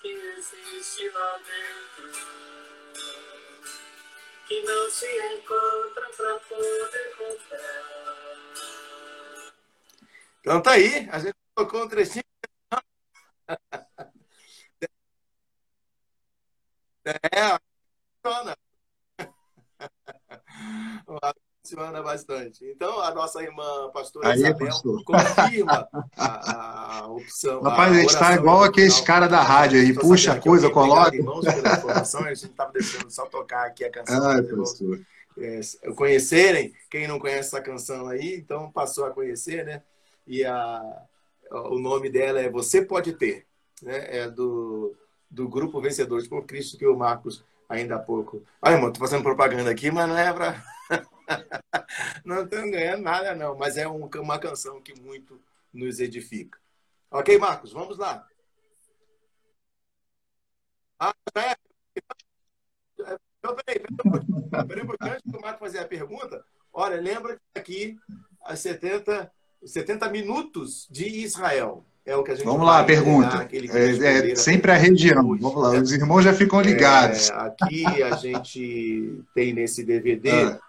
que 0.00 0.08
existe 0.08 1.08
lá 1.10 1.38
dentro, 1.38 2.12
que 4.46 4.62
não 4.62 4.90
se 4.90 5.06
encontra 5.34 6.08
para 6.16 6.38
poder 6.40 7.16
comprar. 7.16 7.96
Então 10.40 10.62
tá 10.62 10.72
aí, 10.72 11.08
a 11.10 11.18
gente 11.18 11.34
tocou 11.54 11.84
um 11.84 11.88
trechinho. 11.88 12.24
É, 17.08 17.56
funciona 21.76 22.02
bastante. 22.02 22.64
Então, 22.64 23.00
a 23.00 23.14
nossa 23.14 23.42
irmã 23.42 23.90
pastora 23.92 24.30
Aí, 24.30 24.36
Isabel 24.36 24.66
pastor. 24.66 25.04
confirma 25.04 25.88
a, 26.16 27.00
a 27.00 27.06
opção. 27.08 27.60
Rapaz, 27.60 27.92
a 27.92 28.00
gente 28.00 28.08
está 28.08 28.34
igual 28.34 28.62
aqueles 28.64 28.94
original. 28.94 29.06
cara 29.06 29.28
da 29.28 29.42
rádio 29.42 29.80
aí, 29.80 29.92
puxa 29.92 30.32
a 30.32 30.40
coisa, 30.40 30.70
coloca. 30.70 31.14
irmãos, 31.14 31.44
pela 31.44 31.72
informação. 31.76 32.24
A 32.24 32.34
gente 32.34 32.46
estava 32.46 32.72
deixando 32.72 33.10
só 33.10 33.26
tocar 33.26 33.66
aqui 33.66 33.84
a 33.84 33.90
canção. 33.90 34.24
Ai, 34.24 34.42
pastor. 34.42 35.00
é, 35.38 35.60
conhecerem. 35.94 36.72
Quem 36.90 37.06
não 37.06 37.18
conhece 37.18 37.48
essa 37.48 37.60
canção 37.60 38.08
aí, 38.08 38.36
então 38.36 38.70
passou 38.72 39.04
a 39.04 39.10
conhecer, 39.10 39.64
né? 39.64 39.82
E 40.26 40.44
a, 40.44 40.82
o 41.50 41.78
nome 41.78 42.08
dela 42.10 42.40
é 42.40 42.50
Você 42.50 42.82
Pode 42.82 43.12
Ter. 43.12 43.44
Né? 43.82 44.20
É 44.20 44.30
do, 44.30 44.96
do 45.30 45.46
grupo 45.48 45.80
Vencedores 45.80 46.26
por 46.26 46.46
Cristo, 46.46 46.78
que 46.78 46.86
o 46.86 46.96
Marcos 46.96 47.44
ainda 47.68 47.96
há 47.96 47.98
pouco. 47.98 48.42
Ah, 48.62 48.72
irmão, 48.72 48.90
tô 48.90 48.98
fazendo 48.98 49.22
propaganda 49.22 49.70
aqui, 49.70 49.90
mas 49.90 50.08
não 50.08 50.16
é 50.16 50.32
para. 50.32 50.62
Não 52.24 52.44
estamos 52.44 52.70
ganhando 52.70 53.02
nada, 53.02 53.34
não. 53.34 53.56
Mas 53.56 53.76
é 53.76 53.86
um- 53.88 54.08
uma 54.08 54.38
canção 54.38 54.80
que 54.80 54.98
muito 55.00 55.40
nos 55.72 56.00
edifica. 56.00 56.58
Ok, 57.10 57.38
Marcos, 57.38 57.72
vamos 57.72 57.98
lá. 57.98 58.26
Ah, 60.98 61.14
é. 61.36 61.54
Então, 63.38 63.54
peraí, 63.54 63.80
peraí. 63.80 64.66
Peraí, 64.66 65.12
antes 65.14 65.22
do 65.32 65.40
Marcos 65.40 65.60
fazer 65.60 65.78
a 65.80 65.84
pergunta, 65.86 66.44
olha, 66.72 67.00
lembra 67.00 67.36
que 67.54 67.58
aqui 67.60 67.98
as 68.44 68.60
70, 68.60 69.30
70 69.64 70.08
minutos 70.08 70.86
de 70.90 71.06
Israel. 71.06 71.84
É 72.04 72.14
o 72.16 72.22
que 72.22 72.30
a 72.30 72.34
gente 72.36 72.44
Vamos 72.44 72.64
lá, 72.64 72.76
vai 72.78 72.86
pergunta. 72.86 73.48
É, 73.52 74.28
é 74.28 74.32
a 74.32 74.36
sempre 74.36 74.70
a 74.70 74.76
região. 74.76 75.28
hoje, 75.28 75.42
Vamos 75.42 75.60
lá, 75.60 75.70
os 75.70 75.90
irmãos 75.90 76.22
já 76.22 76.32
ficam 76.32 76.60
ligados. 76.60 77.30
É, 77.30 77.34
aqui 77.34 77.84
a 78.02 78.14
gente 78.14 79.24
tem 79.34 79.52
nesse 79.52 79.82
DVD 79.84 80.30
Ah. 80.30 80.60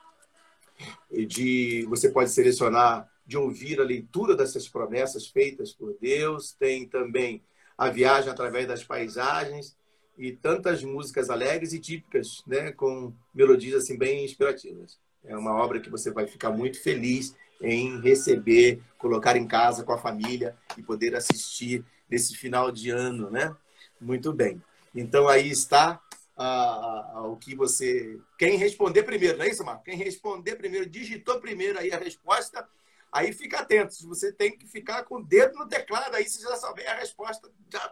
De 1.12 1.86
você 1.89 2.10
pode 2.10 2.32
selecionar 2.32 3.08
de 3.26 3.38
ouvir 3.38 3.80
a 3.80 3.84
leitura 3.84 4.36
dessas 4.36 4.70
promessas 4.70 5.28
feitas 5.28 5.74
por 5.74 5.95
Deus, 5.99 6.53
tem 6.53 6.88
também 6.88 7.41
a 7.78 7.89
viagem 7.89 8.30
através 8.30 8.68
das 8.68 8.84
paisagens 8.84 9.76
e 10.18 10.32
tantas 10.32 10.84
músicas 10.84 11.30
alegres 11.30 11.74
e 11.74 11.80
típicas, 11.80 12.41
né, 12.47 12.72
com 12.72 13.14
melodias 13.34 13.84
assim 13.84 13.97
bem 13.97 14.24
inspirativas. 14.24 14.97
É 15.24 15.36
uma 15.36 15.53
obra 15.53 15.80
que 15.80 15.89
você 15.89 16.10
vai 16.10 16.26
ficar 16.26 16.49
muito 16.51 16.82
feliz 16.82 17.36
em 17.62 17.99
receber, 17.99 18.82
colocar 18.97 19.36
em 19.36 19.45
casa 19.45 19.84
com 19.84 19.91
a 19.91 19.97
família 19.97 20.55
e 20.78 20.82
poder 20.82 21.16
assistir 21.16 21.84
nesse 22.10 22.36
final 22.36 22.72
de 22.72 22.89
ano, 22.89 23.30
né? 23.30 23.53
Muito 23.99 24.32
bem. 24.32 24.62
Então 24.95 25.28
aí 25.28 25.49
está 25.49 26.01
ah, 26.38 27.11
ah, 27.15 27.27
o 27.27 27.38
que 27.38 27.55
você. 27.55 28.19
Quem 28.38 28.57
responder 28.57 29.03
primeiro, 29.03 29.38
não 29.38 29.45
é 29.45 29.49
isso, 29.49 29.65
Marco? 29.65 29.83
Quem 29.83 29.97
responder 29.97 30.55
primeiro, 30.55 30.88
digitou 30.88 31.39
primeiro 31.39 31.79
aí 31.79 31.91
a 31.91 31.97
resposta, 31.97 32.67
aí 33.11 33.33
fica 33.33 33.59
atento. 33.59 33.95
Você 34.07 34.31
tem 34.31 34.55
que 34.55 34.67
ficar 34.67 35.03
com 35.03 35.15
o 35.15 35.23
dedo 35.23 35.57
no 35.57 35.67
teclado, 35.67 36.15
aí 36.15 36.29
se 36.29 36.41
já 36.41 36.55
souber 36.55 36.89
a 36.89 36.95
resposta, 36.95 37.51
já 37.71 37.91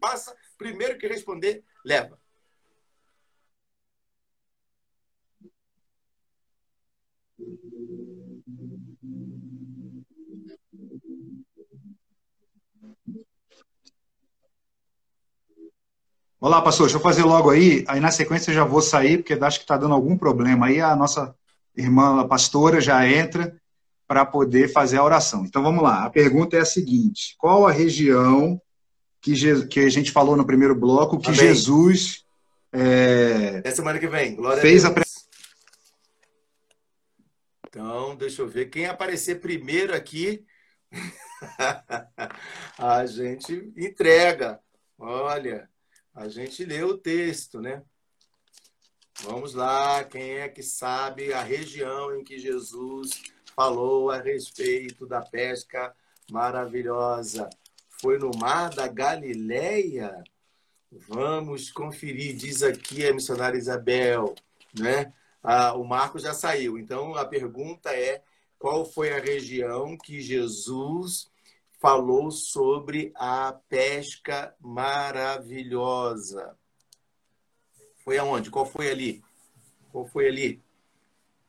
passa. 0.00 0.34
Primeiro 0.56 0.98
que 0.98 1.06
responder, 1.06 1.62
leva. 1.84 2.18
Olá, 16.46 16.62
pastor, 16.62 16.86
deixa 16.86 16.96
eu 16.96 17.02
fazer 17.02 17.24
logo 17.24 17.50
aí. 17.50 17.84
Aí 17.88 17.98
na 17.98 18.12
sequência 18.12 18.52
eu 18.52 18.54
já 18.54 18.64
vou 18.64 18.80
sair, 18.80 19.18
porque 19.18 19.32
acho 19.32 19.58
que 19.58 19.64
está 19.64 19.76
dando 19.76 19.94
algum 19.94 20.16
problema. 20.16 20.66
Aí 20.66 20.80
a 20.80 20.94
nossa 20.94 21.34
irmã 21.76 22.20
a 22.20 22.28
pastora 22.28 22.80
já 22.80 23.04
entra 23.04 23.60
para 24.06 24.24
poder 24.24 24.68
fazer 24.68 24.98
a 24.98 25.02
oração. 25.02 25.44
Então 25.44 25.60
vamos 25.60 25.82
lá. 25.82 26.04
A 26.04 26.08
pergunta 26.08 26.56
é 26.56 26.60
a 26.60 26.64
seguinte: 26.64 27.34
qual 27.36 27.66
a 27.66 27.72
região 27.72 28.62
que, 29.20 29.34
Je- 29.34 29.66
que 29.66 29.80
a 29.80 29.90
gente 29.90 30.12
falou 30.12 30.36
no 30.36 30.46
primeiro 30.46 30.76
bloco 30.76 31.18
que 31.18 31.30
Amém. 31.30 31.40
Jesus 31.40 32.24
é, 32.72 33.68
semana 33.72 33.98
que 33.98 34.06
vem. 34.06 34.36
Glória 34.36 34.62
Fez 34.62 34.84
a 34.84 34.90
a. 34.90 35.02
Então, 37.66 38.14
deixa 38.14 38.42
eu 38.42 38.46
ver. 38.46 38.66
Quem 38.66 38.86
aparecer 38.86 39.40
primeiro 39.40 39.92
aqui, 39.92 40.44
a 42.78 43.04
gente 43.04 43.72
entrega. 43.76 44.60
Olha, 44.96 45.68
a 46.16 46.28
gente 46.28 46.64
lê 46.64 46.82
o 46.82 46.96
texto, 46.96 47.60
né? 47.60 47.82
Vamos 49.20 49.52
lá. 49.52 50.02
Quem 50.02 50.38
é 50.38 50.48
que 50.48 50.62
sabe 50.62 51.30
a 51.32 51.42
região 51.42 52.16
em 52.16 52.24
que 52.24 52.38
Jesus 52.38 53.22
falou 53.54 54.10
a 54.10 54.18
respeito 54.18 55.06
da 55.06 55.20
pesca 55.20 55.94
maravilhosa? 56.30 57.50
Foi 57.90 58.18
no 58.18 58.30
mar 58.34 58.70
da 58.70 58.88
Galileia? 58.88 60.24
Vamos 60.90 61.70
conferir, 61.70 62.34
diz 62.34 62.62
aqui 62.62 63.06
a 63.06 63.12
missionária 63.12 63.58
Isabel, 63.58 64.34
né? 64.78 65.12
Ah, 65.42 65.74
o 65.74 65.84
Marco 65.84 66.18
já 66.18 66.32
saiu. 66.32 66.78
Então 66.78 67.14
a 67.14 67.26
pergunta 67.26 67.90
é: 67.90 68.22
qual 68.58 68.86
foi 68.86 69.12
a 69.12 69.20
região 69.20 69.98
que 69.98 70.22
Jesus 70.22 71.30
falou 71.78 72.30
sobre 72.30 73.12
a 73.14 73.52
pesca 73.68 74.54
maravilhosa? 74.60 76.56
Foi 78.04 78.18
aonde? 78.18 78.50
Qual 78.50 78.66
foi 78.66 78.90
ali? 78.90 79.22
Qual 79.90 80.06
foi 80.06 80.28
ali? 80.28 80.62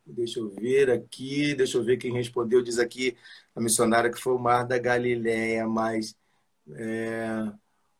Deixa 0.05 0.39
eu 0.39 0.49
ver 0.49 0.89
aqui, 0.89 1.53
deixa 1.53 1.77
eu 1.77 1.83
ver 1.83 1.97
quem 1.97 2.13
respondeu. 2.13 2.61
Diz 2.63 2.79
aqui 2.79 3.17
a 3.55 3.59
missionária 3.59 4.09
que 4.09 4.19
foi 4.19 4.33
o 4.33 4.39
Mar 4.39 4.65
da 4.65 4.77
Galileia, 4.77 5.67
mas 5.67 6.15
é, 6.75 7.51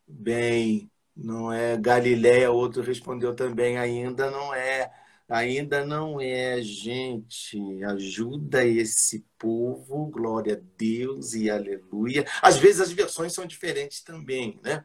bem, 0.06 0.90
não 1.14 1.52
é 1.52 1.76
Galileia, 1.76 2.50
outro 2.50 2.82
respondeu 2.82 3.34
também, 3.34 3.76
ainda 3.76 4.30
não 4.30 4.54
é. 4.54 4.90
Ainda 5.28 5.84
não 5.84 6.18
é, 6.20 6.60
gente. 6.62 7.58
Ajuda 7.84 8.64
esse 8.64 9.26
povo, 9.38 10.06
glória 10.06 10.54
a 10.54 10.76
Deus 10.76 11.34
e 11.34 11.50
aleluia. 11.50 12.24
Às 12.40 12.56
vezes 12.56 12.80
as 12.80 12.92
versões 12.92 13.34
são 13.34 13.46
diferentes 13.46 14.02
também, 14.02 14.58
né? 14.62 14.84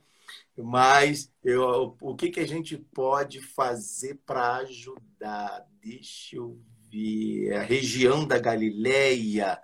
Mas 0.57 1.31
eu, 1.43 1.97
o 1.99 2.15
que, 2.15 2.29
que 2.29 2.39
a 2.41 2.47
gente 2.47 2.77
pode 2.77 3.41
fazer 3.41 4.19
para 4.25 4.57
ajudar? 4.57 5.65
Deixa 5.81 6.35
eu 6.35 6.59
ver. 6.91 7.53
A 7.53 7.63
região 7.63 8.27
da 8.27 8.37
Galileia. 8.37 9.59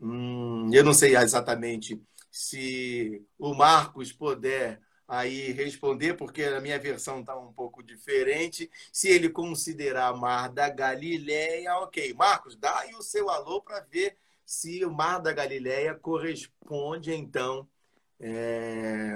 Hum, 0.00 0.70
eu 0.72 0.84
não 0.84 0.94
sei 0.94 1.16
exatamente 1.16 2.00
se 2.30 3.24
o 3.38 3.54
Marcos 3.54 4.12
puder 4.12 4.80
aí 5.08 5.52
responder, 5.52 6.14
porque 6.14 6.44
a 6.44 6.60
minha 6.60 6.78
versão 6.78 7.20
está 7.20 7.36
um 7.36 7.50
pouco 7.52 7.82
diferente. 7.82 8.70
Se 8.92 9.08
ele 9.08 9.30
considerar 9.30 10.14
Mar 10.14 10.50
da 10.52 10.68
Galileia, 10.68 11.74
ok. 11.78 12.12
Marcos, 12.12 12.54
dá 12.54 12.80
aí 12.80 12.94
o 12.94 13.02
seu 13.02 13.30
alô 13.30 13.62
para 13.62 13.80
ver 13.80 14.16
se 14.44 14.84
o 14.84 14.90
Mar 14.90 15.18
da 15.18 15.32
Galileia 15.32 15.94
corresponde, 15.94 17.14
então. 17.14 17.66
É... 18.20 19.14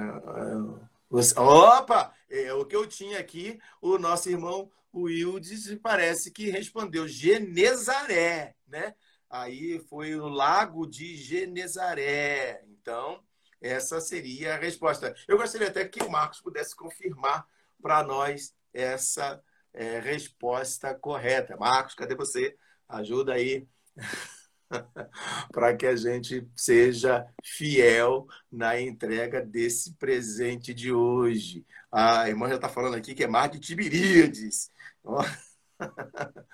Opa! 1.37 2.15
É 2.31 2.55
o 2.55 2.65
que 2.65 2.75
eu 2.75 2.87
tinha 2.87 3.19
aqui, 3.19 3.61
o 3.83 3.99
nosso 3.99 4.31
irmão 4.31 4.71
Wildes 4.95 5.75
parece 5.83 6.31
que 6.31 6.51
respondeu 6.51 7.07
Genezaré, 7.07 8.55
né? 8.67 8.95
Aí 9.29 9.79
foi 9.79 10.15
o 10.17 10.29
Lago 10.29 10.87
de 10.87 11.17
Genezaré. 11.17 12.63
Então, 12.69 13.23
essa 13.63 14.01
seria 14.01 14.55
a 14.55 14.59
resposta. 14.59 15.15
Eu 15.29 15.39
gostaria 15.39 15.69
até 15.69 15.87
que 15.87 16.03
o 16.03 16.11
Marcos 16.11 16.41
pudesse 16.41 16.75
confirmar 16.75 17.47
para 17.81 18.03
nós 18.03 18.55
essa 18.73 19.43
é, 19.73 20.01
resposta 20.01 20.95
correta. 20.95 21.57
Marcos, 21.57 21.95
cadê 21.95 22.15
você? 22.15 22.57
Ajuda 22.89 23.35
aí 23.35 23.67
para 25.53 25.77
que 25.77 25.87
a 25.87 25.97
gente 25.97 26.47
seja 26.57 27.27
fiel 27.45 28.27
na 28.51 28.81
entrega 28.81 29.41
desse 29.41 29.95
presente 29.95 30.75
de 30.75 30.93
hoje. 30.93 31.65
A 31.91 32.29
irmã 32.29 32.49
já 32.49 32.57
está 32.57 32.69
falando 32.69 32.95
aqui 32.95 33.15
que 33.15 33.25
é 33.25 33.29
mar 33.29 33.49
de 33.49 33.61
Tiberíades. 33.61 34.71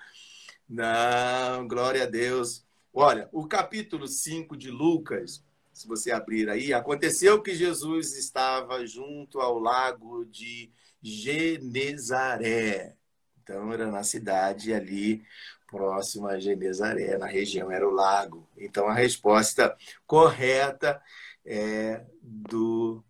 Não, 0.67 1.67
glória 1.67 2.03
a 2.03 2.05
Deus. 2.05 2.65
Olha, 2.93 3.29
o 3.31 3.47
capítulo 3.47 4.07
5 4.07 4.55
de 4.57 4.69
Lucas, 4.69 5.43
se 5.79 5.87
você 5.87 6.11
abrir 6.11 6.49
aí, 6.49 6.73
aconteceu 6.73 7.41
que 7.41 7.55
Jesus 7.55 8.13
estava 8.17 8.85
junto 8.85 9.39
ao 9.39 9.57
lago 9.57 10.25
de 10.25 10.69
Genezaré. 11.01 12.97
Então, 13.41 13.71
era 13.71 13.89
na 13.89 14.03
cidade 14.03 14.73
ali 14.73 15.23
próxima 15.67 16.31
a 16.31 16.39
Genezaré, 16.39 17.17
na 17.17 17.27
região 17.27 17.71
era 17.71 17.87
o 17.87 17.93
lago. 17.93 18.45
Então, 18.57 18.87
a 18.89 18.93
resposta 18.93 19.73
correta 20.05 21.01
é 21.45 22.03
do 22.21 23.01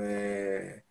é, 0.00 0.82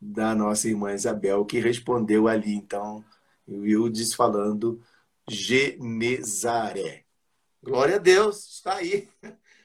da 0.00 0.34
nossa 0.34 0.66
irmã 0.66 0.94
Isabel, 0.94 1.44
que 1.44 1.58
respondeu 1.58 2.26
ali. 2.26 2.54
Então, 2.54 3.04
Wildes 3.46 4.14
falando 4.14 4.82
Genezaré. 5.28 7.04
Glória 7.62 7.96
a 7.96 7.98
Deus, 7.98 8.54
está 8.54 8.76
aí 8.76 9.10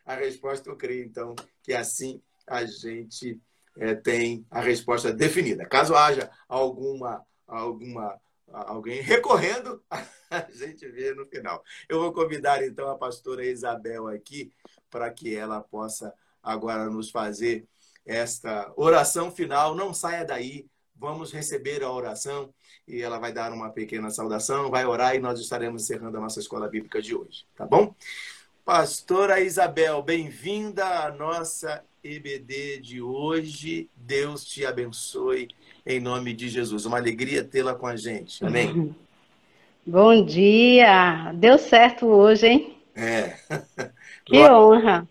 a 0.08 0.16
resposta. 0.16 0.70
Eu 0.70 0.76
creio, 0.76 1.06
então, 1.06 1.36
que 1.62 1.74
assim 1.74 2.22
a 2.48 2.66
gente 2.66 3.40
é, 3.78 3.94
tem 3.94 4.46
a 4.50 4.62
resposta 4.62 5.14
definida. 5.14 5.66
Caso 5.66 5.96
haja 5.96 6.32
alguma, 6.48 7.24
alguma 7.46 8.20
alguém 8.48 9.02
recorrendo, 9.02 9.84
a 10.32 10.48
gente 10.50 10.88
vê 10.88 11.14
no 11.14 11.26
final. 11.26 11.62
Eu 11.90 12.00
vou 12.00 12.14
convidar 12.14 12.64
então 12.66 12.90
a 12.90 12.98
pastora 12.98 13.46
Isabel 13.46 14.08
aqui 14.08 14.52
para 14.90 15.12
que 15.12 15.36
ela 15.36 15.62
possa 15.62 16.14
agora 16.42 16.90
nos 16.90 17.10
fazer 17.10 17.68
esta 18.06 18.72
oração 18.78 19.30
final. 19.30 19.76
Não 19.76 19.94
saia 19.94 20.24
daí, 20.24 20.66
vamos 20.96 21.32
receber 21.32 21.84
a 21.84 21.92
oração 21.92 22.54
e 22.88 23.02
ela 23.02 23.20
vai 23.20 23.34
dar 23.34 23.52
uma 23.52 23.70
pequena 23.70 24.10
saudação, 24.10 24.72
vai 24.72 24.86
orar 24.86 25.14
e 25.16 25.20
nós 25.20 25.40
estaremos 25.40 25.84
encerrando 25.84 26.18
a 26.18 26.22
nossa 26.22 26.40
escola 26.40 26.70
bíblica 26.70 27.02
de 27.02 27.14
hoje, 27.14 27.46
tá 27.54 27.66
bom? 27.66 27.94
Pastora 28.68 29.40
Isabel, 29.40 30.02
bem-vinda 30.02 30.86
à 30.86 31.10
nossa 31.10 31.86
EBD 32.04 32.82
de 32.82 33.02
hoje. 33.02 33.90
Deus 33.96 34.44
te 34.44 34.66
abençoe 34.66 35.48
em 35.86 36.02
nome 36.02 36.34
de 36.34 36.50
Jesus. 36.50 36.86
Uma 36.86 36.98
alegria 36.98 37.46
tê-la 37.46 37.74
com 37.74 37.88
a 37.88 37.96
gente. 37.96 38.46
Amém. 38.46 38.94
Bom 39.88 40.22
dia. 40.22 41.32
Deu 41.36 41.58
certo 41.58 42.08
hoje, 42.08 42.48
hein? 42.48 42.78
É. 42.94 43.38
Que 44.26 44.38
honra. 44.40 45.08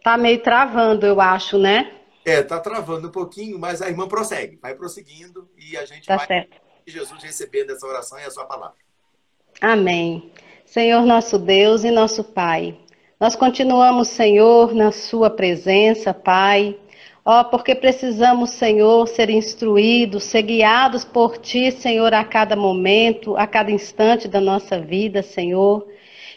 Tá 0.00 0.16
meio 0.16 0.40
travando, 0.40 1.04
eu 1.04 1.20
acho, 1.20 1.58
né? 1.58 1.92
É, 2.24 2.40
tá 2.40 2.60
travando 2.60 3.08
um 3.08 3.10
pouquinho, 3.10 3.58
mas 3.58 3.82
a 3.82 3.88
irmã 3.88 4.06
prossegue, 4.06 4.56
vai 4.62 4.76
prosseguindo 4.76 5.50
e 5.58 5.76
a 5.76 5.84
gente 5.84 6.06
tá 6.06 6.18
vai 6.18 6.26
certo. 6.28 6.56
Jesus 6.86 7.20
recebendo 7.20 7.72
essa 7.72 7.84
oração 7.84 8.16
e 8.20 8.22
a 8.22 8.30
sua 8.30 8.44
palavra. 8.44 8.76
Amém. 9.60 10.30
Senhor 10.66 11.06
nosso 11.06 11.38
Deus 11.38 11.84
e 11.84 11.92
nosso 11.92 12.24
Pai, 12.24 12.74
nós 13.20 13.36
continuamos, 13.36 14.08
Senhor, 14.08 14.74
na 14.74 14.90
Sua 14.90 15.30
presença, 15.30 16.12
Pai. 16.12 16.76
Ó, 17.24 17.44
porque 17.44 17.72
precisamos, 17.72 18.50
Senhor, 18.50 19.06
ser 19.06 19.30
instruídos, 19.30 20.24
ser 20.24 20.42
guiados 20.42 21.04
por 21.04 21.38
Ti, 21.38 21.70
Senhor, 21.70 22.12
a 22.12 22.24
cada 22.24 22.56
momento, 22.56 23.36
a 23.36 23.46
cada 23.46 23.70
instante 23.70 24.26
da 24.26 24.40
nossa 24.40 24.78
vida, 24.80 25.22
Senhor. 25.22 25.86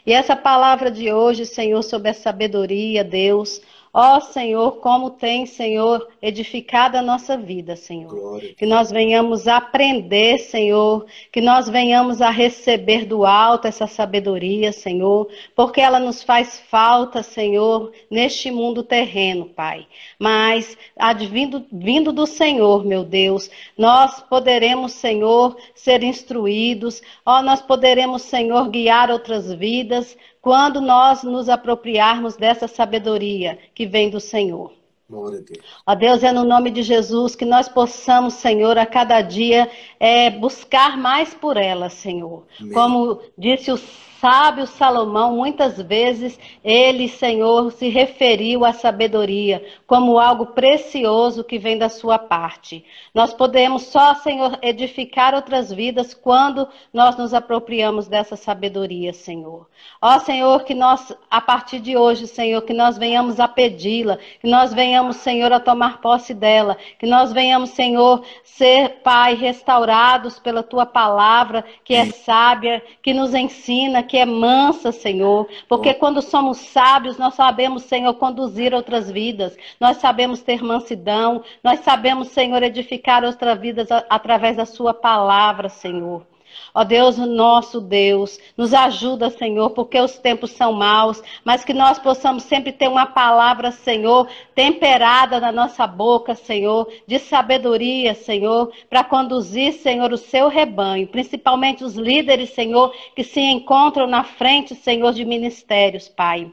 E 0.06 0.14
essa 0.14 0.36
palavra 0.36 0.92
de 0.92 1.12
hoje, 1.12 1.44
Senhor, 1.44 1.82
sobre 1.82 2.12
a 2.12 2.14
sabedoria, 2.14 3.04
Deus, 3.04 3.60
Ó 3.94 4.20
Senhor, 4.20 4.74
como 4.78 5.10
tem, 5.10 5.46
Senhor, 5.46 6.08
edificado 6.22 6.98
a 6.98 7.02
nossa 7.02 7.36
vida, 7.36 7.76
Senhor. 7.76 8.10
Glória. 8.10 8.54
Que 8.56 8.66
nós 8.66 8.92
venhamos 8.92 9.48
aprender, 9.48 10.38
Senhor, 10.38 11.06
que 11.32 11.42
nós 11.42 11.68
venhamos 11.68 12.22
a 12.22 12.30
receber 12.30 13.06
do 13.06 13.26
alto 13.26 13.68
essa 13.68 13.88
sabedoria, 13.88 14.72
Senhor, 14.72 15.28
porque 15.56 15.82
ela 15.82 16.00
nos 16.00 16.22
faz 16.22 16.60
falta, 16.70 17.24
Senhor, 17.24 17.92
neste 18.12 18.52
mundo 18.52 18.84
terreno, 18.84 19.46
Pai. 19.46 19.88
Mas, 20.20 20.78
advindo, 20.98 21.66
vindo 21.72 22.12
do 22.12 22.28
Senhor, 22.28 22.86
meu 22.86 23.04
Deus, 23.04 23.50
nós 23.78 24.22
poderemos, 24.22 24.92
Senhor, 24.94 25.58
ser 25.74 26.04
instruídos, 26.04 27.02
ó, 27.26 27.42
nós 27.42 27.62
poderemos, 27.62 28.22
Senhor, 28.22 28.70
guiar 28.70 29.10
outras 29.10 29.52
vidas, 29.52 30.16
quando 30.42 30.82
nós 30.82 31.24
nos 31.24 31.50
apropriarmos 31.50 32.36
dessa 32.36 32.68
sabedoria 32.68 33.58
que 33.74 33.86
vem 33.86 34.10
do 34.10 34.20
Senhor. 34.20 34.74
Glória 35.10 35.40
a 35.40 35.42
Deus. 35.42 35.66
Ó 35.88 35.96
Deus, 35.96 36.24
é 36.24 36.32
no 36.32 36.44
nome 36.44 36.70
de 36.70 36.84
Jesus 36.84 37.36
que 37.36 37.46
nós 37.46 37.68
possamos, 37.68 38.36
Senhor, 38.36 38.78
a 38.78 38.86
cada 38.86 39.22
dia 39.22 39.70
é, 40.00 40.30
buscar 40.30 40.98
mais 40.98 41.34
por 41.34 41.58
ela, 41.58 41.90
Senhor. 41.90 42.46
Amém. 42.60 42.74
Como 42.74 43.20
disse 43.36 43.72
o 43.72 43.80
sábio 44.20 44.68
Salomão, 44.68 45.36
muitas 45.36 45.82
vezes 45.82 46.40
ele, 46.64 47.08
Senhor, 47.08 47.72
se 47.72 47.88
referiu 47.90 48.66
à 48.66 48.74
sabedoria 48.74 49.66
como 49.88 50.20
algo 50.20 50.48
precioso 50.48 51.44
que 51.44 51.58
vem 51.58 51.78
da 51.78 51.90
sua 51.90 52.20
parte. 52.20 52.86
Nós 53.14 53.34
podemos 53.34 53.84
só, 53.84 54.14
Senhor, 54.16 54.60
edificar 54.62 55.34
outras 55.34 55.72
vidas 55.72 56.14
quando 56.14 56.68
nós 56.94 57.18
nos 57.18 57.34
apropriamos 57.34 58.08
dessa 58.08 58.36
sabedoria, 58.36 59.14
Senhor. 59.14 59.68
Ó 60.02 60.20
Senhor, 60.20 60.64
que 60.64 60.74
nós, 60.74 61.16
a 61.30 61.42
partir 61.42 61.80
de 61.80 61.96
hoje, 61.96 62.28
Senhor, 62.28 62.62
que 62.62 62.74
nós 62.74 62.98
venhamos 62.98 63.40
a 63.40 63.48
pedi-la, 63.48 64.18
que 64.42 64.48
nós 64.50 64.74
venhamos, 64.74 65.18
Senhor, 65.18 65.52
a 65.52 65.60
tomar 65.60 66.02
posse 66.02 66.34
dela, 66.34 66.78
que 66.98 67.06
nós 67.06 67.32
venhamos, 67.32 67.70
Senhor, 67.72 68.24
ser, 68.44 69.02
Pai, 69.02 69.36
restaurados 69.36 70.40
pela 70.40 70.62
tua 70.62 70.86
palavra, 70.86 71.64
que 71.84 71.94
é 71.94 72.06
sábia, 72.06 72.84
que 73.02 73.14
nos 73.14 73.34
ensina, 73.34 74.04
que 74.10 74.18
é 74.18 74.26
mansa, 74.26 74.92
Senhor. 74.92 75.48
Porque 75.68 75.94
quando 75.94 76.22
somos 76.22 76.58
sábios, 76.58 77.18
nós 77.18 77.36
sabemos, 77.36 77.84
Senhor, 77.84 78.14
conduzir 78.16 78.74
outras 78.74 79.10
vidas. 79.10 79.56
Nós 79.80 79.98
sabemos 79.98 80.42
ter 80.42 80.64
mansidão. 80.64 81.44
Nós 81.64 81.82
sabemos, 81.82 82.30
Senhor, 82.30 82.62
edificar 82.64 83.24
outras 83.24 83.60
vidas 83.60 83.88
através 84.10 84.58
da 84.58 84.66
Sua 84.66 84.94
palavra, 84.94 85.70
Senhor. 85.70 86.26
Ó 86.74 86.84
Deus, 86.84 87.18
nosso 87.18 87.82
Deus, 87.82 88.40
nos 88.56 88.74
ajuda, 88.74 89.30
Senhor, 89.30 89.72
porque 89.72 90.00
os 90.00 90.18
tempos 90.18 90.52
são 90.52 90.74
maus, 90.74 91.22
mas 91.44 91.66
que 91.66 91.74
nós 91.74 91.98
possamos 92.00 92.44
sempre 92.44 92.72
ter 92.72 92.88
uma 92.88 93.06
palavra, 93.06 93.72
Senhor, 93.72 94.28
temperada 94.54 95.40
na 95.40 95.52
nossa 95.52 95.88
boca, 95.88 96.36
Senhor, 96.36 96.88
de 97.08 97.20
sabedoria, 97.20 98.14
Senhor, 98.14 98.72
para 98.90 99.04
conduzir, 99.04 99.74
Senhor, 99.74 100.12
o 100.14 100.18
seu 100.18 100.48
rebanho, 100.48 101.08
principalmente 101.08 101.84
os 101.84 101.96
líderes, 101.96 102.52
Senhor, 102.52 102.94
que 103.16 103.24
se 103.24 103.42
encontram 103.42 104.08
na 104.08 104.24
frente, 104.24 104.76
Senhor, 104.76 105.14
de 105.14 105.26
ministérios, 105.26 106.08
Pai. 106.08 106.52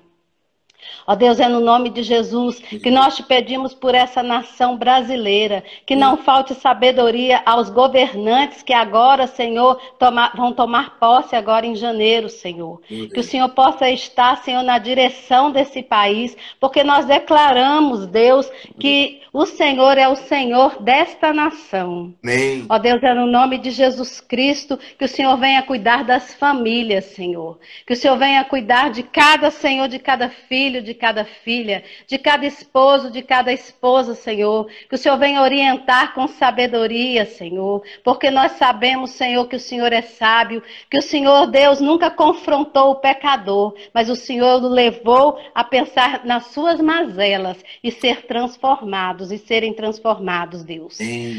Ó 1.07 1.15
Deus, 1.15 1.39
é 1.39 1.49
no 1.49 1.61
nome 1.61 1.91
de 1.91 2.03
Jesus 2.03 2.59
que 2.59 2.91
nós 2.91 3.17
te 3.17 3.23
pedimos 3.23 3.73
por 3.75 3.95
essa 3.95 4.23
nação 4.23 4.77
brasileira, 4.77 5.63
que 5.87 5.95
não 5.95 6.17
falte 6.17 6.55
sabedoria 6.55 7.43
aos 7.47 7.71
governantes 7.71 8.63
que 8.63 8.73
agora, 8.73 9.27
Senhor, 9.27 9.77
toma- 9.99 10.33
vão 10.35 10.53
tomar 10.53 10.99
posse 10.99 11.37
agora 11.37 11.65
em 11.67 11.77
janeiro, 11.77 12.29
Senhor. 12.29 12.81
Que 12.89 13.21
o. 13.21 13.23
Senhor 13.23 13.49
possa 13.51 13.89
estar, 13.91 14.37
Senhor, 14.39 14.63
na 14.63 14.79
direção 14.79 15.51
desse 15.51 15.83
país, 15.83 16.37
porque 16.61 16.83
nós 16.83 17.05
declaramos, 17.05 18.07
Deus, 18.07 18.51
que 18.79 19.21
o 19.33 19.45
Senhor 19.47 19.99
é 19.99 20.09
o 20.09 20.17
Senhor 20.17 20.83
desta 20.83 21.33
nação. 21.33 22.15
Amém. 22.23 22.65
Ó 22.69 22.79
Deus, 22.79 23.03
é 23.03 23.13
no 23.15 23.27
nome 23.27 23.59
de 23.59 23.71
Jesus 23.71 24.21
Cristo 24.21 24.79
que 24.99 25.05
o 25.05 25.09
Senhor 25.09 25.37
venha 25.37 25.63
cuidar 25.63 26.05
das 26.05 26.35
famílias, 26.35 27.05
Senhor. 27.07 27.59
Que 27.87 27.93
o 27.93 27.97
Senhor 27.97 28.17
venha 28.17 28.43
cuidar 28.45 28.91
de 28.91 29.03
cada 29.03 29.51
Senhor, 29.51 29.89
de 29.89 29.99
cada 29.99 30.29
filho, 30.29 30.76
de 30.83 30.95
cada 30.95 31.25
filha, 31.25 31.85
de 32.07 32.19
cada 32.19 32.47
esposo, 32.47 33.11
de 33.11 33.23
cada 33.23 33.53
esposa, 33.53 34.15
Senhor. 34.15 34.67
Que 34.89 34.95
o 34.95 34.99
Senhor 34.99 35.19
venha 35.19 35.43
orientar 35.43 36.15
com 36.15 36.27
sabedoria, 36.27 37.25
Senhor. 37.25 37.83
Porque 38.05 38.31
nós 38.31 38.53
sabemos, 38.53 39.11
Senhor, 39.11 39.47
que 39.47 39.57
o 39.57 39.61
Senhor 39.61 39.93
é 39.93 40.03
sábio, 40.03 40.63
que 40.91 40.99
o 40.99 41.03
Senhor, 41.03 41.47
Deus, 41.47 41.81
nunca 41.81 42.11
confrontou 42.11 42.91
o 42.91 42.97
pecador, 42.97 43.75
mas 43.93 44.11
o 44.11 44.17
Senhor 44.17 44.63
o 44.63 44.69
levou 44.69 45.39
a 45.55 45.65
pensar 45.65 46.25
nas 46.25 46.47
suas 46.47 46.81
mazelas 46.81 47.63
e 47.83 47.91
ser 47.91 48.27
transformados 48.27 49.31
e 49.31 49.39
serem 49.39 49.73
transformados, 49.73 50.65
Deus. 50.65 50.99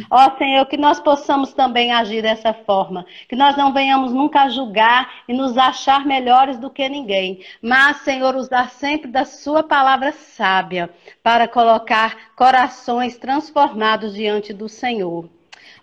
Ó 0.09 0.37
Senhor, 0.37 0.65
que 0.65 0.77
nós 0.77 0.99
possamos 0.99 1.53
também 1.53 1.91
agir 1.91 2.21
dessa 2.21 2.53
forma, 2.53 3.05
que 3.27 3.35
nós 3.35 3.55
não 3.55 3.73
venhamos 3.73 4.13
nunca 4.13 4.49
julgar 4.49 5.23
e 5.27 5.33
nos 5.33 5.57
achar 5.57 6.05
melhores 6.05 6.57
do 6.57 6.69
que 6.69 6.87
ninguém, 6.87 7.39
mas, 7.61 7.97
Senhor, 7.97 8.35
usar 8.35 8.69
sempre 8.71 9.09
da 9.09 9.25
Sua 9.27 9.61
palavra 9.61 10.11
sábia 10.11 10.89
para 11.21 11.47
colocar 11.47 12.33
corações 12.35 13.17
transformados 13.17 14.13
diante 14.13 14.51
do 14.51 14.67
Senhor. 14.67 15.29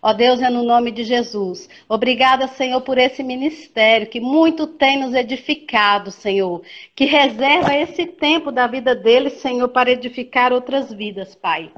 Ó 0.02 0.12
Deus, 0.12 0.42
é 0.42 0.50
no 0.50 0.62
nome 0.62 0.90
de 0.90 1.02
Jesus. 1.02 1.66
Obrigada, 1.88 2.46
Senhor, 2.46 2.80
por 2.82 2.98
esse 2.98 3.22
ministério 3.22 4.06
que 4.06 4.20
muito 4.20 4.66
tem 4.66 4.98
nos 4.98 5.14
edificado, 5.14 6.10
Senhor. 6.10 6.62
Que 6.94 7.06
reserva 7.06 7.74
esse 7.74 8.04
tempo 8.04 8.52
da 8.52 8.66
vida 8.66 8.94
deles, 8.94 9.40
Senhor, 9.40 9.68
para 9.68 9.90
edificar 9.90 10.52
outras 10.52 10.92
vidas, 10.92 11.34
Pai. 11.34 11.72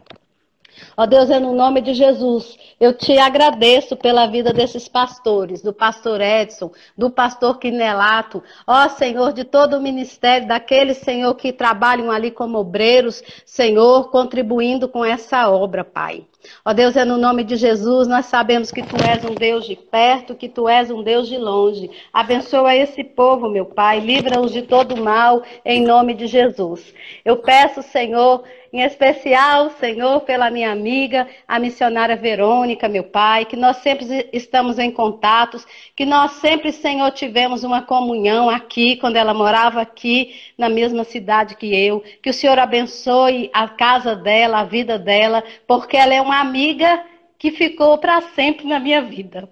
Ó 0.96 1.06
Deus, 1.06 1.30
é 1.30 1.38
no 1.38 1.54
nome 1.54 1.80
de 1.80 1.94
Jesus, 1.94 2.56
eu 2.80 2.92
te 2.92 3.18
agradeço 3.18 3.96
pela 3.96 4.26
vida 4.26 4.52
desses 4.52 4.88
pastores, 4.88 5.62
do 5.62 5.72
pastor 5.72 6.20
Edson, 6.20 6.70
do 6.96 7.10
pastor 7.10 7.58
Quinelato, 7.58 8.42
ó 8.66 8.88
Senhor, 8.88 9.32
de 9.32 9.44
todo 9.44 9.76
o 9.76 9.82
ministério, 9.82 10.48
daqueles, 10.48 10.98
Senhor, 10.98 11.34
que 11.34 11.52
trabalham 11.52 12.10
ali 12.10 12.30
como 12.30 12.58
obreiros, 12.58 13.22
Senhor, 13.44 14.10
contribuindo 14.10 14.88
com 14.88 15.04
essa 15.04 15.50
obra, 15.50 15.84
Pai. 15.84 16.26
Ó 16.64 16.72
Deus, 16.72 16.96
é 16.96 17.04
no 17.04 17.16
nome 17.16 17.44
de 17.44 17.56
Jesus, 17.56 18.08
nós 18.08 18.26
sabemos 18.26 18.70
que 18.70 18.82
Tu 18.82 18.96
és 19.08 19.24
um 19.24 19.34
Deus 19.34 19.66
de 19.66 19.76
perto, 19.76 20.34
que 20.34 20.48
Tu 20.48 20.68
és 20.68 20.90
um 20.90 21.02
Deus 21.02 21.28
de 21.28 21.36
longe. 21.36 21.90
Abençoa 22.12 22.74
esse 22.74 23.02
povo, 23.02 23.48
meu 23.48 23.66
Pai, 23.66 24.00
livra-os 24.00 24.52
de 24.52 24.62
todo 24.62 24.96
mal, 24.96 25.42
em 25.64 25.82
nome 25.82 26.14
de 26.14 26.26
Jesus. 26.26 26.94
Eu 27.24 27.36
peço, 27.36 27.82
Senhor, 27.82 28.42
em 28.72 28.82
especial, 28.82 29.70
Senhor, 29.80 30.20
pela 30.20 30.50
minha 30.50 30.70
amiga, 30.70 31.26
a 31.48 31.58
missionária 31.58 32.16
Verônica, 32.16 32.88
meu 32.88 33.04
Pai, 33.04 33.44
que 33.44 33.56
nós 33.56 33.78
sempre 33.78 34.28
estamos 34.32 34.78
em 34.78 34.90
contatos, 34.90 35.66
que 35.94 36.04
nós 36.04 36.32
sempre, 36.32 36.70
Senhor, 36.72 37.10
tivemos 37.12 37.64
uma 37.64 37.80
comunhão 37.80 38.50
aqui, 38.50 38.96
quando 38.96 39.16
ela 39.16 39.32
morava 39.32 39.80
aqui, 39.80 40.34
na 40.58 40.68
mesma 40.68 41.04
cidade 41.04 41.56
que 41.56 41.74
eu. 41.74 42.02
Que 42.22 42.28
o 42.28 42.34
Senhor 42.34 42.58
abençoe 42.58 43.50
a 43.52 43.66
casa 43.66 44.14
dela, 44.14 44.60
a 44.60 44.64
vida 44.64 44.98
dela, 44.98 45.42
porque 45.66 45.96
ela 45.96 46.12
é 46.12 46.20
uma 46.20 46.35
amiga 46.40 47.04
que 47.38 47.50
ficou 47.50 47.98
para 47.98 48.20
sempre 48.20 48.66
na 48.66 48.80
minha 48.80 49.02
vida. 49.02 49.48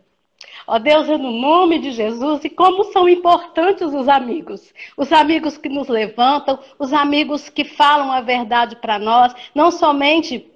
Ó 0.67 0.79
Deus, 0.79 1.07
no 1.09 1.31
nome 1.31 1.79
de 1.79 1.91
Jesus, 1.91 2.45
e 2.45 2.49
como 2.49 2.85
são 2.85 3.09
importantes 3.09 3.93
os 3.93 4.09
amigos. 4.09 4.73
Os 4.97 5.13
amigos 5.13 5.59
que 5.59 5.69
nos 5.69 5.89
levantam, 5.89 6.59
os 6.79 6.93
amigos 6.93 7.51
que 7.51 7.65
falam 7.65 8.11
a 8.11 8.21
verdade 8.21 8.77
para 8.77 8.99
nós, 8.99 9.35
não 9.55 9.71
somente 9.71 10.51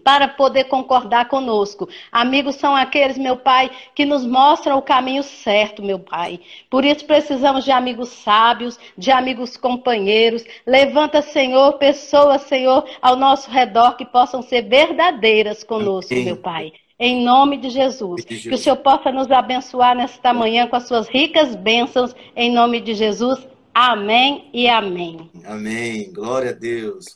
para 0.00 0.28
poder 0.28 0.64
concordar 0.64 1.28
conosco. 1.28 1.88
Amigos 2.10 2.56
são 2.56 2.74
aqueles, 2.74 3.18
meu 3.18 3.36
Pai, 3.36 3.70
que 3.94 4.04
nos 4.04 4.24
mostram 4.24 4.78
o 4.78 4.82
caminho 4.82 5.22
certo, 5.22 5.82
meu 5.82 5.98
Pai. 5.98 6.40
Por 6.70 6.84
isso 6.84 7.04
precisamos 7.04 7.64
de 7.64 7.70
amigos 7.70 8.08
sábios, 8.08 8.78
de 8.96 9.10
amigos 9.10 9.56
companheiros. 9.56 10.44
Levanta, 10.66 11.22
Senhor, 11.22 11.74
pessoas, 11.74 12.42
Senhor, 12.42 12.84
ao 13.00 13.16
nosso 13.16 13.50
redor 13.50 13.96
que 13.96 14.04
possam 14.04 14.42
ser 14.42 14.62
verdadeiras 14.62 15.64
conosco, 15.64 16.12
Amém. 16.12 16.24
meu 16.24 16.36
Pai 16.36 16.72
em 16.98 17.24
nome 17.24 17.56
de 17.56 17.68
Jesus. 17.68 18.24
de 18.24 18.36
Jesus. 18.36 18.48
Que 18.48 18.54
o 18.54 18.58
Senhor 18.58 18.76
possa 18.76 19.10
nos 19.10 19.28
abençoar 19.28 19.96
nesta 19.96 20.32
manhã 20.32 20.68
com 20.68 20.76
as 20.76 20.86
suas 20.86 21.08
ricas 21.08 21.56
bênçãos, 21.56 22.14
em 22.36 22.52
nome 22.52 22.80
de 22.80 22.94
Jesus. 22.94 23.44
Amém 23.74 24.48
e 24.52 24.68
amém. 24.68 25.28
Amém. 25.44 26.12
Glória 26.12 26.50
a 26.50 26.54
Deus. 26.54 27.06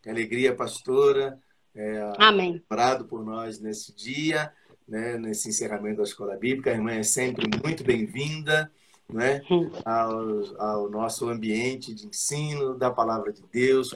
Que 0.00 0.10
alegria, 0.10 0.54
pastora. 0.54 1.36
É, 1.76 2.12
amém. 2.18 2.62
Orado 2.70 3.04
por 3.04 3.22
nós 3.22 3.60
nesse 3.60 3.94
dia, 3.94 4.50
né, 4.88 5.18
nesse 5.18 5.50
encerramento 5.50 5.98
da 5.98 6.04
escola 6.04 6.34
bíblica. 6.34 6.70
A 6.70 6.74
irmã 6.74 6.92
é 6.92 7.02
sempre 7.02 7.46
muito 7.62 7.84
bem-vinda. 7.84 8.70
Né, 9.08 9.40
ao, 9.84 10.58
ao, 10.58 10.90
nosso 10.90 11.28
ambiente 11.28 11.94
de 11.94 12.08
ensino 12.08 12.76
da 12.76 12.90
palavra 12.90 13.32
de 13.32 13.40
Deus, 13.52 13.94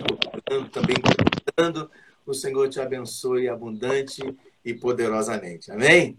também 0.70 0.94
procurando. 1.00 1.90
O 2.24 2.32
Senhor 2.32 2.68
te 2.68 2.78
abençoe 2.78 3.48
abundante 3.48 4.22
e 4.64 4.72
poderosamente. 4.72 5.72
Amém? 5.72 6.16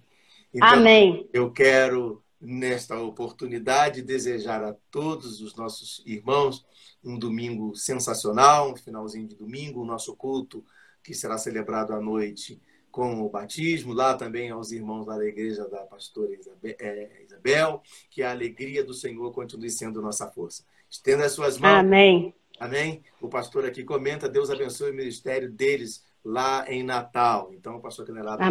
Então, 0.53 0.67
Amém. 0.67 1.25
Eu 1.31 1.49
quero, 1.51 2.21
nesta 2.41 2.99
oportunidade, 2.99 4.01
desejar 4.01 4.61
a 4.61 4.75
todos 4.91 5.39
os 5.39 5.55
nossos 5.55 6.03
irmãos 6.05 6.65
um 7.01 7.17
domingo 7.17 7.73
sensacional, 7.73 8.73
um 8.73 8.75
finalzinho 8.75 9.25
de 9.25 9.35
domingo, 9.35 9.81
o 9.81 9.85
nosso 9.85 10.13
culto 10.17 10.61
que 11.03 11.13
será 11.13 11.37
celebrado 11.37 11.93
à 11.93 11.99
noite 11.99 12.61
com 12.91 13.21
o 13.21 13.29
batismo, 13.29 13.93
lá 13.93 14.15
também 14.15 14.49
aos 14.49 14.71
irmãos 14.71 15.05
da 15.05 15.25
igreja 15.25 15.67
da 15.69 15.79
pastora 15.79 16.31
é, 16.63 17.23
Isabel, 17.23 17.81
que 18.09 18.21
a 18.21 18.31
alegria 18.31 18.83
do 18.83 18.93
Senhor 18.93 19.31
continue 19.31 19.69
sendo 19.69 20.01
nossa 20.01 20.27
força. 20.27 20.65
Estenda 20.89 21.25
as 21.25 21.31
suas 21.31 21.57
mãos. 21.57 21.79
Amém. 21.79 22.33
Amém. 22.59 23.01
O 23.21 23.29
pastor 23.29 23.65
aqui 23.65 23.83
comenta, 23.83 24.27
Deus 24.27 24.49
abençoe 24.49 24.91
o 24.91 24.93
ministério 24.93 25.49
deles 25.49 26.05
lá 26.23 26.65
em 26.67 26.83
Natal. 26.83 27.51
Então, 27.53 27.77
o 27.77 27.81
pastor 27.81 28.05
Canelado 28.05 28.43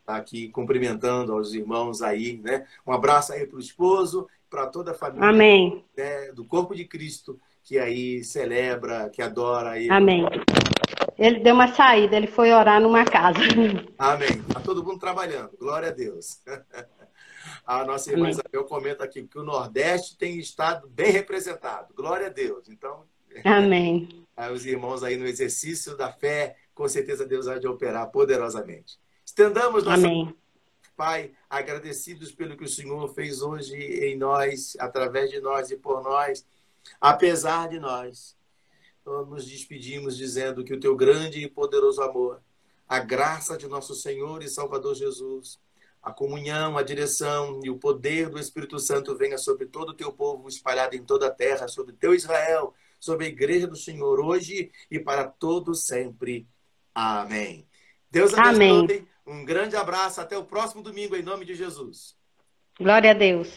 está 0.00 0.16
aqui 0.16 0.48
cumprimentando 0.48 1.32
aos 1.32 1.52
irmãos 1.52 2.02
aí, 2.02 2.40
né? 2.42 2.66
Um 2.86 2.92
abraço 2.92 3.32
aí 3.32 3.46
para 3.46 3.56
o 3.56 3.60
esposo, 3.60 4.26
para 4.50 4.66
toda 4.66 4.90
a 4.90 4.94
família 4.94 5.28
Amém. 5.28 5.84
Né, 5.96 6.32
do 6.32 6.44
corpo 6.44 6.74
de 6.74 6.84
Cristo 6.84 7.38
que 7.64 7.78
aí 7.78 8.24
celebra, 8.24 9.08
que 9.10 9.22
adora 9.22 9.70
aí. 9.70 9.88
Amém. 9.88 10.26
Ele 11.18 11.40
deu 11.40 11.54
uma 11.54 11.68
saída, 11.68 12.16
ele 12.16 12.26
foi 12.26 12.52
orar 12.52 12.80
numa 12.80 13.04
casa. 13.04 13.38
Amém. 13.98 14.28
Está 14.28 14.60
todo 14.60 14.84
mundo 14.84 14.98
trabalhando. 14.98 15.50
Glória 15.58 15.88
a 15.88 15.92
Deus. 15.92 16.40
A 17.66 17.84
nossa 17.84 18.10
irmã 18.10 18.24
Amém. 18.24 18.32
Isabel 18.32 18.64
comenta 18.64 19.04
aqui 19.04 19.22
que 19.22 19.38
o 19.38 19.42
Nordeste 19.42 20.16
tem 20.16 20.38
estado 20.38 20.88
bem 20.88 21.10
representado. 21.10 21.94
Glória 21.94 22.26
a 22.26 22.30
Deus. 22.30 22.68
Então, 22.68 23.04
Amém. 23.44 24.24
os 24.52 24.66
irmãos 24.66 25.02
aí 25.02 25.16
no 25.16 25.26
exercício 25.26 25.96
da 25.96 26.12
fé, 26.12 26.56
com 26.74 26.88
certeza 26.88 27.26
Deus 27.26 27.46
há 27.48 27.58
de 27.58 27.66
operar 27.66 28.10
poderosamente. 28.10 28.98
Estendamos 29.24 29.84
nossa 29.84 30.06
Amém. 30.06 30.34
Pai, 30.96 31.32
agradecidos 31.48 32.32
pelo 32.32 32.56
que 32.56 32.64
o 32.64 32.68
Senhor 32.68 33.08
fez 33.14 33.42
hoje 33.42 33.74
em 33.74 34.16
nós, 34.16 34.76
através 34.78 35.30
de 35.30 35.40
nós 35.40 35.70
e 35.70 35.76
por 35.76 36.02
nós, 36.02 36.44
apesar 37.00 37.68
de 37.68 37.80
nós. 37.80 38.36
Nós 39.04 39.28
nos 39.28 39.46
despedimos 39.46 40.16
dizendo 40.16 40.64
que 40.64 40.72
o 40.72 40.80
teu 40.80 40.96
grande 40.96 41.42
e 41.42 41.48
poderoso 41.48 42.00
amor, 42.02 42.40
a 42.88 43.00
graça 43.00 43.56
de 43.56 43.66
nosso 43.66 43.94
Senhor 43.94 44.42
e 44.42 44.48
Salvador 44.48 44.94
Jesus, 44.94 45.58
a 46.02 46.12
comunhão, 46.12 46.76
a 46.76 46.82
direção 46.82 47.60
e 47.64 47.70
o 47.70 47.78
poder 47.78 48.28
do 48.28 48.38
Espírito 48.38 48.78
Santo 48.78 49.16
venha 49.16 49.38
sobre 49.38 49.66
todo 49.66 49.90
o 49.90 49.94
teu 49.94 50.12
povo 50.12 50.48
espalhado 50.48 50.96
em 50.96 51.04
toda 51.04 51.26
a 51.26 51.30
terra, 51.30 51.68
sobre 51.68 51.94
teu 51.94 52.14
Israel, 52.14 52.74
sobre 53.00 53.26
a 53.26 53.28
igreja 53.28 53.66
do 53.66 53.76
Senhor 53.76 54.20
hoje 54.20 54.70
e 54.90 54.98
para 54.98 55.24
todo 55.24 55.74
sempre. 55.74 56.46
Amém. 56.94 57.66
Deus 58.10 58.34
abençoe. 58.34 58.84
Amém. 58.84 59.08
Um 59.26 59.44
grande 59.44 59.76
abraço. 59.76 60.20
Até 60.20 60.36
o 60.36 60.44
próximo 60.44 60.82
domingo, 60.82 61.16
em 61.16 61.22
nome 61.22 61.44
de 61.44 61.54
Jesus. 61.54 62.16
Glória 62.78 63.10
a 63.10 63.14
Deus. 63.14 63.48